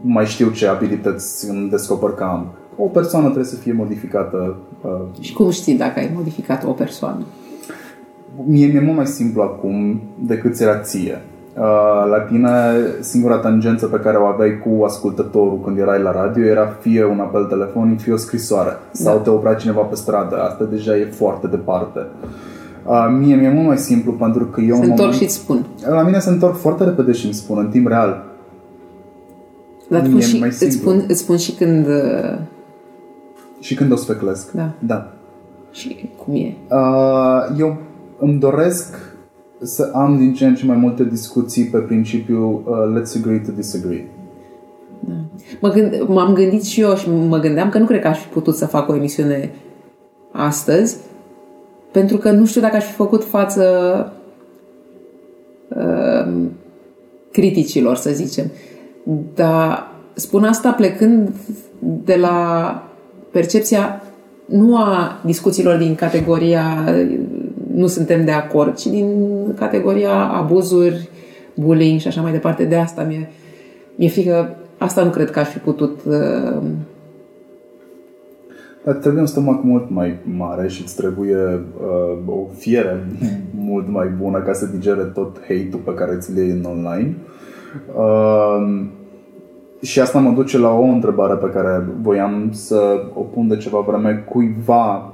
[0.00, 2.46] mai știu ce abilități îmi descoper că am.
[2.76, 4.56] O persoană trebuie să fie modificată.
[4.82, 7.24] Uh, și cum știi dacă ai modificat o persoană?
[8.46, 11.22] mie mi-e mult mai simplu acum decât ți era ție.
[11.56, 12.50] Uh, la tine,
[13.00, 17.20] singura tangență pe care o aveai cu ascultătorul când erai la radio era fie un
[17.20, 19.22] apel telefonic, fie o scrisoare sau da.
[19.22, 20.42] te oprea cineva pe stradă.
[20.42, 22.06] Asta deja e foarte departe.
[22.86, 24.76] Uh, mie mi-e mult mai simplu pentru că eu...
[24.76, 25.66] Se întorc și îți spun.
[25.88, 28.24] La mine se întorc foarte repede și îmi spun, în timp real.
[29.88, 31.86] Dar spun și, îți, spun, îți spun și când...
[31.86, 32.38] Uh...
[33.60, 34.52] Și când o sfeclesc.
[34.52, 34.70] Da.
[34.78, 35.12] Da.
[35.70, 36.54] Și cum e?
[36.70, 37.76] Uh, eu
[38.18, 39.11] îmi doresc
[39.62, 43.50] să am din ce în ce mai multe discuții pe principiul uh, let's agree to
[43.52, 44.06] disagree.
[45.00, 45.14] Da.
[45.60, 48.28] Mă gând, m-am gândit și eu și mă gândeam că nu cred că aș fi
[48.28, 49.50] putut să fac o emisiune
[50.32, 50.96] astăzi
[51.90, 53.62] pentru că nu știu dacă aș fi făcut față
[55.68, 56.32] uh,
[57.32, 58.50] criticilor, să zicem.
[59.34, 61.30] Dar spun asta plecând
[62.04, 62.76] de la
[63.30, 64.02] percepția
[64.46, 66.84] nu a discuțiilor din categoria
[67.74, 69.06] nu suntem de acord, ci din
[69.58, 71.08] categoria abuzuri,
[71.54, 72.64] bullying și așa mai departe.
[72.64, 73.30] De asta mi-e,
[73.94, 76.62] mi-e frică, asta nu cred că aș fi putut uh...
[78.84, 83.06] Dar trebuie un stomac mult mai mare și îți trebuie uh, o fiere
[83.68, 87.16] mult mai bună ca să digere tot hate-ul pe care ți-l iei în online.
[87.96, 88.86] Uh,
[89.82, 93.80] și asta mă duce la o întrebare pe care voiam să o pun de ceva
[93.80, 95.12] vreme cuiva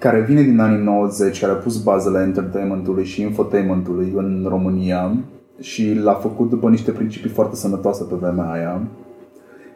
[0.00, 5.16] care vine din anii 90, care a pus bazele entertainmentului și infotainmentului în România
[5.58, 8.82] și l-a făcut după niște principii foarte sănătoase pe vremea aia.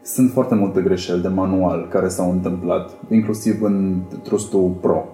[0.02, 5.04] Sunt foarte multe greșeli de manual care s-au întâmplat, inclusiv în trustul Pro.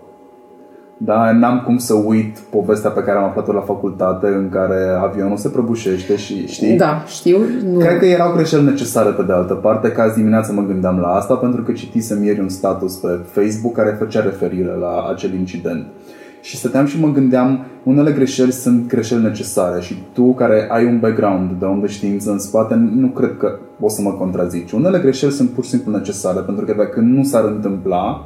[1.03, 5.37] Da, n-am cum să uit povestea pe care am aflat-o la facultate în care avionul
[5.37, 6.77] se prăbușește și știi?
[6.77, 7.39] Da, știu.
[7.73, 7.79] Nu.
[7.79, 11.09] Cred că erau greșeli necesare pe de altă parte, că azi dimineață mă gândeam la
[11.09, 15.87] asta pentru că citisem ieri un status pe Facebook care făcea referire la acel incident.
[16.41, 20.99] Și stăteam și mă gândeam, unele greșeli sunt greșeli necesare și tu care ai un
[20.99, 24.73] background de unde știință în spate, nu cred că o să mă contrazici.
[24.73, 28.25] Unele greșeli sunt pur și simplu necesare, pentru că dacă nu s-ar întâmpla,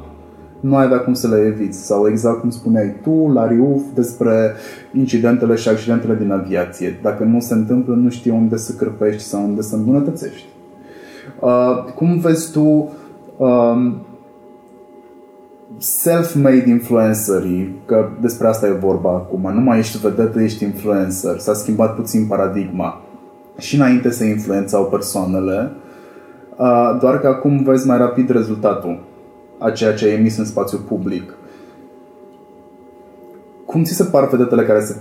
[0.59, 1.85] nu ai avea cum să le eviți.
[1.85, 4.53] Sau exact cum spuneai tu, la Riuf, despre
[4.93, 6.99] incidentele și accidentele din aviație.
[7.01, 10.45] Dacă nu se întâmplă, nu știi unde să cârpești sau unde să îmbunătățești.
[11.39, 12.89] Uh, cum vezi tu
[13.37, 13.93] uh,
[15.77, 21.53] self-made influencerii, că despre asta e vorba acum, nu mai ești vedetă, ești influencer, s-a
[21.53, 23.01] schimbat puțin paradigma.
[23.57, 25.71] Și înainte se influențau persoanele,
[26.57, 28.99] uh, doar că acum vezi mai rapid rezultatul
[29.57, 31.33] a ceea ce ai emis în spațiu public.
[33.65, 34.95] Cum ți se par vedetele care se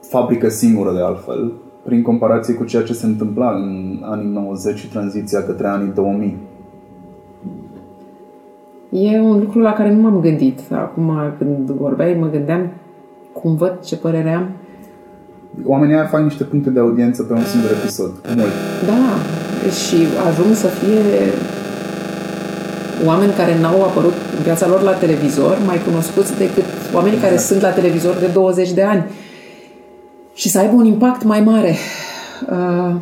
[0.00, 1.52] fabrică singură de altfel,
[1.84, 6.36] prin comparație cu ceea ce se întâmpla în anii 90 și tranziția către anii 2000?
[8.90, 10.60] E un lucru la care nu m-am gândit.
[10.70, 12.70] Acum, când vorbeai, mă gândeam
[13.32, 14.48] cum văd, ce părere am.
[15.64, 18.10] Oamenii aia fac niște puncte de audiență pe un singur episod.
[18.36, 18.52] Mult.
[18.86, 19.02] Da.
[19.70, 19.96] Și
[20.28, 21.00] ajung să fie
[23.06, 26.64] oameni care n-au apărut în viața lor la televizor, mai cunoscuți decât
[26.94, 27.32] oamenii exact.
[27.32, 29.04] care sunt la televizor de 20 de ani
[30.34, 31.74] și să aibă un impact mai mare.
[32.50, 32.94] Uh,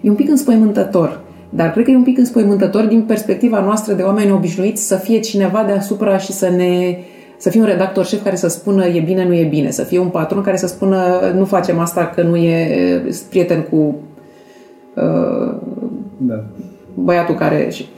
[0.00, 1.20] e un pic înspăimântător,
[1.50, 5.20] dar cred că e un pic înspăimântător din perspectiva noastră de oameni obișnuiți să fie
[5.20, 6.98] cineva deasupra și să ne
[7.36, 9.98] să fie un redactor șef care să spună e bine, nu e bine, să fie
[9.98, 13.96] un patron care să spună nu facem asta că nu e prieten cu
[14.94, 15.54] uh,
[16.16, 16.44] da.
[17.04, 17.68] Băiatul care...
[17.70, 17.88] Și,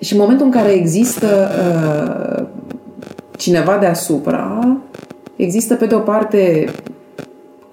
[0.00, 2.46] și în momentul în care există uh,
[3.36, 4.76] cineva deasupra,
[5.36, 6.68] există pe de o parte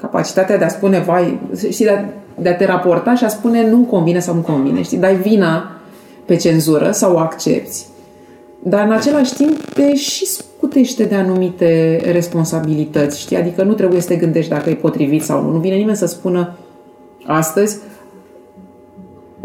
[0.02, 2.04] capacitatea de a spune vai, știi, de a,
[2.42, 5.72] de a te raporta și a spune nu-mi convine sau nu convine, știi, dai vina
[6.26, 7.86] pe cenzură sau o accepti,
[8.64, 14.08] dar în același timp te și scutește de anumite responsabilități, știi, adică nu trebuie să
[14.08, 16.58] te gândești dacă e potrivit sau nu, nu vine nimeni să spună
[17.26, 17.78] astăzi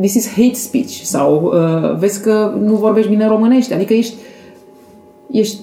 [0.03, 4.15] this is hate speech sau uh, vezi că nu vorbești bine românește, adică ești,
[5.31, 5.61] ești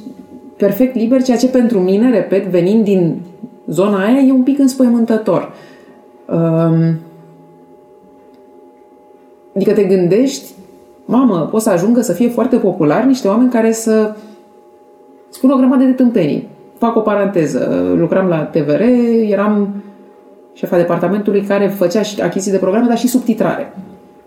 [0.58, 3.22] perfect liber, ceea ce pentru mine, repet, venind din
[3.68, 5.52] zona aia, e un pic înspăimântător.
[6.26, 6.96] Um,
[9.56, 10.52] adică te gândești,
[11.06, 14.16] mamă, pot să ajungă să fie foarte populari niște oameni care să
[15.30, 16.48] spun o grămadă de tâmpenii.
[16.78, 17.94] Fac o paranteză.
[17.98, 18.82] Lucram la TVR,
[19.30, 19.74] eram
[20.54, 23.74] șefa departamentului care făcea și achiziții de programe, dar și subtitrare.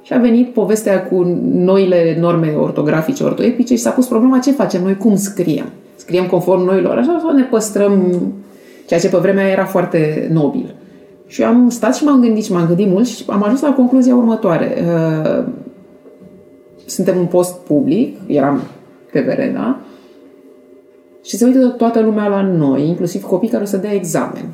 [0.02, 1.22] Și a venit povestea cu
[1.52, 5.66] noile norme ortografice, ortoepice și s-a pus problema ce facem noi, cum scriem.
[5.96, 8.22] Scriem conform noilor, așa sau ne păstrăm
[8.86, 10.74] ceea ce pe vremea era foarte nobil.
[11.26, 14.14] Și am stat și m-am gândit și m-am gândit mult și am ajuns la concluzia
[14.14, 14.76] următoare.
[14.78, 15.44] Uh,
[16.86, 18.62] suntem un post public, eram
[19.12, 19.80] TVR, da?
[21.24, 24.44] Și se uită toată lumea la noi, inclusiv copii care o să dea examen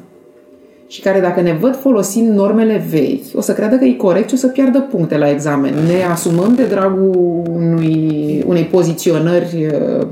[0.89, 4.35] și care dacă ne văd folosind normele vechi, o să creadă că e corect și
[4.35, 5.74] o să piardă puncte la examen.
[5.74, 10.06] Ne asumăm de dragul unui, unei poziționări, uh,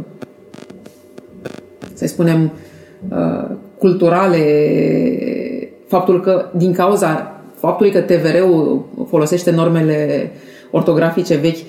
[1.94, 2.52] să spunem,
[3.08, 4.42] uh, culturale,
[5.86, 10.30] faptul că din cauza faptului că TVR-ul folosește normele
[10.70, 11.64] ortografice vechi,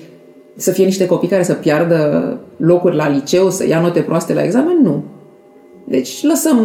[0.56, 4.44] să fie niște copii care să piardă locuri la liceu, să ia note proaste la
[4.44, 5.04] examen, nu.
[5.84, 6.58] Deci lăsăm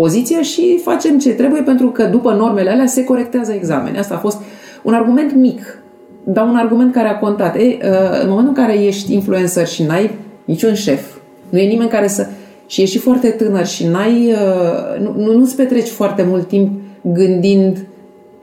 [0.00, 3.98] uh, poziția și facem ce trebuie pentru că după normele alea se corectează examene.
[3.98, 4.38] Asta a fost
[4.82, 5.82] un argument mic,
[6.24, 7.56] dar un argument care a contat.
[7.56, 10.10] E, uh, în momentul în care ești influencer și n-ai
[10.44, 11.16] niciun șef,
[11.48, 12.26] nu e nimeni care să...
[12.66, 14.32] și ești și foarte tânăr și n-ai...
[14.32, 17.86] Uh, nu, nu, nu-ți petreci foarte mult timp gândind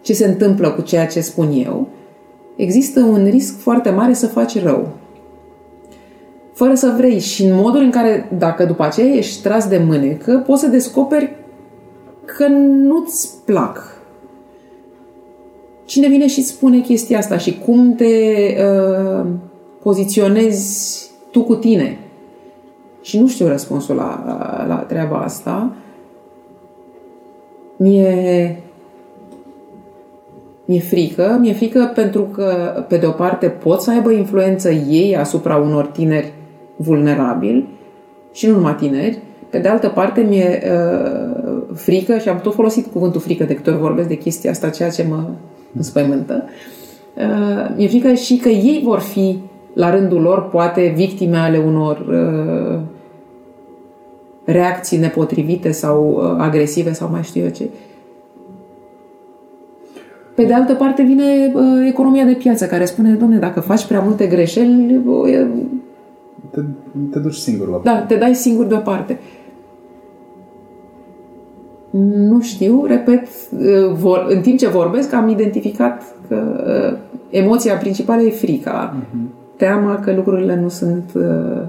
[0.01, 1.87] ce se întâmplă cu ceea ce spun eu,
[2.55, 4.87] există un risc foarte mare să faci rău.
[6.53, 10.43] Fără să vrei și în modul în care, dacă după aceea ești tras de mânecă,
[10.45, 11.35] poți să descoperi
[12.35, 14.01] că nu-ți plac.
[15.85, 19.25] Cine vine și spune chestia asta și cum te uh,
[19.83, 21.97] poziționezi tu cu tine?
[23.01, 24.23] Și nu știu răspunsul la,
[24.67, 25.71] la treaba asta.
[27.77, 28.61] Mie
[30.67, 31.37] mi-e frică.
[31.39, 32.53] Mi-e frică pentru că,
[32.87, 36.33] pe de o parte, pot să aibă influență ei asupra unor tineri
[36.75, 37.67] vulnerabili
[38.33, 39.19] și nu numai tineri.
[39.49, 41.46] Pe de altă parte, mi-e uh,
[41.77, 44.89] frică și am tot folosit cuvântul frică de câte ori vorbesc de chestia asta, ceea
[44.89, 45.29] ce mă
[45.75, 46.43] înspăimântă.
[47.15, 49.39] Uh, mi-e frică și că ei vor fi,
[49.73, 52.79] la rândul lor, poate victime ale unor uh,
[54.43, 57.69] reacții nepotrivite sau uh, agresive sau mai știu eu ce.
[60.35, 63.99] Pe de altă parte vine uh, economia de piață care spune, domne, dacă faci prea
[63.99, 65.47] multe greșeli, uh,
[66.51, 66.61] te,
[67.11, 69.19] te duci singur la Da, te dai singur deoparte.
[71.89, 76.35] Nu știu, repet, uh, vor, în timp ce vorbesc am identificat că
[76.91, 76.97] uh,
[77.29, 78.95] emoția principală e frica.
[78.95, 79.55] Uh-huh.
[79.55, 81.11] Teama că lucrurile nu sunt...
[81.15, 81.61] Uh,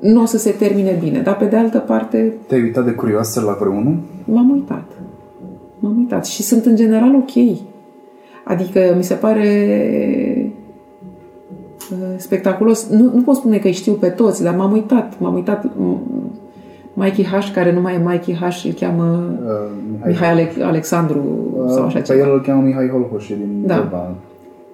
[0.00, 1.20] nu o să se termine bine.
[1.20, 2.34] Dar pe de altă parte...
[2.46, 3.96] Te-ai uitat de curioasă la vreunul?
[4.24, 4.84] M-am uitat.
[5.78, 6.26] M-am uitat.
[6.26, 7.58] Și sunt în general ok.
[8.44, 9.46] Adică mi se pare
[12.16, 12.88] spectaculos.
[12.88, 15.12] Nu, nu pot spune că îi știu pe toți, dar m-am uitat.
[15.18, 15.64] M-am uitat
[16.94, 19.50] Mikey H, care nu mai e Mikey H, îl cheamă uh,
[19.92, 21.22] Mihai, Mihai Ale- Alexandru
[21.56, 22.18] uh, sau așa ceva.
[22.18, 23.76] Pe el îl cheamă Mihai Holhoș din da.
[23.76, 24.14] Vorba.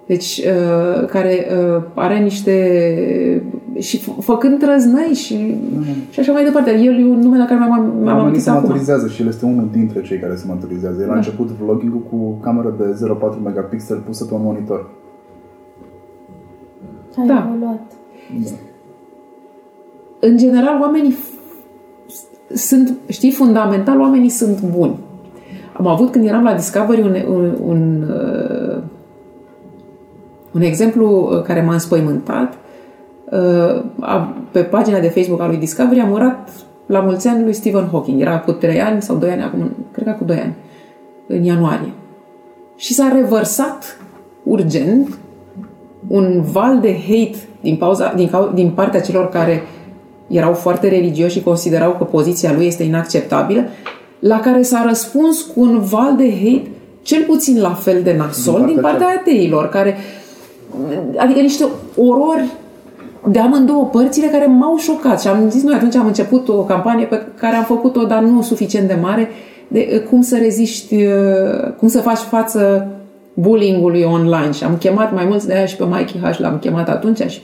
[0.05, 2.53] Deci, uh, care uh, are niște...
[3.77, 6.11] și f- făcând trăznăi și, uh-huh.
[6.11, 6.71] și așa mai departe.
[6.71, 9.67] El e un nume la care m-am, m-am Oamenii se maturizează și el este unul
[9.71, 11.01] dintre cei care se maturizează.
[11.01, 11.13] El da.
[11.13, 13.05] a început vlogging-ul cu cameră de
[13.37, 14.89] 0,4 megapixel pusă pe un monitor.
[17.17, 17.47] A da.
[17.49, 17.91] evoluat.
[18.43, 18.49] Da.
[20.19, 21.15] În general, oamenii
[22.53, 24.97] sunt, știi, fundamental, oamenii sunt buni.
[25.73, 28.83] Am avut, când eram la Discovery, un, un, un uh,
[30.51, 32.53] Un exemplu uh, care m-a înspăimântat,
[33.31, 33.83] uh,
[34.51, 36.49] pe pagina de Facebook a lui Discovery am urat
[36.85, 38.21] la mulți ani lui Stephen Hawking.
[38.21, 40.55] Era cu 3 ani sau 2 ani, acum, cred că cu 2 ani,
[41.27, 41.93] în ianuarie.
[42.75, 43.97] Și s-a revărsat
[44.43, 45.17] urgent
[46.07, 49.61] un val de hate din, pauza, din, din partea celor care
[50.29, 53.63] erau foarte religioși și considerau că poziția lui este inacceptabilă,
[54.19, 56.67] la care s-a răspuns cu un val de hate
[57.01, 59.97] cel puțin la fel de nasol din partea, din partea ateilor, care
[61.17, 61.65] adică niște
[61.95, 62.45] orori
[63.27, 67.05] de amândouă părțile care m-au șocat și am zis noi atunci am început o campanie
[67.05, 69.29] pe care am făcut-o, dar nu suficient de mare,
[69.67, 72.87] de uh, cum să reziști, uh, cum să faci față
[73.33, 74.51] bullying-ului online.
[74.51, 77.41] Și am chemat mai mulți de aia și pe Mikey H l-am chemat atunci și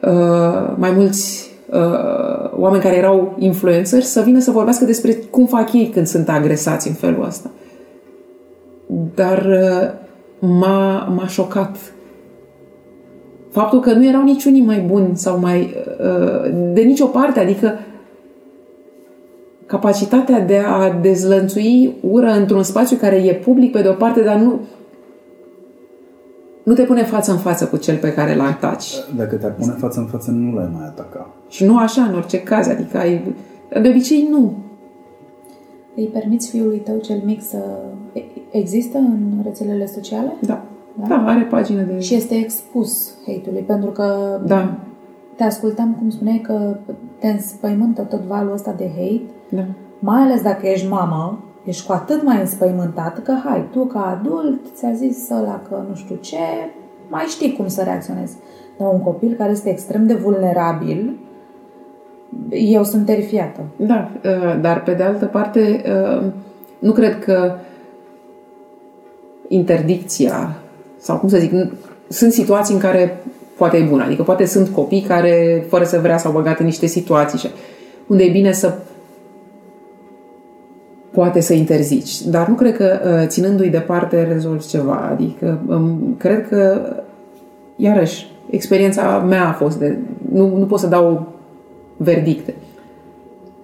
[0.00, 5.72] uh, mai mulți uh, oameni care erau influenceri să vină să vorbească despre cum fac
[5.72, 7.50] ei când sunt agresați în felul ăsta.
[9.14, 9.90] Dar uh,
[10.48, 11.76] m-a, m-a șocat
[13.50, 17.78] faptul că nu erau niciunii mai buni sau mai uh, de nicio parte, adică
[19.66, 24.36] capacitatea de a dezlănțui ură într-un spațiu care e public pe de o parte, dar
[24.36, 24.60] nu
[26.68, 28.92] nu te pune față în față cu cel pe care l ataci.
[29.16, 31.30] Dacă te-ar pune față în față, nu l-ai mai ataca.
[31.48, 33.34] Și nu așa, în orice caz, adică ai...
[33.82, 34.52] De obicei, nu.
[35.96, 37.58] Îi permiți fiului tău cel mic să
[38.50, 40.32] există în rețelele sociale?
[40.40, 40.62] Da.
[40.94, 42.00] Da, da are pagină de...
[42.00, 44.78] Și este expus hate-ului, pentru că da.
[45.36, 46.76] te ascultam cum spuneai că
[47.18, 49.64] te înspăimântă tot valul ăsta de hate, da.
[49.98, 51.38] mai ales dacă ești mamă,
[51.68, 55.94] ești cu atât mai înspăimântat că, hai, tu ca adult ți-a zis ăla că nu
[55.94, 56.36] știu ce,
[57.08, 58.36] mai știi cum să reacționezi.
[58.78, 61.18] Dar un copil care este extrem de vulnerabil,
[62.50, 63.60] eu sunt terifiată.
[63.76, 66.26] Da, uh, dar pe de altă parte, uh,
[66.78, 67.54] nu cred că
[69.48, 70.56] interdicția
[70.98, 71.52] sau cum să zic,
[72.08, 73.22] sunt situații în care
[73.56, 74.04] poate e bună.
[74.04, 77.48] Adică poate sunt copii care, fără să vrea, s-au băgat în niște situații și
[78.06, 78.78] unde e bine să
[81.10, 82.22] poate să interzici.
[82.22, 85.08] Dar nu cred că uh, ținându-i departe rezolvi ceva.
[85.10, 86.80] Adică um, cred că,
[87.76, 89.98] iarăși, experiența mea a fost de...
[90.32, 91.32] Nu, nu pot să dau
[91.96, 92.54] verdicte.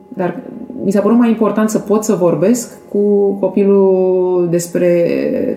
[0.08, 0.40] Dar
[0.84, 5.08] mi s-a părut mai important să pot să vorbesc cu copilul despre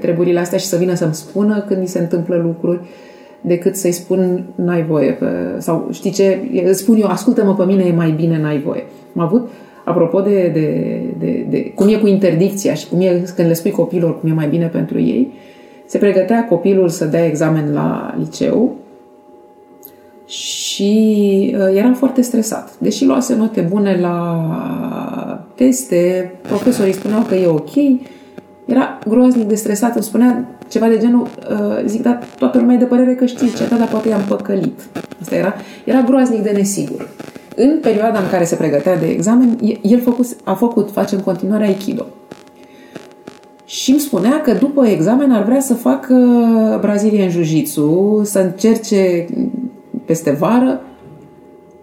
[0.01, 2.79] treburile astea și să vină să-mi spună când mi se întâmplă lucruri
[3.41, 5.25] decât să-i spun n-ai voie pe,
[5.57, 8.83] sau știi ce, îți spun eu, ascultă-mă pe mine, e mai bine, n-ai voie.
[9.15, 9.49] Am avut,
[9.87, 13.71] apropo de, de, de, de cum e cu interdicția și cum e când le spui
[13.71, 15.33] copilor cum e mai bine pentru ei,
[15.85, 18.75] se pregătea copilul să dea examen la liceu
[20.25, 22.75] și uh, eram foarte stresat.
[22.77, 24.45] Deși luase note bune la
[25.55, 27.75] teste, profesorii spuneau că e ok,
[28.65, 32.79] era groaznic de stresat, îmi spunea ceva de genul, uh, zic, dar toată lumea e
[32.79, 34.79] de părere că știi ce, da, dar poate i-am păcălit.
[35.21, 35.53] Asta era,
[35.83, 37.07] era groaznic de nesigur.
[37.59, 41.65] În perioada în care se pregătea de examen, el făcut, a făcut, face în continuare
[41.65, 42.05] Aikido.
[43.65, 46.15] Și îmi spunea că după examen ar vrea să facă
[46.81, 49.27] Brazilian Jiu-Jitsu, să încerce
[50.05, 50.81] peste vară,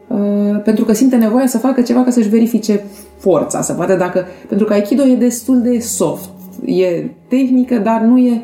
[0.09, 2.85] uh, pentru că simte nevoia să facă ceva ca să-și verifice
[3.17, 4.27] forța, să vadă dacă...
[4.49, 6.31] Pentru că Aikido e destul de soft,
[6.65, 8.43] e tehnică, dar nu e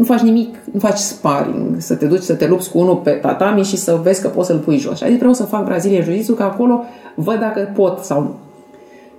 [0.00, 3.10] nu faci nimic, nu faci sparring, să te duci să te lupți cu unul pe
[3.10, 5.00] tatami și să vezi că poți să-l pui jos.
[5.00, 8.34] Adică vreau să fac Brazilia Jiu-Jitsu, că acolo văd dacă pot sau nu.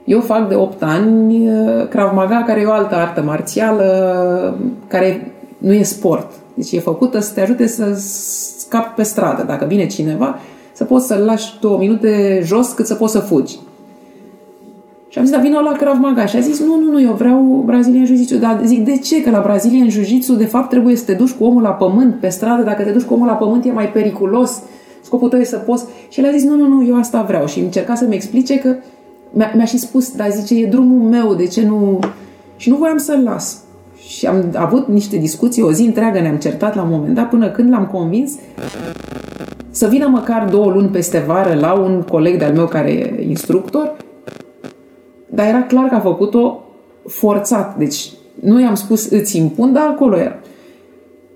[0.05, 5.33] Eu fac de 8 ani uh, Krav Maga, care e o altă artă marțială, care
[5.57, 6.31] nu e sport.
[6.53, 7.93] Deci e făcută să te ajute să
[8.57, 9.43] scapi pe stradă.
[9.43, 10.39] Dacă vine cineva,
[10.73, 13.59] să poți să-l lași două minute jos cât să poți să fugi.
[15.11, 16.25] Și am zis, dar vină la Krav Maga.
[16.25, 18.37] Și a zis, nu, nu, nu, eu vreau Brazilian Jiu-Jitsu.
[18.37, 19.21] Dar zic, de ce?
[19.23, 22.29] Că la Brazilian Jiu-Jitsu, de fapt, trebuie să te duci cu omul la pământ pe
[22.29, 22.63] stradă.
[22.63, 24.61] Dacă te duci cu omul la pământ, e mai periculos.
[25.01, 25.85] Scopul tău e să poți...
[26.09, 27.45] Și el a zis, nu, nu, nu, eu asta vreau.
[27.45, 28.75] Și încerca să-mi explice că
[29.31, 31.99] mi-a, mi-a și spus, dar zice, e drumul meu, de ce nu...
[32.55, 33.61] Și nu voiam să-l las.
[34.07, 37.49] Și am avut niște discuții, o zi întreagă ne-am certat la un moment dat, până
[37.49, 38.31] când l-am convins
[39.71, 43.95] să vină măcar două luni peste vară la un coleg de-al meu care e instructor,
[45.33, 46.63] dar era clar că a făcut-o
[47.07, 47.77] forțat.
[47.77, 50.35] Deci nu i-am spus îți impun, dar acolo era.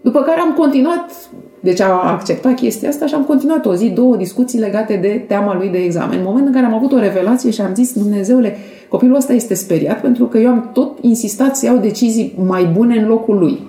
[0.02, 1.12] După care am continuat,
[1.60, 5.56] deci a acceptat chestia asta și am continuat o zi, două discuții legate de teama
[5.56, 6.18] lui de examen.
[6.18, 8.58] În momentul în care am avut o revelație și am zis, Dumnezeule,
[8.90, 12.96] Copilul ăsta este speriat pentru că eu am tot insistat să iau decizii mai bune
[13.00, 13.60] în locul lui.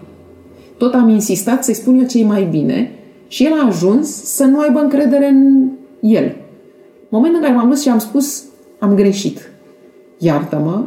[0.79, 2.91] Tot am insistat să-i spun eu ce mai bine
[3.29, 5.69] și el a ajuns să nu aibă încredere în
[6.01, 6.25] el.
[6.25, 8.45] În momentul în care m-am dus și am spus,
[8.79, 9.51] am greșit.
[10.19, 10.85] Iartă-mă,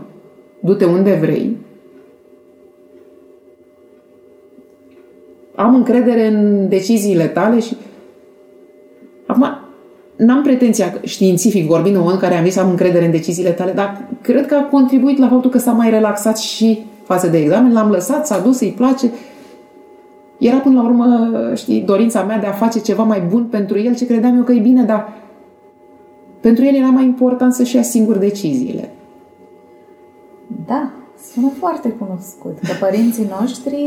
[0.60, 1.58] du-te unde vrei.
[5.60, 7.78] am încredere în deciziile tale și
[9.26, 9.46] acum
[10.16, 13.72] n-am pretenția, științific vorbind, în moment în care am zis am încredere în deciziile tale,
[13.72, 17.74] dar cred că a contribuit la faptul că s-a mai relaxat și față de examen,
[17.74, 19.12] l-am lăsat, s-a dus, îi place.
[20.38, 23.96] Era până la urmă, știi, dorința mea de a face ceva mai bun pentru el,
[23.96, 25.14] ce credeam eu că e bine, dar
[26.40, 28.90] pentru el era mai important să-și ia singur deciziile.
[30.68, 30.90] Da,
[31.32, 32.60] sună foarte cunoscut.
[32.60, 33.78] Că părinții noștri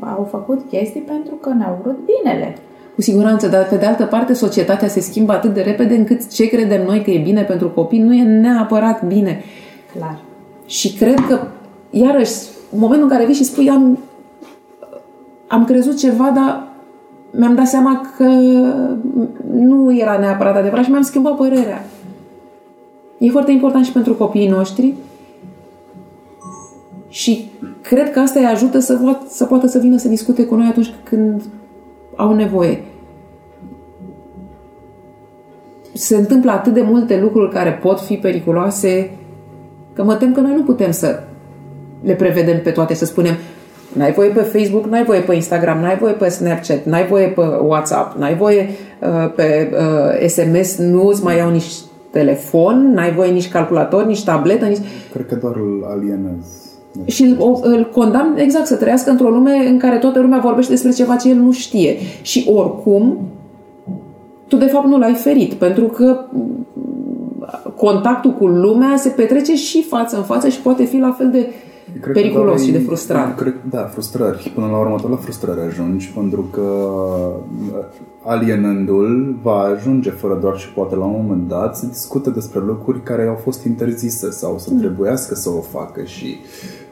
[0.00, 2.56] au făcut chestii pentru că ne-au vrut binele.
[2.94, 6.48] Cu siguranță, dar pe de altă parte societatea se schimbă atât de repede încât ce
[6.48, 9.42] credem noi că e bine pentru copii nu e neapărat bine.
[9.96, 10.18] Clar.
[10.66, 11.40] Și cred că,
[11.90, 12.34] iarăși,
[12.72, 13.98] în momentul în care vii și spui am,
[15.46, 16.68] am crezut ceva, dar
[17.30, 18.24] mi-am dat seama că
[19.52, 21.84] nu era neapărat adevărat și mi-am schimbat părerea.
[23.18, 24.94] E foarte important și pentru copiii noștri
[27.14, 27.50] și
[27.82, 30.66] cred că asta îi ajută să, po- să poată să vină să discute cu noi
[30.70, 31.42] atunci când
[32.16, 32.82] au nevoie.
[35.92, 39.10] Se întâmplă atât de multe lucruri care pot fi periculoase
[39.92, 41.22] că mă tem că noi nu putem să
[42.02, 43.34] le prevedem pe toate, să spunem
[43.92, 47.40] N-ai voie pe Facebook, n-ai voie pe Instagram, n-ai voie pe Snapchat, n-ai voie pe
[47.40, 48.68] WhatsApp, n-ai voie
[49.00, 51.72] uh, pe uh, SMS, nu îți mai iau nici
[52.10, 54.78] telefon, n-ai voie nici calculator, nici tabletă, nici...
[55.12, 56.63] Cred că doar îl alienez.
[57.04, 60.90] Și îl, îl condamn exact să trăiască într-o lume în care toată lumea vorbește despre
[60.90, 61.96] ceva ce el nu știe.
[62.22, 63.18] Și oricum,
[64.48, 66.18] tu de fapt nu l-ai ferit, pentru că
[67.76, 71.48] contactul cu lumea se petrece și față în față și poate fi la fel de
[72.00, 73.36] Cred periculos că și de doar- frustrant.
[73.36, 74.52] Cred, da, frustrări.
[74.54, 76.88] Până la urmă tot la frustrări ajungi, pentru că
[78.22, 83.02] alienându-l va ajunge fără doar și poate la un moment dat să discute despre lucruri
[83.02, 86.36] care au fost interzise sau să trebuiască să o facă și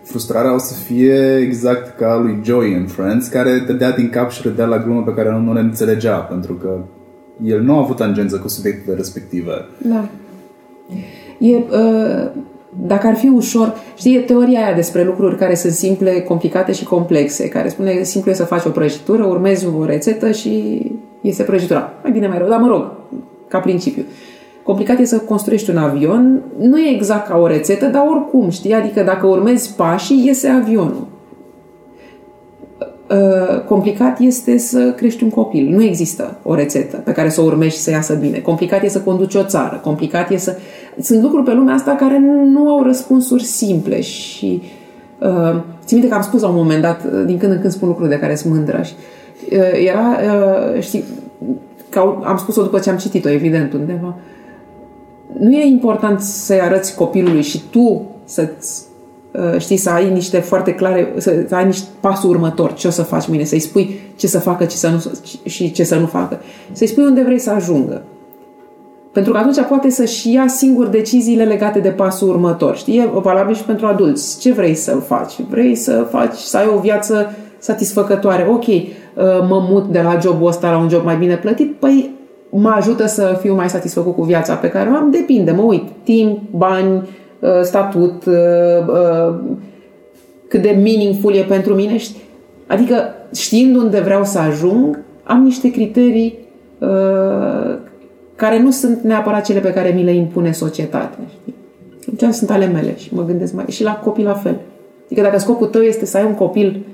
[0.05, 4.41] frustrarea o să fie exact ca lui Joey în Friends, care dădea din cap și
[4.43, 6.79] râdea la glumă pe care nu, nu le înțelegea, pentru că
[7.43, 9.53] el nu a avut tangență cu subiectele respective.
[9.79, 10.09] Da.
[11.39, 12.31] E, uh,
[12.87, 16.85] dacă ar fi ușor, știi, e teoria aia despre lucruri care sunt simple, complicate și
[16.85, 20.83] complexe, care spune simplu e să faci o prăjitură, urmezi o rețetă și
[21.21, 21.93] iese prăjitura.
[22.03, 22.93] Mai bine, mai rău, dar mă rog,
[23.49, 24.05] ca principiu.
[24.63, 28.73] Complicat e să construiești un avion, nu e exact ca o rețetă, dar oricum, știi,
[28.73, 31.07] adică dacă urmezi pașii, iese avionul.
[33.11, 35.69] Uh, complicat este să crești un copil.
[35.75, 38.39] Nu există o rețetă pe care să o urmești și să iasă bine.
[38.39, 39.81] Complicat e să conduci o țară.
[39.83, 40.57] Complicat e să...
[41.01, 44.63] Sunt lucruri pe lumea asta care nu, nu au răspunsuri simple și...
[45.19, 47.73] Uh, țin minte că am spus la un moment dat, uh, din când în când
[47.73, 48.95] spun lucruri de care sunt mândră și
[49.53, 51.05] uh, era, uh, știi,
[51.89, 54.15] că au- am spus-o după ce am citit-o, evident, undeva.
[55.39, 58.83] Nu e important să-i arăți copilului și tu să-ți
[59.33, 62.91] uh, știi, să ai niște foarte clare, să, să ai niște pasul următor, ce o
[62.91, 65.13] să faci mâine, să-i spui ce să facă ce să nu,
[65.45, 66.41] și ce să nu facă.
[66.73, 68.03] Să-i spui unde vrei să ajungă.
[69.13, 72.77] Pentru că atunci poate să-și ia singur deciziile legate de pasul următor.
[72.77, 72.99] Știi?
[72.99, 74.39] E valabil și pentru adulți.
[74.39, 75.33] Ce vrei să faci?
[75.51, 78.47] Vrei să faci, să ai o viață satisfăcătoare.
[78.51, 78.85] Ok, uh,
[79.49, 82.11] mă mut de la jobul ăsta la un job mai bine plătit, păi
[82.59, 85.11] mă ajută să fiu mai satisfăcut cu viața pe care o am?
[85.11, 85.89] Depinde, mă uit.
[86.03, 87.09] Timp, bani,
[87.41, 88.35] uh, statut, uh,
[88.87, 89.35] uh,
[90.49, 91.97] cât de meaningful e pentru mine.
[91.97, 92.23] știi?
[92.67, 96.39] Adică, știind unde vreau să ajung, am niște criterii
[96.79, 97.79] uh,
[98.37, 101.19] care nu sunt neapărat cele pe care mi le impune societatea.
[101.29, 101.55] Știi?
[102.15, 103.65] Atunci sunt ale mele și mă gândesc mai...
[103.69, 104.61] Și la copii la fel.
[105.05, 106.85] Adică dacă scopul tău este să ai un copil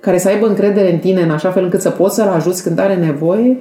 [0.00, 2.78] care să aibă încredere în tine în așa fel încât să poți să-l ajuți când
[2.78, 3.56] are nevoie,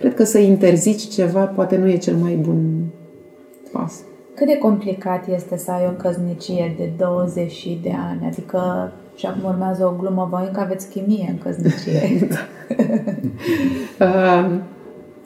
[0.00, 2.84] cred că să interzici ceva poate nu e cel mai bun
[3.72, 3.92] pas.
[4.34, 8.26] Cât de complicat este să ai o căsnicie de 20 de ani?
[8.26, 12.00] Adică, și acum urmează o glumă, voi încă aveți chimie în căsnicie.
[14.00, 14.50] Uh,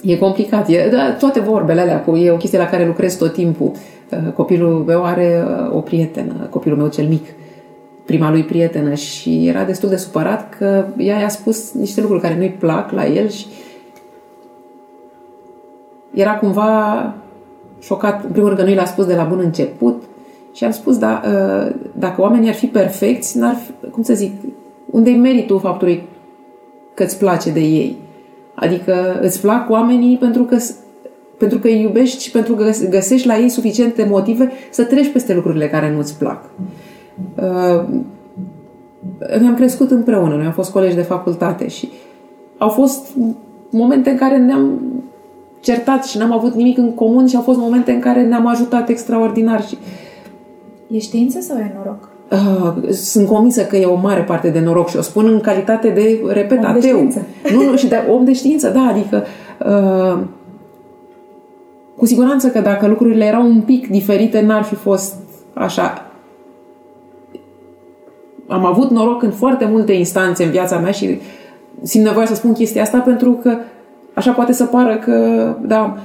[0.02, 0.68] e complicat.
[0.68, 3.72] E, da, toate vorbele alea, cu, e o chestie la care lucrez tot timpul.
[4.10, 7.26] Uh, copilul meu are uh, o prietenă, copilul meu cel mic,
[8.04, 12.36] prima lui prietenă și era destul de supărat că ea i-a spus niște lucruri care
[12.36, 13.46] nu-i plac la el și
[16.14, 17.14] era cumva
[17.80, 20.02] șocat, în primul rând că nu i l-a spus de la bun început
[20.52, 24.32] și am spus, da, uh, dacă oamenii ar fi perfecți, n-ar fi, cum să zic,
[24.90, 26.02] unde-i meritul faptului
[26.94, 27.96] că îți place de ei?
[28.54, 30.56] Adică îți plac oamenii pentru că,
[31.38, 35.34] pentru că îi iubești și pentru că găsești la ei suficiente motive să treci peste
[35.34, 36.50] lucrurile care nu-ți plac.
[37.36, 37.84] Uh,
[39.38, 41.88] noi am crescut împreună, noi am fost colegi de facultate și
[42.58, 43.06] au fost
[43.70, 44.80] momente în care ne-am
[45.64, 48.88] certat și n-am avut nimic în comun și au fost momente în care ne-am ajutat
[48.88, 49.78] extraordinar și
[50.90, 52.08] E știință sau e noroc?
[52.30, 55.88] Uh, sunt convinsă că e o mare parte de noroc și o spun în calitate
[55.88, 56.80] de, repet, Om de ateu.
[56.80, 57.26] știință.
[57.52, 59.24] Nu, nu, și de om de știință, da, adică
[59.66, 60.22] uh,
[61.96, 65.14] cu siguranță că dacă lucrurile erau un pic diferite, n-ar fi fost
[65.54, 66.10] așa.
[68.46, 71.18] Am avut noroc în foarte multe instanțe în viața mea și
[71.82, 73.56] simt nevoia să spun chestia asta pentru că
[74.14, 75.16] așa poate să pară că,
[75.66, 75.98] da,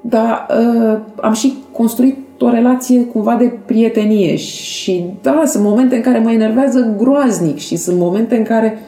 [0.00, 6.02] dar uh, am și construit o relație cumva de prietenie și da, sunt momente în
[6.02, 8.78] care mă enervează groaznic și sunt momente în care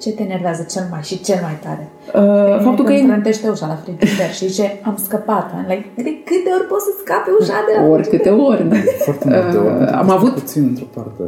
[0.00, 1.88] Ce te enervează cel mai și cel mai tare?
[2.24, 5.50] uh, faptul că Când e trântește ușa la frigider și zice, am scăpat.
[5.50, 8.76] I'm like, de câte ori poți să scape ușa de la ori câte ori, da.
[9.04, 9.66] Foarte multe ori.
[9.66, 11.22] Uh, pentru că am sunt avut- Puțin într-o parte.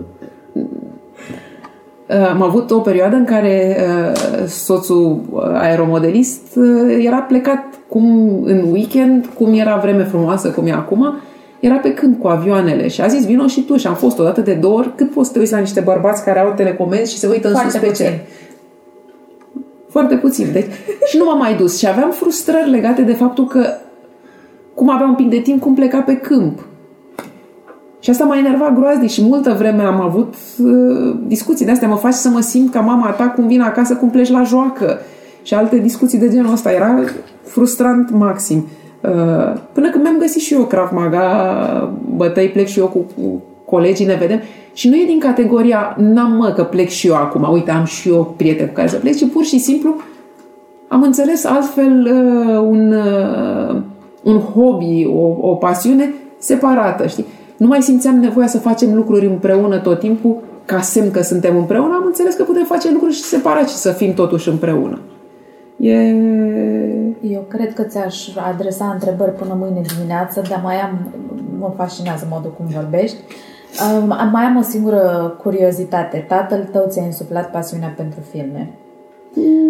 [2.08, 8.04] Uh, Am avut o perioadă în care uh, soțul uh, aeromodelist uh, era plecat cum
[8.44, 11.14] în weekend, cum era vreme frumoasă, cum e acum,
[11.60, 14.40] era pe câmp cu avioanele și a zis vino și tu și am fost odată
[14.40, 17.18] de două ori cât poți să te uiți la niște bărbați care au telecomenzi și
[17.18, 18.04] se uită în Foarte sus pe puțin.
[18.06, 18.14] cer.
[19.90, 20.46] Foarte puțin.
[20.52, 20.66] Deci,
[21.06, 21.78] și nu m-am mai dus.
[21.78, 23.66] Și aveam frustrări legate de faptul că
[24.74, 26.66] cum aveam un pic de timp, cum pleca pe câmp.
[28.04, 31.88] Și asta m-a enervat groaznic și multă vreme am avut uh, discuții de astea.
[31.88, 34.98] Mă faci să mă simt ca mama ta cum vin acasă, cum pleci la joacă.
[35.42, 36.72] Și alte discuții de genul ăsta.
[36.72, 36.98] Era
[37.42, 38.66] frustrant maxim.
[39.00, 43.42] Uh, până când mi-am găsit și eu Krav Maga, bătăi, plec și eu cu, cu
[43.64, 44.40] colegii, ne vedem.
[44.72, 48.08] Și nu e din categoria, n-am mă că plec și eu acum, uite, am și
[48.08, 49.96] eu prieteni cu care să plec, ci pur și simplu
[50.88, 53.76] am înțeles altfel uh, un, uh,
[54.22, 57.24] un hobby, o, o pasiune separată, știi?
[57.64, 61.94] Nu mai simțeam nevoia să facem lucruri împreună tot timpul, ca semn că suntem împreună,
[61.94, 65.00] am înțeles că putem face lucruri și separat și să fim totuși împreună.
[65.76, 65.94] E...
[67.20, 71.12] Eu cred că ți-aș adresa întrebări până mâine dimineață, dar mai am,
[71.58, 73.16] mă fascinează modul cum vorbești.
[74.00, 76.24] Um, mai am o singură curiozitate.
[76.28, 78.70] Tatăl tău ți-a insuflat pasiunea pentru filme.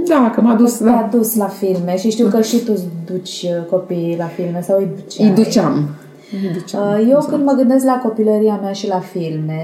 [0.08, 1.16] Da, că m-a dus, Te-a da.
[1.16, 4.78] dus la filme și știu că și tu îți duci uh, copiii la filme sau
[4.78, 5.28] îi duceai.
[5.28, 5.88] Îi duceam.
[6.32, 7.01] Îi duceam.
[7.01, 9.62] Uh, Eu când mă gândesc la copilăria mea și la filme,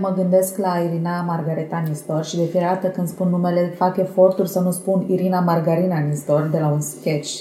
[0.00, 4.48] mă gândesc la Irina Margareta Nistor și de fiecare dată când spun numele fac eforturi
[4.48, 7.40] să nu spun Irina Margarina Nistor de la un sketch.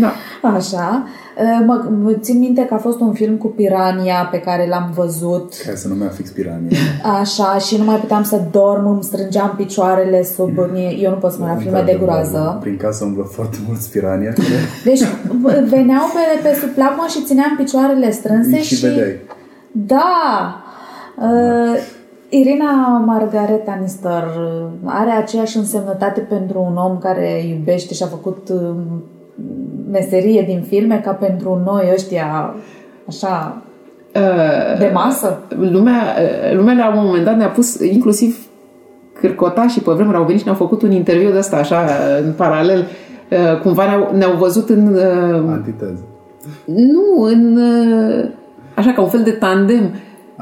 [0.00, 0.12] Da.
[0.56, 1.06] Așa.
[1.38, 4.90] Uh, Mă, mă țin minte că a fost un film cu Pirania pe care l-am
[4.94, 6.76] văzut Care se numea fix Piranie.
[7.20, 10.96] așa și nu mai puteam să dorm, îmi strângeam picioarele sub mie.
[11.00, 12.56] Eu nu pot să mă la filme de groază.
[12.60, 14.32] Prin casă umblă foarte mulți Pirania.
[14.32, 14.48] care
[14.84, 15.00] Deci
[15.42, 18.86] v- veneau pe, pe sub plapumă și țineam picioarele strânse și și...
[18.86, 19.16] vedeai.
[19.72, 20.56] Da!
[21.16, 21.78] Uh,
[22.28, 28.48] Irina Margareta Nistor uh, are aceeași însemnătate pentru un om care iubește și a făcut
[28.52, 28.74] uh,
[29.92, 32.54] meserie din filme ca pentru noi ăștia
[33.08, 33.62] așa
[34.16, 35.38] Uh, de masă.
[35.58, 36.16] lumea,
[36.54, 38.46] lumea la un moment dat ne-a pus inclusiv
[39.12, 41.86] cârcota și pe vremuri au venit și ne-au făcut un interviu de ăsta așa
[42.24, 42.86] în paralel
[43.32, 46.04] Uh, cumva ne-au, ne-au văzut în uh, Antiteză.
[46.64, 48.28] nu, în uh,
[48.74, 49.94] așa ca un fel de tandem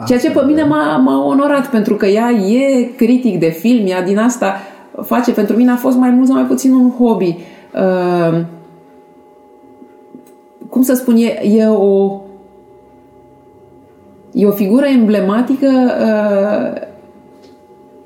[0.06, 4.02] ceea ce pe mine m-a, m-a onorat pentru că ea e critic de film ea
[4.02, 4.54] din asta
[5.02, 7.38] face, pentru mine a fost mai mult sau mai puțin un hobby
[7.74, 8.40] uh,
[10.70, 12.20] cum să spun, e, e o
[14.32, 15.68] e o figură emblematică
[16.00, 16.88] uh,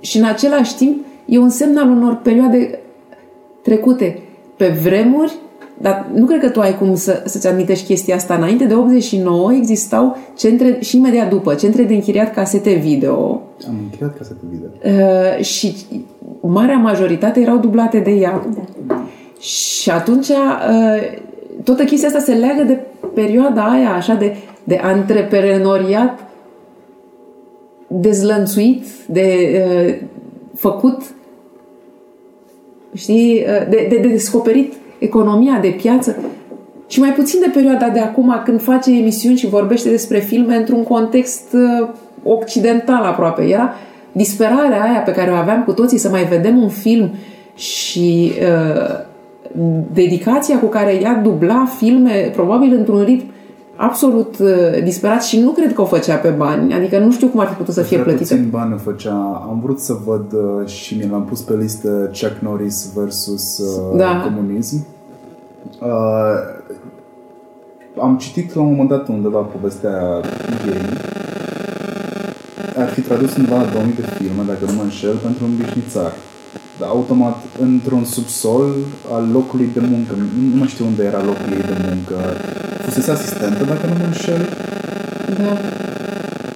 [0.00, 2.78] și în același timp e un semn al unor perioade
[3.62, 4.22] trecute
[4.56, 5.32] pe vremuri,
[5.80, 8.34] dar nu cred că tu ai cum să, să-ți amintești chestia asta.
[8.34, 14.16] Înainte de 89 existau centre, și imediat după, centre de închiriat casete video Am încheiat
[14.16, 14.68] casete video.
[14.84, 15.74] uh, și
[16.40, 18.46] marea majoritate erau dublate de ea.
[19.40, 21.22] Și atunci uh,
[21.64, 22.80] toată chestia asta se leagă de
[23.14, 26.18] perioada aia așa de, de antreprenoriat
[27.86, 29.94] dezlănțuit, de uh,
[30.54, 31.02] făcut
[32.94, 36.16] știi, uh, de, de, de descoperit economia de piață
[36.86, 40.82] și mai puțin de perioada de acum când face emisiuni și vorbește despre filme într-un
[40.82, 41.88] context uh,
[42.22, 43.42] occidental aproape.
[43.42, 43.74] Era
[44.12, 47.10] disperarea aia pe care o aveam cu toții să mai vedem un film
[47.54, 49.12] și uh,
[49.92, 53.24] dedicația cu care ea dubla filme, probabil într-un ritm
[53.76, 54.48] absolut uh,
[54.84, 56.74] disperat și nu cred că o făcea pe bani.
[56.74, 58.34] Adică nu știu cum ar fi putut să fie Prea plătită.
[58.34, 59.44] puțin bani o făcea.
[59.50, 63.96] Am vrut să văd uh, și mi l-am pus pe listă Chuck Norris versus uh,
[63.98, 64.20] Da.
[64.24, 64.86] comunism.
[65.80, 65.88] Uh,
[68.00, 70.20] am citit la un moment dat undeva povestea
[70.66, 70.80] ei.
[72.82, 76.12] Ar fi tradus undeva la 2000 de filme, dacă nu mă înșel, pentru un bișnițar.
[76.78, 78.74] Dar automat într-un subsol
[79.12, 80.14] al locului de muncă.
[80.18, 82.14] Nu, nu mai știu unde era locul ei de muncă.
[82.80, 84.48] Fusese asistentă, dacă nu mă înșel.
[85.38, 85.58] Da.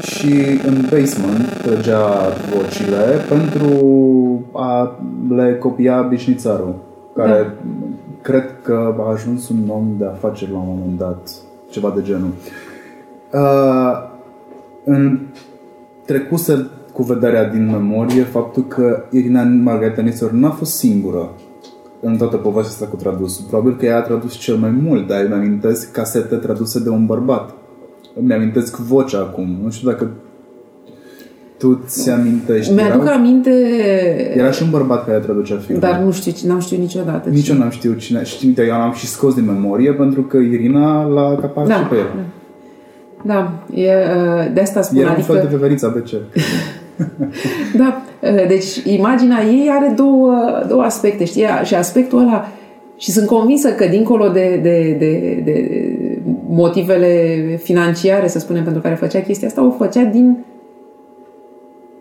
[0.00, 2.08] și în basement trăgea
[2.54, 3.68] vocile pentru
[4.52, 6.74] a le copia bișnițarul,
[7.14, 7.52] care da.
[8.22, 11.30] cred că a ajuns un om de afaceri la un moment dat,
[11.70, 12.30] ceva de genul.
[13.32, 13.92] Uh,
[14.84, 15.18] în
[16.04, 21.30] trecuse cu vederea din memorie faptul că Irina Margareta Nistor n-a fost singură
[22.00, 23.44] în toată povestea asta cu tradusul.
[23.48, 27.06] Probabil că ea a tradus cel mai mult, dar îmi amintesc casete traduse de un
[27.06, 27.54] bărbat.
[28.20, 29.58] Îmi amintesc vocea acum.
[29.62, 30.10] Nu știu dacă
[31.58, 32.72] tu ți amintești.
[32.72, 33.50] Mi-aduc Era- aminte...
[34.36, 35.80] Era și un bărbat care traducea filme.
[35.80, 37.28] Dar nu știu, n-am știut niciodată.
[37.28, 38.24] Nici eu n-am știut cine.
[38.24, 41.82] Și uite, eu l-am și scos din memorie pentru că Irina l-a capat Da, și
[41.82, 42.06] pe el.
[42.16, 42.22] da.
[43.24, 45.32] Da, e, uh, de asta spun, Era un adică...
[45.32, 46.08] fel de veverița BC.
[47.76, 51.44] Da, uh, deci imaginea ei are două, două aspecte, știi?
[51.64, 52.48] Și aspectul ăla,
[52.96, 55.88] și sunt convinsă că dincolo de, de, de, de
[56.48, 60.44] motivele financiare, să spunem, pentru care făcea chestia asta, o făcea din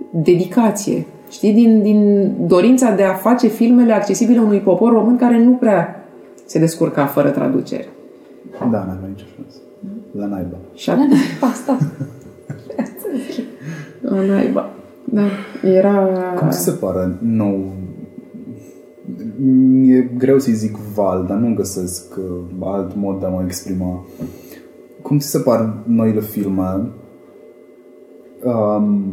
[0.09, 1.53] dedicație, știi?
[1.53, 6.05] Din, din dorința de a face filmele accesibile unui popor român care nu prea
[6.45, 7.87] se descurca fără traducere.
[8.59, 9.57] Da, n-avea nicio șansă.
[10.11, 10.57] La naiba.
[10.73, 11.77] Și atunci, Asta.
[14.15, 14.69] la naiba.
[15.11, 15.27] Da,
[15.63, 16.07] era...
[16.37, 17.73] Cum ți se pare nou?
[19.71, 24.05] Mi-e greu să-i zic val, dar nu găsesc uh, alt mod de a mă exprima.
[25.01, 26.91] Cum ți se par noile filme
[28.43, 29.03] um,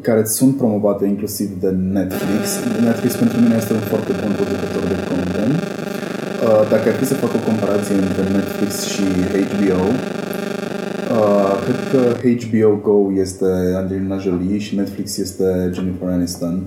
[0.00, 2.42] care sunt promovate inclusiv de Netflix?
[2.84, 5.58] Netflix pentru mine este un foarte bun producător de content.
[6.44, 9.82] Uh, dacă ar fi să fac o comparație între Netflix și HBO,
[11.10, 13.46] Uh, cred că HBO Go este
[13.76, 16.62] Angelina Jolie și Netflix este Jennifer Aniston.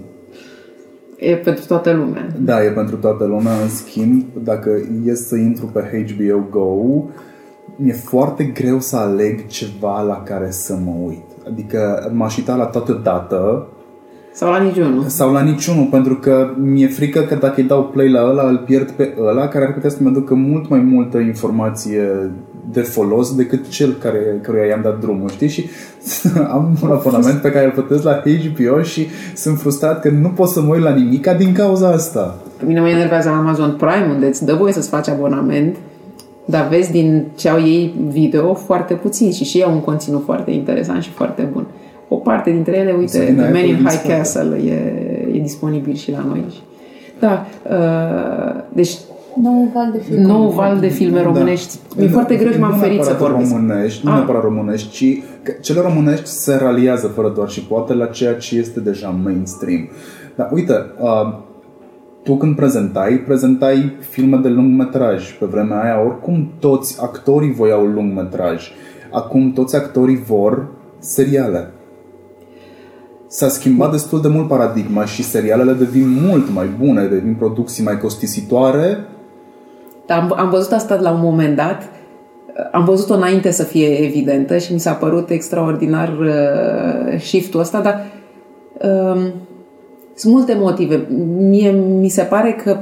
[1.17, 2.27] E pentru toată lumea.
[2.39, 3.51] Da, e pentru toată lumea.
[3.63, 4.69] În schimb, dacă
[5.05, 7.03] e să intru pe HBO Go,
[7.75, 11.23] mi-e foarte greu să aleg ceva la care să mă uit.
[11.47, 13.67] Adică m-aș uita la toată dată
[14.33, 15.03] Sau la niciunul.
[15.07, 18.57] sau la niciunul, pentru că mi-e frică că dacă îi dau play la ăla, îl
[18.57, 22.31] pierd pe ăla, care ar putea să-mi aducă mult mai multă informație
[22.73, 25.47] de folos decât cel care, căruia i-am dat drumul, știi?
[25.47, 25.65] Și
[26.55, 30.47] am un abonament pe care îl plătesc la HBO și sunt frustrat că nu pot
[30.47, 32.37] să mă uit la nimica din cauza asta.
[32.57, 35.75] Pe mine mă enervează Amazon Prime, unde îți dă voie să-ți faci abonament,
[36.45, 40.23] dar vezi din ce au ei video foarte puțin și și ei au un conținut
[40.23, 41.65] foarte interesant și foarte bun.
[42.07, 44.13] O parte dintre ele, uite, Să vină The Man Apple in din High spate.
[44.13, 44.73] Castle e,
[45.33, 46.43] e disponibil și la noi.
[47.19, 48.97] Da, uh, deci
[49.41, 50.21] Nou val de film.
[50.21, 51.79] nou val de filme românești.
[51.97, 53.51] Mi-e foarte greu și m-am Nu ferit să neapărat vorbesc.
[53.51, 54.17] Românești, nu Ah.
[54.17, 58.57] neapărat românești, ci că cele românești se raliază fără doar și poate la ceea ce
[58.57, 59.89] este deja mainstream.
[60.35, 61.39] Dar uite, uh,
[62.23, 65.37] tu când prezentai, prezentai filme de lung metraj.
[65.37, 68.71] Pe vremea aia, oricum toți actorii voiau lung metraj.
[69.11, 70.67] Acum toți actorii vor
[70.99, 71.71] seriale.
[73.27, 77.97] S-a schimbat destul de mult paradigma și serialele devin mult mai bune, devin producții mai
[77.97, 79.07] costisitoare Dar
[80.07, 81.89] am, am văzut asta la un moment dat.
[82.71, 88.05] Am văzut-o înainte să fie evidentă și mi s-a părut extraordinar uh, shift-ul ăsta, dar
[88.91, 89.33] um,
[90.15, 91.07] sunt multe motive.
[91.37, 92.77] Mie mi se pare că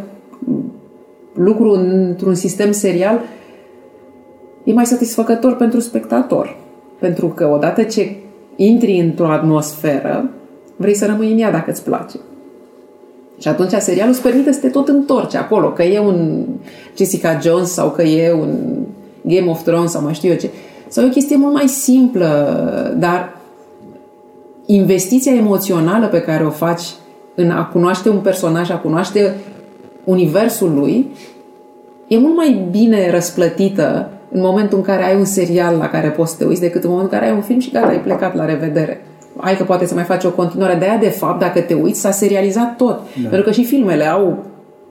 [1.34, 3.20] lucru într-un sistem serial
[4.64, 6.58] e mai satisfăcător pentru spectator.
[7.00, 8.16] Pentru că odată ce
[8.56, 10.30] intri într-o atmosferă,
[10.76, 12.18] vrei să rămâi în ea dacă îți place.
[13.42, 16.46] Și atunci serialul îți permite să te tot întorci acolo, că e un
[16.98, 18.58] Jessica Jones sau că e un
[19.22, 20.50] Game of Thrones sau mai știu eu ce.
[20.88, 23.38] Sau e o chestie mult mai simplă, dar
[24.66, 26.84] investiția emoțională pe care o faci
[27.36, 29.36] în a cunoaște un personaj, a cunoaște
[30.04, 31.12] universul lui,
[32.08, 36.32] e mult mai bine răsplătită în momentul în care ai un serial la care poți
[36.32, 38.36] să te uiți decât în momentul în care ai un film și gata, ai plecat
[38.36, 39.02] la revedere.
[39.42, 40.76] Hai că poate să mai faci o continuare.
[40.76, 43.00] De aia, de fapt, dacă te uiți, s-a serializat tot.
[43.24, 43.30] Da.
[43.30, 44.44] Pentru că și filmele au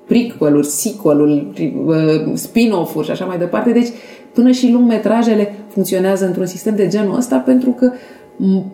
[0.06, 3.70] prequel-uri, sequel-uri, uh, spin-off-uri și așa mai departe.
[3.70, 3.88] Deci,
[4.32, 8.64] până și lungmetrajele funcționează într-un sistem de genul ăsta pentru că m-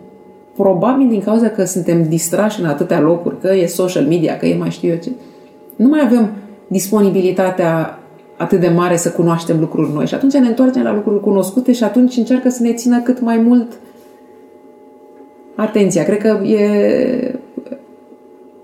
[0.55, 4.57] probabil din cauza că suntem distrași în atâtea locuri, că e social media, că e
[4.57, 5.11] mai știu eu ce,
[5.75, 6.29] nu mai avem
[6.67, 7.99] disponibilitatea
[8.37, 10.07] atât de mare să cunoaștem lucruri noi.
[10.07, 13.37] Și atunci ne întoarcem la lucruri cunoscute și atunci încearcă să ne țină cât mai
[13.37, 13.67] mult
[15.57, 16.03] atenția.
[16.03, 17.39] Cred că e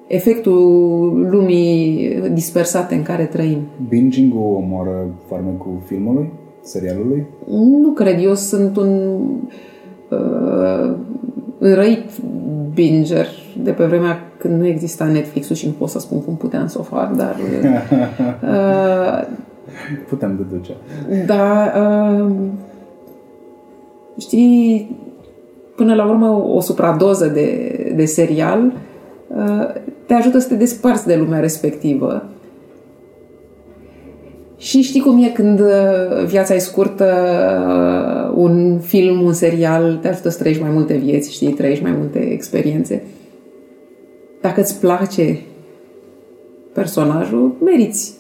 [0.08, 3.60] efectul lumii dispersate în care trăim.
[3.90, 7.26] Binging-ul omoară farmecul filmului, serialului?
[7.82, 9.20] Nu cred, eu sunt un
[10.10, 10.96] uh,
[11.60, 12.10] înrăit
[12.74, 13.28] binger
[13.64, 16.80] de pe vremea când nu exista Netflix-ul și nu pot să spun cum puteam să
[16.80, 17.36] o fac, dar
[18.44, 19.28] uh,
[20.10, 20.72] Putem deduce.
[21.26, 22.32] da, uh,
[24.18, 24.96] știi,
[25.76, 28.74] până la urmă o supradoză de, de serial
[29.28, 32.24] uh, te ajută să te desparți de lumea respectivă.
[34.58, 37.14] Și știi cum e când uh, viața e scurtă,
[38.30, 41.96] uh, un film, un serial te ajută să trăiești mai multe vieți, știi, trăiești mai
[41.98, 43.04] multe experiențe.
[44.42, 45.40] Dacă îți place
[46.74, 48.14] personajul, meriți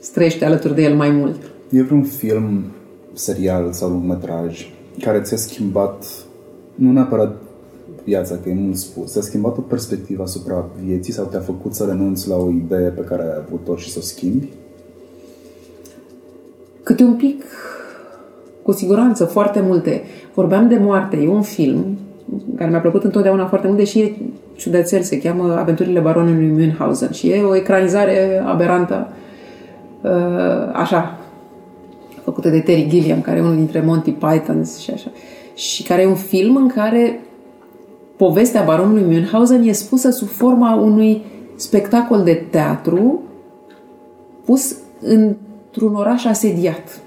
[0.00, 1.36] să trăiești alături de el mai mult.
[1.70, 2.64] E vreun film,
[3.12, 4.70] serial sau lungmetraj
[5.00, 6.04] care ți-a schimbat,
[6.76, 7.36] nu neapărat
[8.04, 11.84] viața, că e mult spus, ți-a schimbat o perspectivă asupra vieții sau te-a făcut să
[11.84, 14.48] renunți la o idee pe care ai avut-o și să o schimbi?
[16.82, 17.44] Câte un pic,
[18.62, 20.02] cu siguranță, foarte multe.
[20.34, 21.98] Vorbeam de moarte, e un film
[22.56, 24.16] care mi-a plăcut întotdeauna foarte mult, deși e
[24.56, 29.08] ciudățel, se cheamă Aventurile baronului Münchhausen și e o ecranizare aberantă,
[30.02, 30.10] uh,
[30.72, 31.18] așa,
[32.24, 35.10] făcută de Terry Gilliam, care e unul dintre Monty Pythons și așa,
[35.56, 37.20] și care e un film în care
[38.16, 41.22] povestea baronului Münchhausen e spusă sub forma unui
[41.56, 43.22] spectacol de teatru
[44.44, 47.00] pus într-un oraș asediat.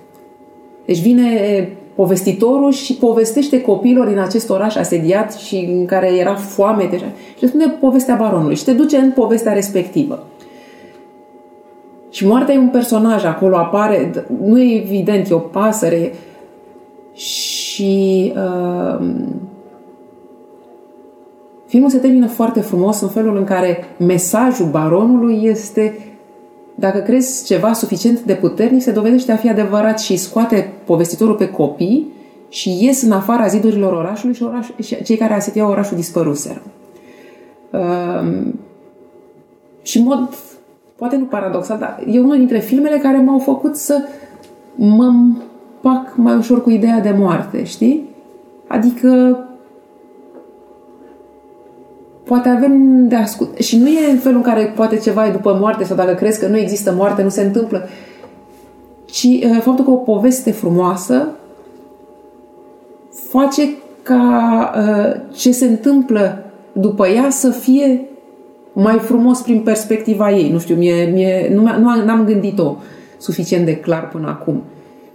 [0.86, 6.88] Deci vine povestitorul și povestește copiilor din acest oraș asediat și în care era foame
[6.92, 7.12] deja.
[7.36, 10.24] Și le spune povestea baronului și te duce în povestea respectivă.
[12.10, 14.12] Și moartea e un personaj, acolo apare,
[14.44, 16.14] nu e evident, e o pasăre
[17.20, 19.06] și uh,
[21.66, 25.98] filmul se termină foarte frumos în felul în care mesajul baronului este
[26.76, 31.50] dacă crezi ceva suficient de puternic, se dovedește a fi adevărat și scoate povestitorul pe
[31.50, 32.08] copii
[32.50, 36.62] și ies în afara zidurilor orașului și, oraș, și cei care asetiau orașul dispăruseră.
[37.72, 38.48] Uh,
[39.82, 40.36] și în mod,
[40.96, 44.04] poate nu paradoxal, dar e unul dintre filmele care m-au făcut să
[44.76, 45.14] mă
[45.82, 48.10] pac mai ușor cu ideea de moarte, știi?
[48.68, 49.40] Adică
[52.24, 53.58] poate avem de ascult.
[53.58, 56.40] Și nu e în felul în care poate ceva e după moarte sau dacă crezi
[56.40, 57.88] că nu există moarte, nu se întâmplă.
[59.06, 61.28] Ci uh, faptul că o poveste frumoasă
[63.12, 63.70] face
[64.04, 68.02] ca uh, ce se întâmplă după ea să fie
[68.74, 70.52] mai frumos prin perspectiva ei.
[70.52, 72.76] Nu știu, mie, mie, nu, nu am gândit-o
[73.18, 74.62] suficient de clar până acum.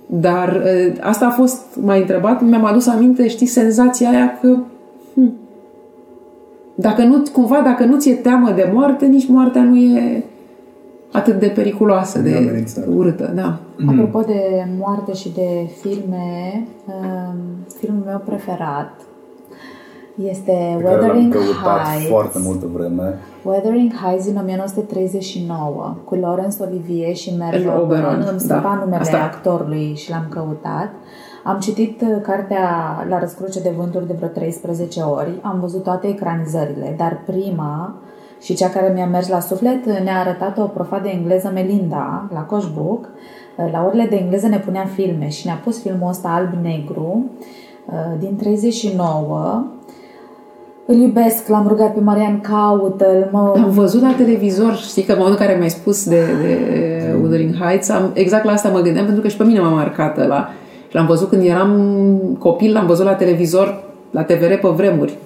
[0.07, 4.57] Dar uh, asta a fost mai întrebat, mi-am adus aminte, știi, senzația aia că
[5.15, 5.33] hm,
[6.75, 10.25] dacă nu, cumva, dacă nu ți-e teamă de moarte, nici moartea nu e
[11.13, 12.31] atât de periculoasă, de,
[12.75, 13.33] de urâtă.
[13.35, 13.59] Da.
[13.77, 13.89] Mm.
[13.89, 17.37] Apropo de moarte și de filme, um,
[17.79, 18.91] filmul meu preferat
[20.23, 22.09] este Pe Wuthering Heights.
[22.09, 23.19] foarte multă vreme.
[23.43, 28.27] Wuthering Heights din 1939 cu Laurence Olivier și Merle Oberon.
[28.31, 28.75] Îmi scăpa da.
[28.75, 29.23] numele Asta.
[29.23, 30.91] actorului și l-am căutat.
[31.45, 32.69] Am citit uh, cartea
[33.09, 37.95] La răscruce de vânturi de vreo 13 ori, am văzut toate ecranizările, dar prima
[38.41, 42.41] și cea care mi-a mers la suflet ne-a arătat o profa de engleză Melinda la
[42.41, 43.09] Coșbuc.
[43.57, 47.25] Uh, la orele de engleză ne punea filme și ne-a pus filmul ăsta alb-negru
[47.87, 49.65] uh, din 39
[50.87, 53.29] îl iubesc, l-am rugat pe Marian, caută-l.
[53.33, 53.53] Mă...
[53.57, 57.55] Am văzut la televizor, știi că în momentul în care mi-ai spus de, de Wuthering
[57.61, 60.49] Heights, am, exact la asta mă gândeam, pentru că și pe mine m-a marcat la
[60.95, 65.19] L-am văzut când eram copil, l-am văzut la televizor, la TVR pe vremuri.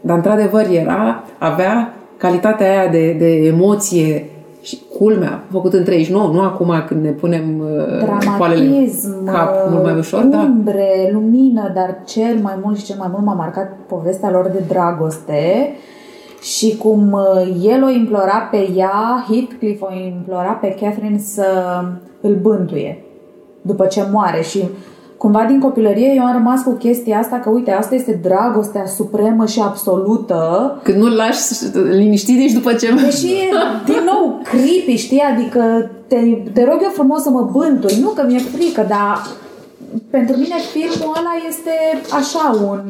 [0.00, 4.35] Dar într-adevăr era, avea calitatea aia de, de emoție și
[4.98, 8.90] culmea, făcut în 39, nu acum când ne punem uh, poalele
[9.24, 10.22] cap mult mai ușor.
[10.22, 11.18] Umbre, da.
[11.18, 15.72] lumină, dar cel mai mult și cel mai mult m-a marcat povestea lor de dragoste
[16.42, 21.46] și cum uh, el o implora pe ea, Heathcliff o implora pe Catherine să
[22.20, 23.04] îl bântuie
[23.62, 24.62] după ce moare și
[25.26, 29.46] cumva din copilărie eu am rămas cu chestia asta că uite, asta este dragostea supremă
[29.46, 30.40] și absolută.
[30.82, 31.40] Când nu-l lași
[31.90, 32.94] liniștit nici după ce...
[32.94, 33.48] Deși e
[33.84, 35.22] din nou creepy, știi?
[35.34, 36.16] Adică te,
[36.52, 37.98] te rog eu frumos să mă bântui.
[38.00, 39.26] Nu că mi-e frică, dar
[40.10, 41.70] pentru mine filmul ăla este
[42.14, 42.80] așa un...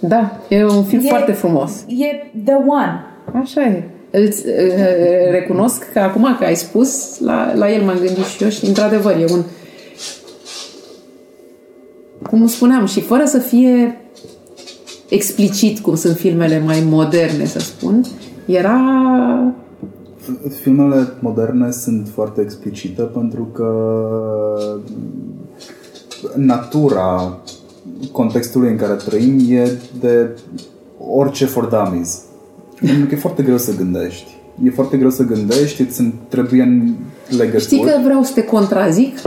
[0.00, 1.70] Da, e un film e, foarte frumos.
[1.86, 3.04] E the one.
[3.42, 3.90] Așa e.
[4.10, 4.28] Îl
[5.30, 9.12] recunosc că acum că ai spus, la, la el m-am gândit și eu și într-adevăr
[9.12, 9.42] e un
[12.30, 14.00] cum spuneam, și fără să fie
[15.08, 18.04] explicit cum sunt filmele mai moderne, să spun,
[18.46, 18.80] era...
[20.60, 23.70] Filmele moderne sunt foarte explicite pentru că
[26.36, 27.38] natura
[28.12, 29.70] contextului în care trăim e
[30.00, 30.28] de
[30.98, 32.22] orice for dummies.
[32.80, 34.36] Pentru că e foarte greu să gândești.
[34.64, 36.94] E foarte greu să gândești, îți trebuie în
[37.28, 37.62] legături.
[37.62, 39.18] Știi că vreau să te contrazic?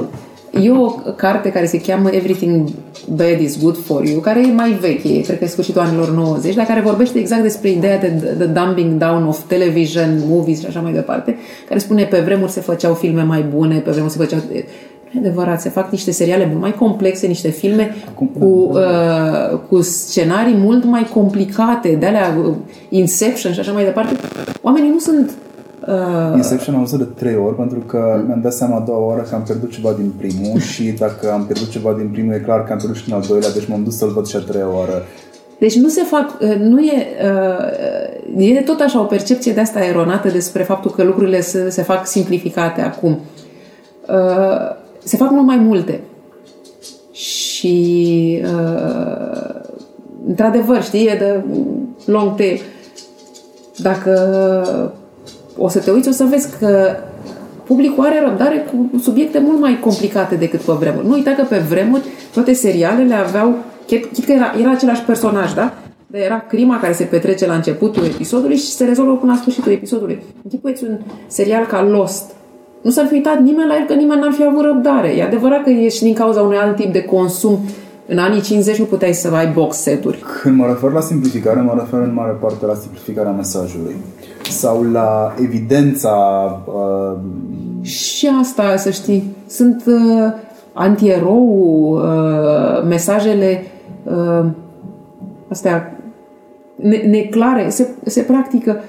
[0.52, 2.70] E o carte care se cheamă Everything
[3.08, 6.56] Bad is Good for You, care e mai veche, cred că e sfârșitul anilor 90,
[6.56, 8.08] dar care vorbește exact despre ideea de
[8.38, 12.60] the dumbing down of television, movies și așa mai departe, care spune pe vremuri se
[12.60, 14.40] făceau filme mai bune, pe vremuri se făceau...
[15.12, 19.82] Nu adevărat, se fac niște seriale mult mai complexe, niște filme Acum, cu, uh, cu
[19.82, 22.54] scenarii mult mai complicate, de alea uh,
[22.90, 24.16] Inception și așa mai departe.
[24.62, 25.32] Oamenii nu sunt
[25.90, 26.36] Uh...
[26.36, 28.26] Inception am văzut de trei ori pentru că mm.
[28.26, 31.46] mi-am dat seama a doua oară că am pierdut ceva din primul și dacă am
[31.46, 33.84] pierdut ceva din primul e clar că am pierdut și în al doilea, deci m-am
[33.84, 35.04] dus să-l văd și a treia oară.
[35.60, 37.08] Deci nu se fac, uh, nu e,
[38.36, 41.82] uh, e tot așa o percepție de asta eronată despre faptul că lucrurile se, se
[41.82, 43.20] fac simplificate acum.
[44.08, 46.00] Uh, se fac mult mai multe.
[47.12, 48.42] Și
[50.28, 51.44] într-adevăr, știi, e de
[52.06, 52.62] long tail.
[53.78, 54.12] Dacă
[55.60, 56.96] o să te uiți, o să vezi că
[57.64, 61.08] publicul are răbdare cu subiecte mult mai complicate decât pe vremuri.
[61.08, 62.04] Nu uita că pe vremuri
[62.34, 63.56] toate serialele aveau,
[63.86, 65.74] chit că era, era același personaj, da?
[66.08, 69.72] Dar era crima care se petrece la începutul episodului și se rezolvă până la sfârșitul
[69.72, 70.24] episodului.
[70.44, 72.32] Închipuieți un serial ca Lost.
[72.82, 75.08] Nu s-ar fi uitat nimeni la el că nimeni n-ar fi avut răbdare.
[75.08, 77.60] E adevărat că e și din cauza unui alt tip de consum
[78.08, 80.24] în anii 50 nu puteai să ai box seturi.
[80.42, 83.96] Când mă refer la simplificare, mă refer în mare parte la simplificarea mesajului
[84.52, 86.16] sau la evidența...
[86.66, 87.18] Uh...
[87.82, 90.32] Și asta, să știi, sunt uh,
[90.74, 93.64] antierou, uh, mesajele
[94.04, 94.46] uh,
[95.50, 95.98] astea
[96.76, 98.82] ne- neclare, se, se practică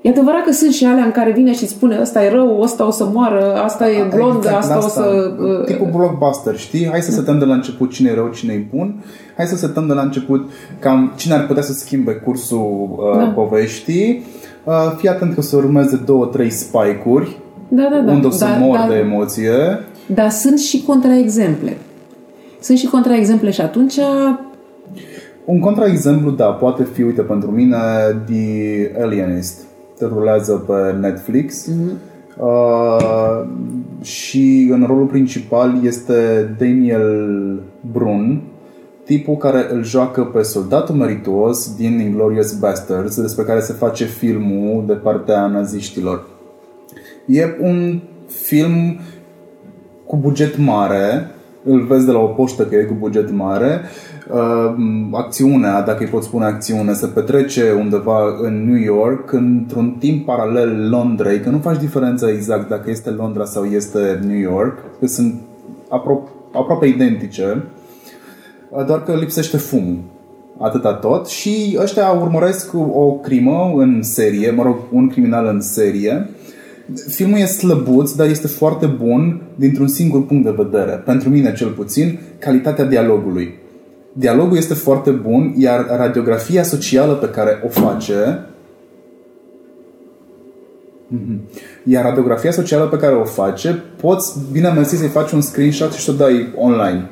[0.00, 2.86] E adevărat că sunt și alea în care vine și spune ăsta e rău, ăsta
[2.86, 5.34] o să moară, asta e blond, exact, asta, asta o să...
[5.38, 6.88] Uh, tipul blockbuster, știi?
[6.90, 9.04] Hai să setăm de la început cine e rău, cine e bun.
[9.36, 13.24] Hai să setăm de la început cam cine ar putea să schimbe cursul uh, da.
[13.24, 14.24] poveștii
[14.68, 17.36] Uh, fii atent că o să urmeze două, trei spike-uri
[17.68, 18.12] da, da, da.
[18.12, 19.52] unde o să da, mor da, de emoție.
[20.06, 21.76] Dar sunt și contraexemple.
[22.60, 23.98] Sunt și contraexemple și atunci...
[25.44, 27.76] Un contraexemplu, da, poate fi, uite, pentru mine,
[28.26, 29.60] The Alienist.
[29.98, 31.70] Te rulează pe Netflix.
[31.70, 32.16] Mm-hmm.
[32.36, 33.46] Uh,
[34.02, 37.60] și în rolul principal este Daniel
[37.92, 38.42] Brun,
[39.08, 44.84] tipul care îl joacă pe soldatul merituos din Inglorious Bastards, despre care se face filmul
[44.86, 46.26] de partea naziștilor.
[47.26, 49.00] E un film
[50.06, 51.30] cu buget mare,
[51.64, 53.80] îl vezi de la o poștă că e cu buget mare.
[54.32, 54.74] Uh,
[55.12, 60.88] acțiunea, dacă îi pot spune acțiune, se petrece undeva în New York, într-un timp paralel
[60.90, 65.34] Londrei, că nu faci diferența exact dacă este Londra sau este New York, că sunt
[65.86, 67.62] apro- aproape identice
[68.86, 69.98] doar că lipsește fumul.
[70.58, 71.26] Atâta tot.
[71.26, 76.28] Și ăștia urmăresc o crimă în serie, mă rog, un criminal în serie.
[77.08, 80.92] Filmul e slăbuț, dar este foarte bun dintr-un singur punct de vedere.
[80.92, 83.58] Pentru mine, cel puțin, calitatea dialogului.
[84.12, 88.46] Dialogul este foarte bun, iar radiografia socială pe care o face
[91.08, 91.40] mhm.
[91.84, 96.04] iar radiografia socială pe care o face, poți, bine mersi, să-i faci un screenshot și
[96.04, 97.08] să o dai online.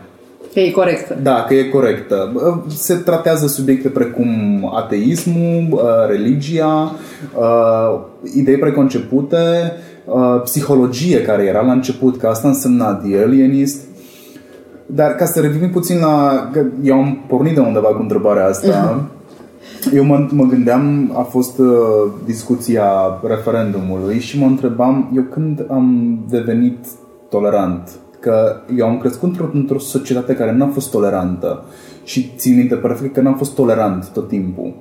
[0.56, 1.16] Că e corectă.
[1.22, 2.32] Da, că e corectă.
[2.68, 4.28] Se tratează subiecte precum
[4.76, 6.92] ateismul, religia,
[8.34, 9.72] idei preconcepute,
[10.44, 13.80] psihologie care era la început, că asta însemna The Alienist.
[14.86, 16.48] Dar ca să revenim puțin la...
[16.52, 19.06] Că eu am pornit de undeva cu întrebarea asta.
[19.06, 19.92] Uh-huh.
[19.96, 21.66] Eu mă, mă gândeam, a fost uh,
[22.24, 22.92] discuția
[23.22, 26.78] referendumului și mă întrebam, eu când am devenit
[27.28, 27.88] tolerant
[28.26, 31.64] că eu am crescut într-o, într-o societate care nu a fost tolerantă
[32.04, 34.74] și țin minte perfect că n-am fost tolerant tot timpul.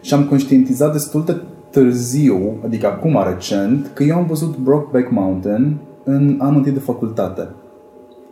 [0.00, 1.40] Și am conștientizat destul de
[1.70, 7.48] târziu, adică acum recent, că eu am văzut Brokeback Mountain în anul întâi de facultate.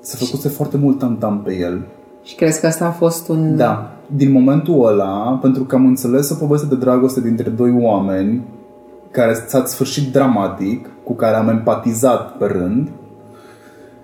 [0.01, 1.87] S-a făcut foarte mult tam pe el.
[2.23, 3.57] Și crezi că asta a fost un...
[3.57, 3.91] Da.
[4.07, 8.43] Din momentul ăla, pentru că am înțeles o poveste de dragoste dintre doi oameni
[9.11, 12.89] care s-a sfârșit dramatic, cu care am empatizat pe rând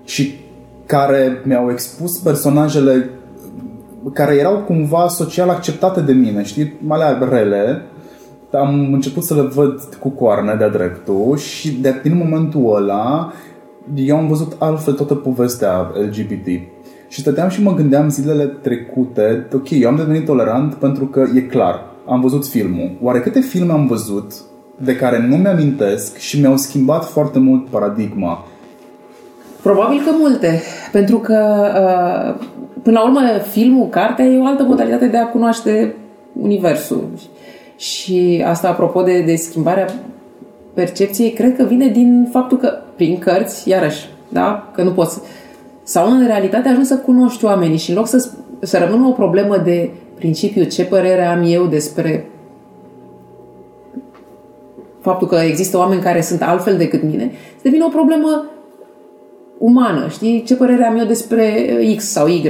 [0.04, 0.46] și
[0.88, 3.10] care mi-au expus personajele
[4.12, 7.82] care erau cumva social acceptate de mine, știi, alea rele,
[8.52, 13.32] am început să le văd cu coarne de-a dreptul și de din momentul ăla
[13.94, 16.46] eu am văzut altfel toată povestea LGBT.
[17.08, 21.40] Și stăteam și mă gândeam zilele trecute, ok, eu am devenit tolerant pentru că e
[21.40, 22.90] clar, am văzut filmul.
[23.02, 24.32] Oare câte filme am văzut
[24.76, 28.44] de care nu mi-amintesc și mi-au schimbat foarte mult paradigma?
[29.62, 30.62] Probabil că multe,
[30.92, 32.46] pentru că uh,
[32.82, 33.20] până la urmă
[33.50, 35.94] filmul, cartea e o altă modalitate de a cunoaște
[36.40, 37.08] universul.
[37.76, 39.86] Și asta apropo de, de schimbarea
[40.74, 44.70] percepției, cred că vine din faptul că prin cărți, iarăși, da?
[44.74, 45.20] că nu poți
[45.82, 48.30] Sau în realitate ajungi să cunoști oamenii și în loc să,
[48.60, 52.30] să rămână o problemă de principiu ce părere am eu despre
[55.00, 58.44] faptul că există oameni care sunt altfel decât mine, să devină o problemă
[59.58, 60.42] umană, știi?
[60.42, 61.66] Ce părere am eu despre
[61.96, 62.42] X sau Y.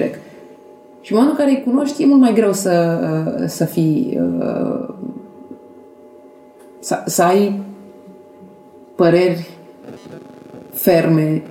[1.01, 2.99] Și în momentul în care îi cunoști, e mult mai greu să,
[3.47, 4.21] să fii
[6.79, 7.61] să, să ai
[8.95, 9.49] păreri
[10.73, 11.43] ferme,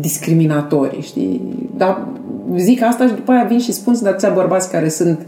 [0.00, 1.68] discriminatorii, știi?
[1.76, 2.06] Dar
[2.56, 5.26] zic asta și după aia vin și spun să atâția bărbați care sunt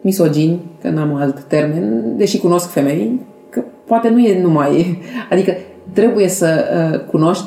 [0.00, 3.20] misogini, că n-am alt termen, deși cunosc femei,
[3.50, 4.98] că poate nu e numai...
[5.30, 5.52] Adică
[5.92, 7.44] trebuie să uh, cunoști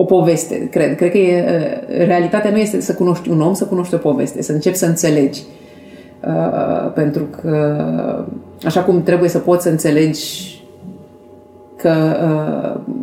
[0.00, 0.96] o poveste, cred.
[0.96, 4.42] Cred că e, uh, realitatea nu este să cunoști un om, să cunoști o poveste,
[4.42, 5.42] să începi să înțelegi.
[6.26, 7.76] Uh, pentru că
[8.64, 10.58] așa cum trebuie să poți să înțelegi
[11.76, 11.92] că
[12.24, 12.94] uh,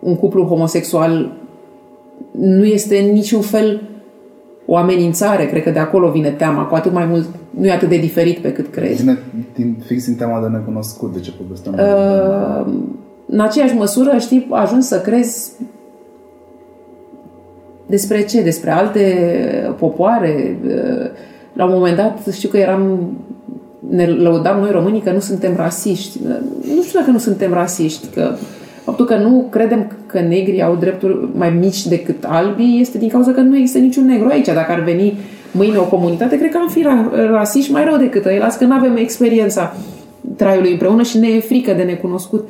[0.00, 1.32] un cuplu homosexual
[2.30, 3.82] nu este în niciun fel
[4.66, 7.88] o amenințare, cred că de acolo vine teama, cu atât mai mult nu e atât
[7.88, 9.02] de diferit pe cât crezi.
[9.02, 9.18] Vine
[9.54, 11.74] din, fix din teama de necunoscut, de ce povesteam.
[11.74, 12.72] Uh,
[13.26, 15.52] în aceeași măsură, știi, ajungi să crezi
[17.86, 18.42] despre ce?
[18.42, 20.58] Despre alte popoare?
[20.66, 21.10] Uh,
[21.52, 23.12] la un moment dat știu că eram
[23.88, 26.18] ne lăudam noi românii că nu suntem rasiști.
[26.74, 28.34] Nu știu dacă nu suntem rasiști, că
[28.84, 33.32] faptul că nu credem că negrii au drepturi mai mici decât albii este din cauza
[33.32, 34.46] că nu există niciun negru aici.
[34.46, 35.18] Dacă ar veni
[35.50, 36.86] mâine o comunitate, cred că am fi
[37.30, 38.38] rasiști mai rău decât ei.
[38.38, 39.76] Las că nu avem experiența
[40.36, 42.48] traiului împreună și ne e frică de necunoscut.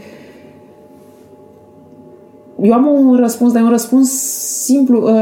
[2.63, 4.11] Eu am un răspuns, dar e un răspuns
[4.65, 5.03] simplu.
[5.03, 5.13] Uh,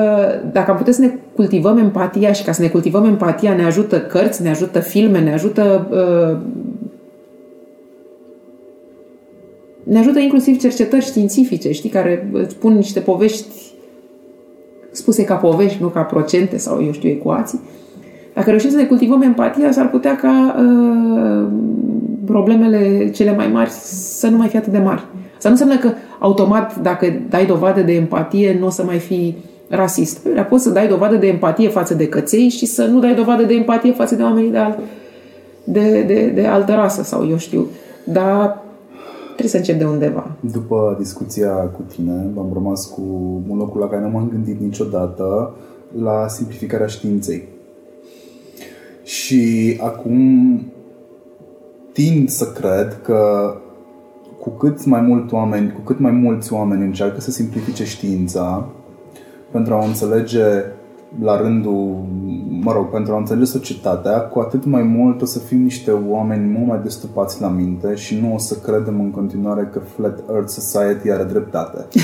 [0.52, 4.00] dacă am putea să ne cultivăm empatia și ca să ne cultivăm empatia ne ajută
[4.00, 6.36] cărți, ne ajută filme, ne ajută uh,
[9.82, 13.72] ne ajută inclusiv cercetări științifice, știi, care îți pun niște povești
[14.90, 17.60] spuse ca povești, nu ca procente sau, eu știu, ecuații.
[18.34, 21.48] Dacă reușim să ne cultivăm empatia, s-ar putea ca uh,
[22.24, 25.02] problemele cele mai mari să nu mai fie atât de mari.
[25.42, 29.36] Asta nu înseamnă că automat, dacă dai dovadă de empatie, nu o să mai fii
[29.68, 30.18] rasist.
[30.18, 33.42] Păi, poți să dai dovadă de empatie față de căței și să nu dai dovadă
[33.42, 34.78] de empatie față de oamenii de, alt,
[35.64, 37.66] de, de, de altă rasă sau eu știu.
[38.04, 38.62] Dar
[39.24, 40.30] trebuie să încep de undeva.
[40.40, 43.02] După discuția cu tine, am rămas cu
[43.48, 45.54] un locul la care nu m-am gândit niciodată,
[46.02, 47.48] la simplificarea științei.
[49.02, 50.60] Și acum
[51.92, 53.54] tind să cred că
[54.42, 58.68] cu cât mai mult oameni, cu cât mai mulți oameni încearcă să simplifice știința
[59.50, 60.44] pentru a o înțelege
[61.22, 62.04] la rândul,
[62.48, 66.50] mă rog, pentru a înțelege societatea, cu atât mai mult o să fim niște oameni
[66.50, 70.48] mult mai destupați la minte și nu o să credem în continuare că Flat Earth
[70.48, 71.86] Society are dreptate.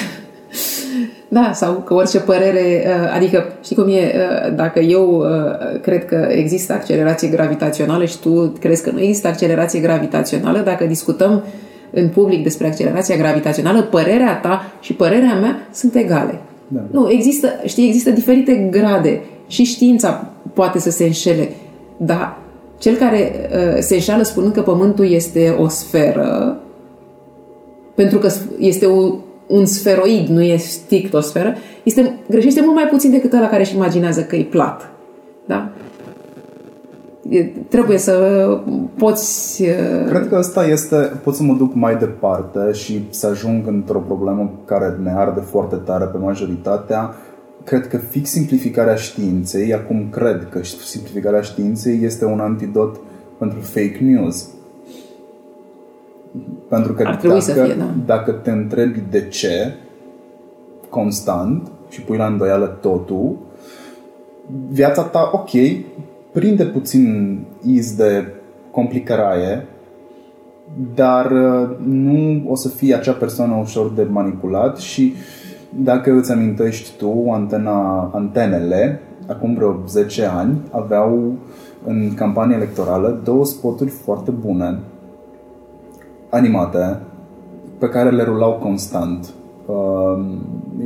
[1.30, 6.04] Da, sau că orice părere, uh, adică știi cum e, uh, dacă eu uh, cred
[6.04, 11.44] că există accelerație gravitațională și tu crezi că nu există accelerație gravitațională, dacă discutăm
[11.90, 16.40] în public despre accelerația gravitațională, părerea ta și părerea mea sunt egale.
[16.68, 16.80] Da.
[16.90, 21.48] Nu, există, știi, există diferite grade și știința poate să se înșele,
[21.96, 22.38] dar
[22.78, 26.60] cel care uh, se înșală spunând că Pământul este o sferă,
[27.94, 29.14] pentru că este o,
[29.46, 33.62] un sferoid, nu e strict o sferă, este, greșește mult mai puțin decât ăla care
[33.62, 34.90] își imaginează că e plat.
[35.46, 35.72] Da?
[37.68, 38.46] Trebuie să
[38.96, 39.62] poți...
[40.08, 44.50] Cred că asta este, pot să mă duc mai departe și să ajung într-o problemă
[44.64, 47.14] care ne arde foarte tare pe majoritatea.
[47.64, 53.00] Cred că fix simplificarea științei, acum cred că simplificarea științei este un antidot
[53.38, 54.48] pentru fake news.
[56.68, 57.94] Pentru că Ar dacă, să fie, da.
[58.06, 59.74] dacă te întrebi de ce
[60.88, 63.36] constant și pui la îndoială totul,
[64.70, 65.50] viața ta, ok,
[66.32, 68.26] prinde puțin iz de
[68.70, 69.66] complicăraie,
[70.94, 75.14] dar uh, nu o să fie acea persoană ușor de manipulat și
[75.82, 81.32] dacă îți amintești tu, antena, antenele, acum vreo 10 ani, aveau
[81.84, 84.78] în campanie electorală două spoturi foarte bune,
[86.30, 86.98] animate,
[87.78, 89.28] pe care le rulau constant.
[89.66, 90.24] Uh,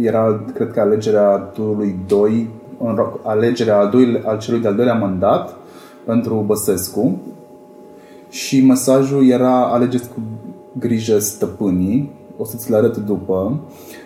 [0.00, 2.48] era, cred că, alegerea turului 2
[2.82, 5.56] în alegerea al, doilea, al celui de-al doilea mandat
[6.04, 7.20] pentru Băsescu
[8.28, 10.20] și mesajul era alegeți cu
[10.78, 13.60] grijă stăpânii, o să ți le arăt după.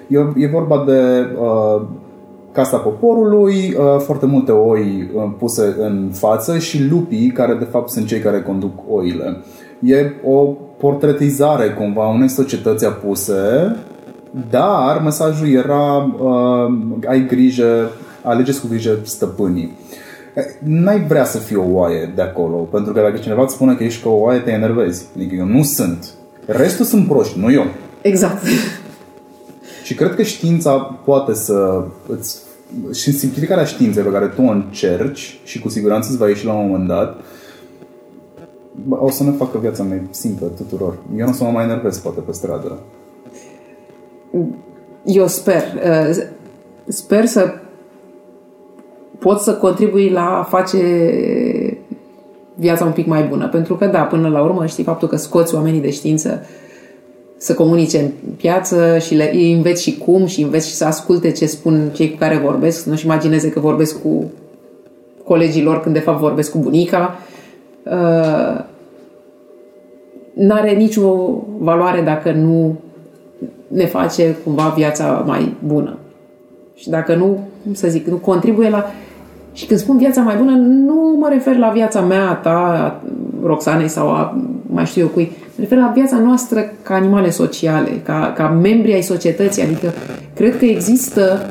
[0.08, 1.82] E, e vorba de uh,
[2.52, 7.88] Casa Poporului, uh, foarte multe oi uh, puse în față și lupii care de fapt
[7.88, 9.36] sunt cei care conduc oile.
[9.80, 13.76] E o portretizare cumva unei societăți apuse
[14.50, 16.74] Dar mesajul era uh,
[17.08, 17.90] ai grijă,
[18.26, 19.78] alegeți cu grijă stăpânii.
[20.58, 23.84] N-ai vrea să fii o oaie de acolo, pentru că dacă cineva îți spune că
[23.84, 25.06] ești ca o oaie, te enervezi.
[25.16, 26.10] Adică eu nu sunt.
[26.46, 27.66] Restul sunt proști, nu eu.
[28.00, 28.42] Exact.
[29.82, 32.44] Și cred că știința poate să îți
[32.92, 36.52] și simplificarea științei pe care tu o încerci și cu siguranță îți va ieși la
[36.52, 37.20] un moment dat,
[38.88, 40.98] o să ne facă viața mai simplă tuturor.
[41.16, 42.78] Eu nu o să mă mai enervez poate pe stradă.
[45.04, 45.62] Eu sper.
[45.84, 46.16] Uh,
[46.88, 47.54] sper să
[49.18, 50.78] pot să contribui la a face
[52.54, 53.48] viața un pic mai bună.
[53.48, 56.46] Pentru că, da, până la urmă, știi, faptul că scoți oamenii de știință
[57.36, 61.30] să comunice în piață și le îi înveți și cum și înveți și să asculte
[61.30, 64.30] ce spun cei cu care vorbesc, nu-și imagineze că vorbesc cu
[65.24, 67.18] colegii lor când de fapt vorbesc cu bunica.
[67.82, 68.64] Uh,
[70.34, 71.14] n-are nicio
[71.58, 72.76] valoare dacă nu
[73.68, 75.98] ne face cumva viața mai bună.
[76.74, 78.86] Și dacă nu, cum să zic, nu contribuie la...
[79.56, 83.00] Și când spun viața mai bună, nu mă refer la viața mea, ta, a
[83.46, 85.32] Roxanei sau a mai știu eu cui.
[85.40, 89.62] Mă refer la viața noastră ca animale sociale, ca, ca membri ai societății.
[89.62, 89.92] Adică
[90.34, 91.46] cred că există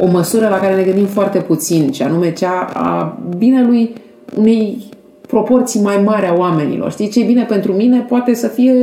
[0.00, 3.92] o măsură la care ne gândim foarte puțin, și anume cea a binelui
[4.36, 4.84] unei
[5.26, 6.90] proporții mai mari a oamenilor.
[6.90, 8.74] Știi, ce e bine pentru mine poate să fie,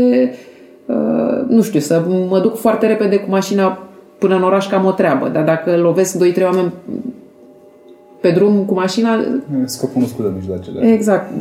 [0.85, 3.87] uh, nu știu, să mă duc foarte repede cu mașina
[4.17, 6.71] până în oraș cam o treabă, dar dacă lovesc 2-3 oameni
[8.25, 9.25] pe drum cu mașina...
[9.65, 10.91] Scopul nu scudă mijloacele.
[10.91, 11.31] Exact.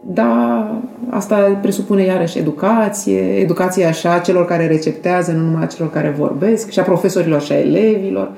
[0.00, 5.90] Da, asta presupune iarăși educație, educație așa a celor care receptează, nu numai a celor
[5.90, 8.30] care vorbesc, și a profesorilor și a elevilor.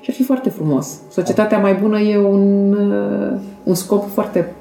[0.00, 0.98] Și ar fi foarte frumos.
[1.10, 4.52] Societatea mai bună e un, uh, un scop foarte...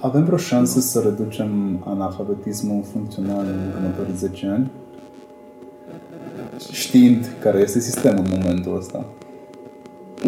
[0.00, 1.50] Avem vreo șansă să reducem
[1.84, 4.70] analfabetismul funcțional în următorii 10 ani?
[6.70, 9.04] Știind care este sistemul în momentul ăsta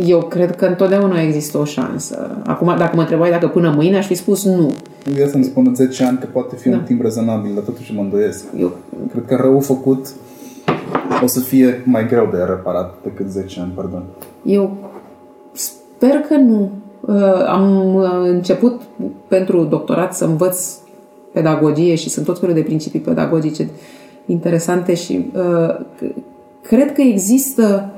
[0.07, 2.37] eu cred că întotdeauna există o șansă.
[2.47, 4.73] Acum, dacă mă întrebai dacă până mâine, aș fi spus nu.
[5.19, 6.77] Eu să-mi spună 10 ani că poate fi da.
[6.77, 8.45] un timp rezonabil, dar totuși mă îndoiesc.
[8.59, 8.73] Eu...
[9.11, 10.07] Cred că rău făcut
[11.23, 14.03] o să fie mai greu de reparat decât 10 ani, pardon.
[14.45, 14.77] Eu
[15.53, 16.71] sper că nu.
[17.01, 18.81] Uh, am uh, început
[19.29, 20.77] pentru doctorat să învăț
[21.33, 23.69] pedagogie și sunt tot felul de principii pedagogice
[24.27, 25.87] interesante și uh,
[26.63, 27.91] cred că există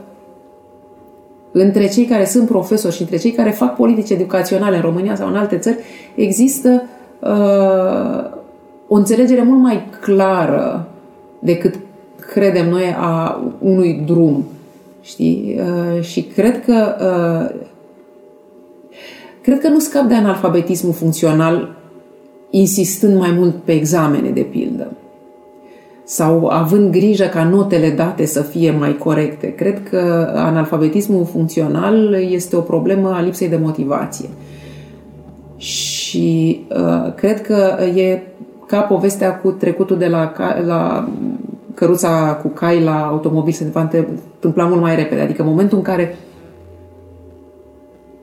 [1.53, 5.29] între cei care sunt profesori și între cei care fac politici educaționale în România sau
[5.29, 5.79] în alte țări,
[6.15, 6.83] există
[7.21, 8.39] uh,
[8.89, 10.89] o înțelegere mult mai clară
[11.39, 11.75] decât
[12.33, 14.45] credem noi a unui drum.
[15.03, 15.61] Știi?
[15.61, 17.61] Uh, și cred că uh,
[19.43, 21.77] cred că nu scap de analfabetismul funcțional
[22.51, 24.93] insistând mai mult pe examene, de pildă
[26.11, 29.55] sau având grijă ca notele date să fie mai corecte.
[29.55, 34.29] Cred că analfabetismul funcțional este o problemă a lipsei de motivație.
[35.57, 38.23] Și uh, cred că e
[38.67, 40.33] ca povestea cu trecutul de la,
[40.67, 41.09] la
[41.75, 45.21] căruța cu cai la automobil se va întâmpla mult mai repede.
[45.21, 46.17] Adică în momentul în care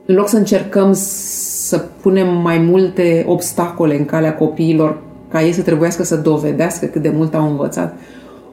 [0.06, 5.62] în loc să încercăm să punem mai multe obstacole în calea copiilor ca ei să
[5.62, 7.94] trebuiască să dovedească cât de mult au învățat,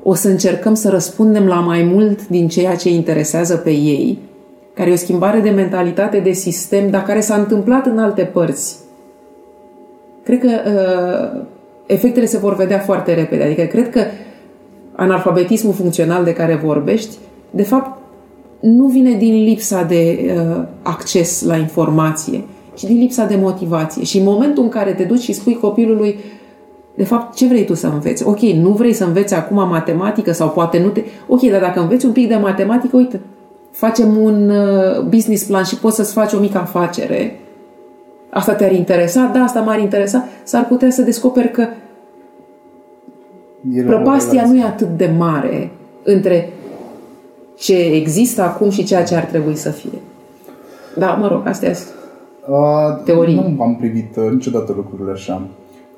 [0.04, 4.20] o să încercăm să răspundem la mai mult din ceea ce interesează pe ei,
[4.74, 8.76] care e o schimbare de mentalitate, de sistem, dar care s-a întâmplat în alte părți.
[10.24, 11.42] Cred că uh,
[11.86, 13.44] efectele se vor vedea foarte repede.
[13.44, 14.02] Adică cred că
[14.96, 17.18] analfabetismul funcțional de care vorbești,
[17.50, 17.98] de fapt,
[18.60, 22.44] nu vine din lipsa de uh, acces la informație,
[22.76, 24.04] ci din lipsa de motivație.
[24.04, 26.20] Și în momentul în care te duci și spui copilului,
[26.96, 28.28] de fapt, ce vrei tu să înveți?
[28.28, 31.04] Ok, nu vrei să înveți acum matematică sau poate nu te...
[31.28, 33.20] Ok, dar dacă înveți un pic de matematică, uite,
[33.72, 37.40] facem un uh, business plan și poți să-ți faci o mică afacere.
[38.30, 39.32] Asta te-ar interesa?
[39.34, 40.28] Da, asta m-ar interesa.
[40.44, 41.68] S-ar putea să descoperi că
[43.86, 45.72] prăpastia nu e atât de mare
[46.04, 46.50] între
[47.58, 50.00] ce există acum și ceea ce ar trebui să fie.
[50.98, 51.94] Da, mă rog, astea sunt
[52.48, 53.36] uh, teorii.
[53.36, 55.48] Nu am privit uh, niciodată lucrurile așa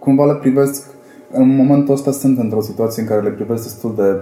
[0.08, 0.84] cumva le privesc,
[1.32, 4.22] în momentul ăsta sunt într-o situație în care le privesc destul de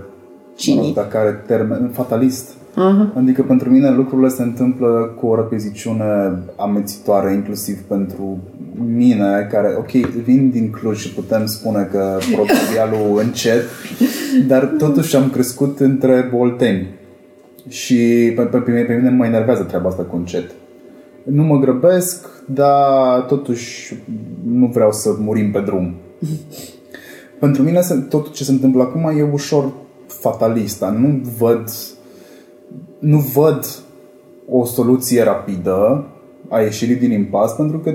[0.56, 0.94] Cinic.
[0.94, 2.50] dacă are termen, fatalist.
[2.50, 3.18] Uh-huh.
[3.18, 8.38] Adică pentru mine lucrurile se întâmplă cu o răpeziciune amețitoare, inclusiv pentru
[8.96, 9.92] mine, care, ok,
[10.24, 13.64] vin din Cluj și putem spune că protovialul încet,
[14.48, 16.88] dar totuși am crescut între bolteni.
[17.68, 20.52] Și pe, pe, pe mine mă enervează treaba asta cu încet.
[21.26, 23.96] Nu mă grăbesc, dar totuși
[24.44, 25.96] nu vreau să murim pe drum.
[27.40, 29.72] Pentru mine tot ce se întâmplă acum e ușor
[30.08, 30.82] fatalist.
[30.82, 31.70] Nu văd
[33.00, 33.66] nu văd
[34.50, 36.06] o soluție rapidă
[36.50, 37.92] a ieșirii din impas pentru că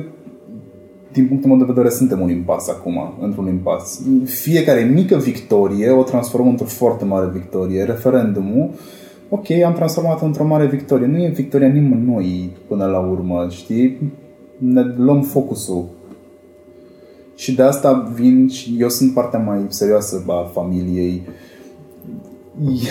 [1.12, 4.00] din punctul meu de vedere, suntem un impas acum, într-un impas.
[4.24, 7.84] Fiecare mică victorie o transformăm într-o foarte mare victorie.
[7.84, 8.70] Referendumul,
[9.30, 11.06] ok, am transformat într-o mare victorie.
[11.06, 14.12] Nu e victoria nimănui până la urmă, știi?
[14.58, 15.84] Ne luăm focusul.
[17.34, 21.22] Și de asta vin și eu sunt partea mai serioasă a familiei.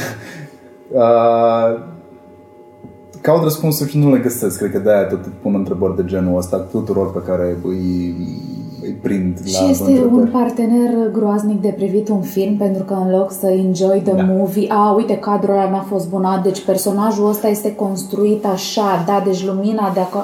[0.92, 1.80] uh,
[3.22, 4.58] caut răspunsuri și nu le găsesc.
[4.58, 8.16] Cred că de-aia tot pun întrebări de genul ăsta tuturor pe care îi,
[8.90, 10.14] îi prind și la este întrebări.
[10.14, 14.24] un partener groaznic de privit un film pentru că în loc să enjoy the da.
[14.24, 19.22] movie, a, uite, cadrul ăla n-a fost bun, deci personajul ăsta este construit așa, da,
[19.26, 20.24] deci lumina de acolo...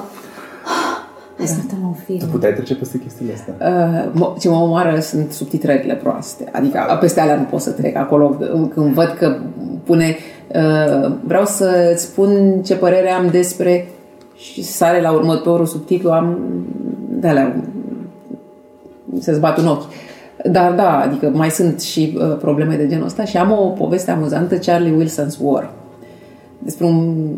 [1.36, 2.18] Hai să un film.
[2.18, 3.54] Tu puteai trece peste chestiile astea?
[4.18, 6.44] Uh, ce mă omoară sunt subtitrările proaste.
[6.52, 8.36] Adică peste alea nu pot să trec acolo.
[8.74, 9.36] Când văd că
[9.84, 10.16] pune
[10.54, 13.88] Uh, vreau să îți spun ce părere am despre
[14.36, 16.38] și sare la următorul subtitlu am
[17.08, 17.64] de alea
[19.20, 19.84] să-ți bat un ochi.
[20.44, 24.10] Dar da, adică mai sunt și uh, probleme de genul ăsta și am o poveste
[24.10, 25.70] amuzantă, Charlie Wilson's War,
[26.58, 27.28] despre un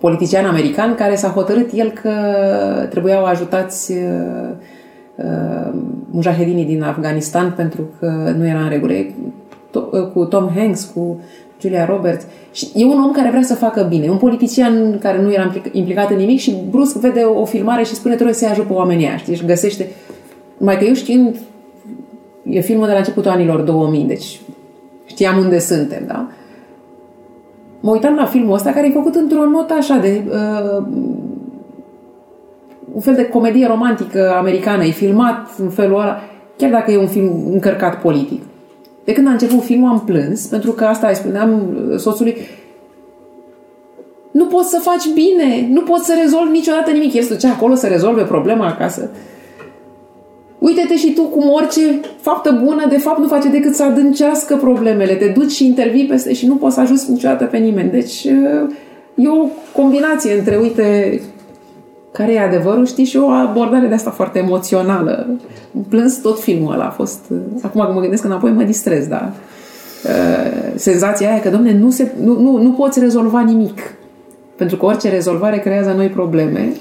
[0.00, 2.10] politician american care s-a hotărât el că
[2.90, 3.98] trebuiau ajutați uh,
[5.16, 5.72] uh,
[6.10, 8.92] mujahedinii din Afganistan pentru că nu era în regulă.
[9.70, 11.20] To- cu Tom Hanks, cu
[11.60, 12.26] Julia Roberts.
[12.52, 14.08] Și e un om care vrea să facă bine.
[14.08, 18.14] Un politician care nu era implicat în nimic și brusc vede o filmare și spune
[18.14, 19.16] trebuie să-i ajut pe oamenii ăia.
[19.16, 19.34] Știi?
[19.34, 19.88] Și găsește...
[20.58, 21.36] Mai că eu știind,
[22.42, 24.40] e filmul de la începutul anilor 2000, deci
[25.04, 26.28] știam unde suntem, da?
[27.80, 30.22] Mă uitam la filmul ăsta care e făcut într-o notă așa de...
[30.28, 30.86] Uh,
[32.94, 34.84] un fel de comedie romantică americană.
[34.84, 36.20] E filmat în felul ăla,
[36.56, 38.42] chiar dacă e un film încărcat politic.
[39.04, 42.36] De când a început filmul am plâns, pentru că asta îi spuneam soțului,
[44.30, 47.12] nu poți să faci bine, nu poți să rezolvi niciodată nimic.
[47.12, 49.10] El ce acolo să rezolve problema acasă.
[50.64, 55.14] Uite-te și tu cum orice faptă bună, de fapt, nu face decât să adâncească problemele.
[55.14, 57.90] Te duci și intervii peste și nu poți să ajuți niciodată pe nimeni.
[57.90, 58.24] Deci
[59.14, 61.20] e o combinație între, uite,
[62.12, 65.38] care e adevărul, știi, și o abordare de asta foarte emoțională.
[65.88, 67.20] Plâns tot filmul ăla a fost...
[67.62, 69.32] Acum când mă gândesc înapoi mă distrez, da.
[70.74, 73.80] Senzația aia că, domne, nu, se, nu, nu, nu poți rezolva nimic.
[74.56, 76.72] Pentru că orice rezolvare creează noi probleme.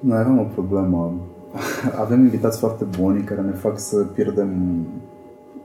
[0.00, 1.12] Noi avem o problemă.
[2.02, 4.48] Avem invitați foarte buni care ne fac să pierdem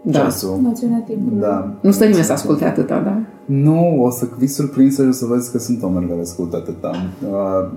[0.01, 0.19] da.
[0.19, 0.59] ceasul.
[0.61, 1.39] Noțiunea timpului.
[1.39, 1.73] Da.
[1.81, 3.19] Nu stă nimeni să asculte atâta, da?
[3.45, 6.91] Nu, o să fii surprins și o să vezi că sunt oameni care ascultă atâta.
[7.31, 7.71] Uh,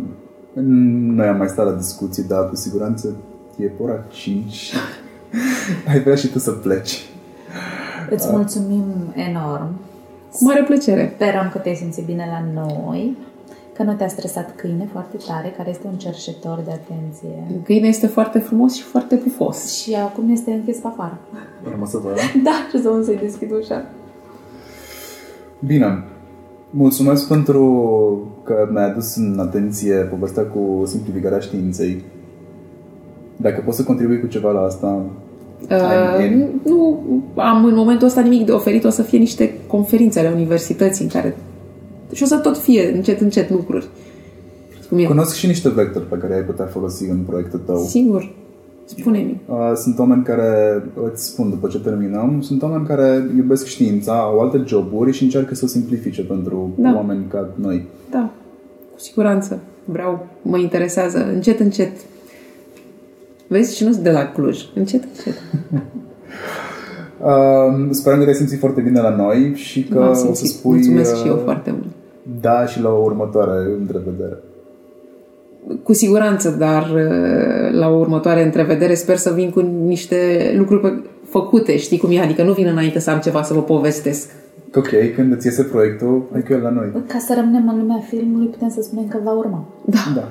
[1.14, 3.08] noi am mai stat la discuții, dar cu siguranță
[3.58, 4.72] e ora 5.
[5.90, 7.06] Ai vrea și tu să pleci.
[8.10, 8.84] Îți mulțumim
[9.14, 9.68] enorm.
[10.32, 11.12] Cu mare plăcere.
[11.14, 13.16] Sperăm că te-ai simțit bine la noi,
[13.76, 17.62] că nu te-a stresat câine foarte tare, care este un cerșetor de atenție.
[17.64, 19.74] Câine este foarte frumos și foarte pufos.
[19.74, 21.18] Și acum este închis pe afară.
[21.66, 23.84] Urmă să vă Da, și să să-i deschid ușa.
[25.58, 26.04] Bine.
[26.70, 27.62] Mulțumesc pentru
[28.44, 32.04] că mi-a adus în atenție povestea cu simplificarea științei.
[33.36, 35.02] Dacă poți să contribui cu ceva la asta,
[35.70, 36.98] Uh, nu
[37.34, 41.10] am în momentul ăsta nimic de oferit, o să fie niște conferințe ale universității în
[41.10, 41.36] care
[42.12, 43.86] și o să tot fie încet, încet lucruri.
[44.88, 47.78] Cum Cunosc și niște vectori pe care ai putea folosi în proiectul tău.
[47.78, 48.32] Sigur.
[48.84, 49.40] Spune-mi.
[49.74, 50.82] Sunt oameni care,
[51.12, 55.54] îți spun după ce terminăm, sunt oameni care iubesc știința, au alte joburi și încearcă
[55.54, 56.94] să o simplifice pentru da.
[56.94, 57.86] oameni ca noi.
[58.10, 58.30] Da,
[58.92, 59.60] cu siguranță.
[59.84, 61.92] Vreau, mă interesează, încet, încet.
[63.46, 64.58] Vezi, și nu sunt de la Cluj.
[64.74, 65.34] Încet, încet.
[67.20, 69.98] uh, sperăm că te-ai simțit foarte bine la noi și că
[70.30, 70.72] o să spui...
[70.72, 71.92] Mulțumesc uh, și eu uh, foarte mult.
[72.40, 74.38] Da, și la o următoare întrevedere.
[75.82, 81.76] Cu siguranță, dar uh, la o următoare întrevedere sper să vin cu niște lucruri făcute,
[81.76, 82.20] știi cum e?
[82.20, 84.30] Adică nu vin înainte să am ceva să vă povestesc.
[84.74, 86.92] Ok, când îți iese proiectul, hai că la noi.
[87.06, 89.64] Ca să rămânem în lumea filmului, putem să spunem că va urma.
[89.84, 89.98] Da.
[90.14, 90.28] da.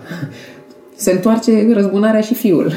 [0.95, 2.71] Se întoarce răzbunarea și fiul.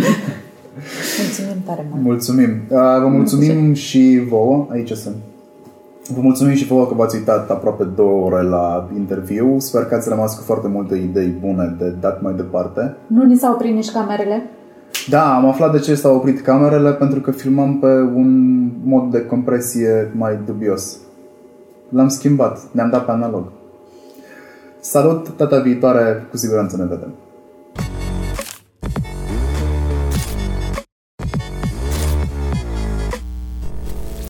[1.23, 2.03] Mulțumim tare mult.
[2.03, 2.51] Mulțumim.
[2.69, 4.66] Uh, vă mulțumim și vouă.
[4.70, 5.15] Aici sunt.
[6.09, 9.59] Vă mulțumim și vouă că v-ați uitat aproape două ore la interviu.
[9.59, 12.97] Sper că ați rămas cu foarte multe idei bune de dat mai departe.
[13.06, 14.51] Nu ni s-au oprit nici camerele?
[15.09, 19.26] Da, am aflat de ce s-au oprit camerele pentru că filmam pe un mod de
[19.26, 20.97] compresie mai dubios.
[21.89, 23.44] L-am schimbat, ne-am dat pe analog.
[24.81, 27.12] Salut, data viitoare, cu siguranță ne vedem.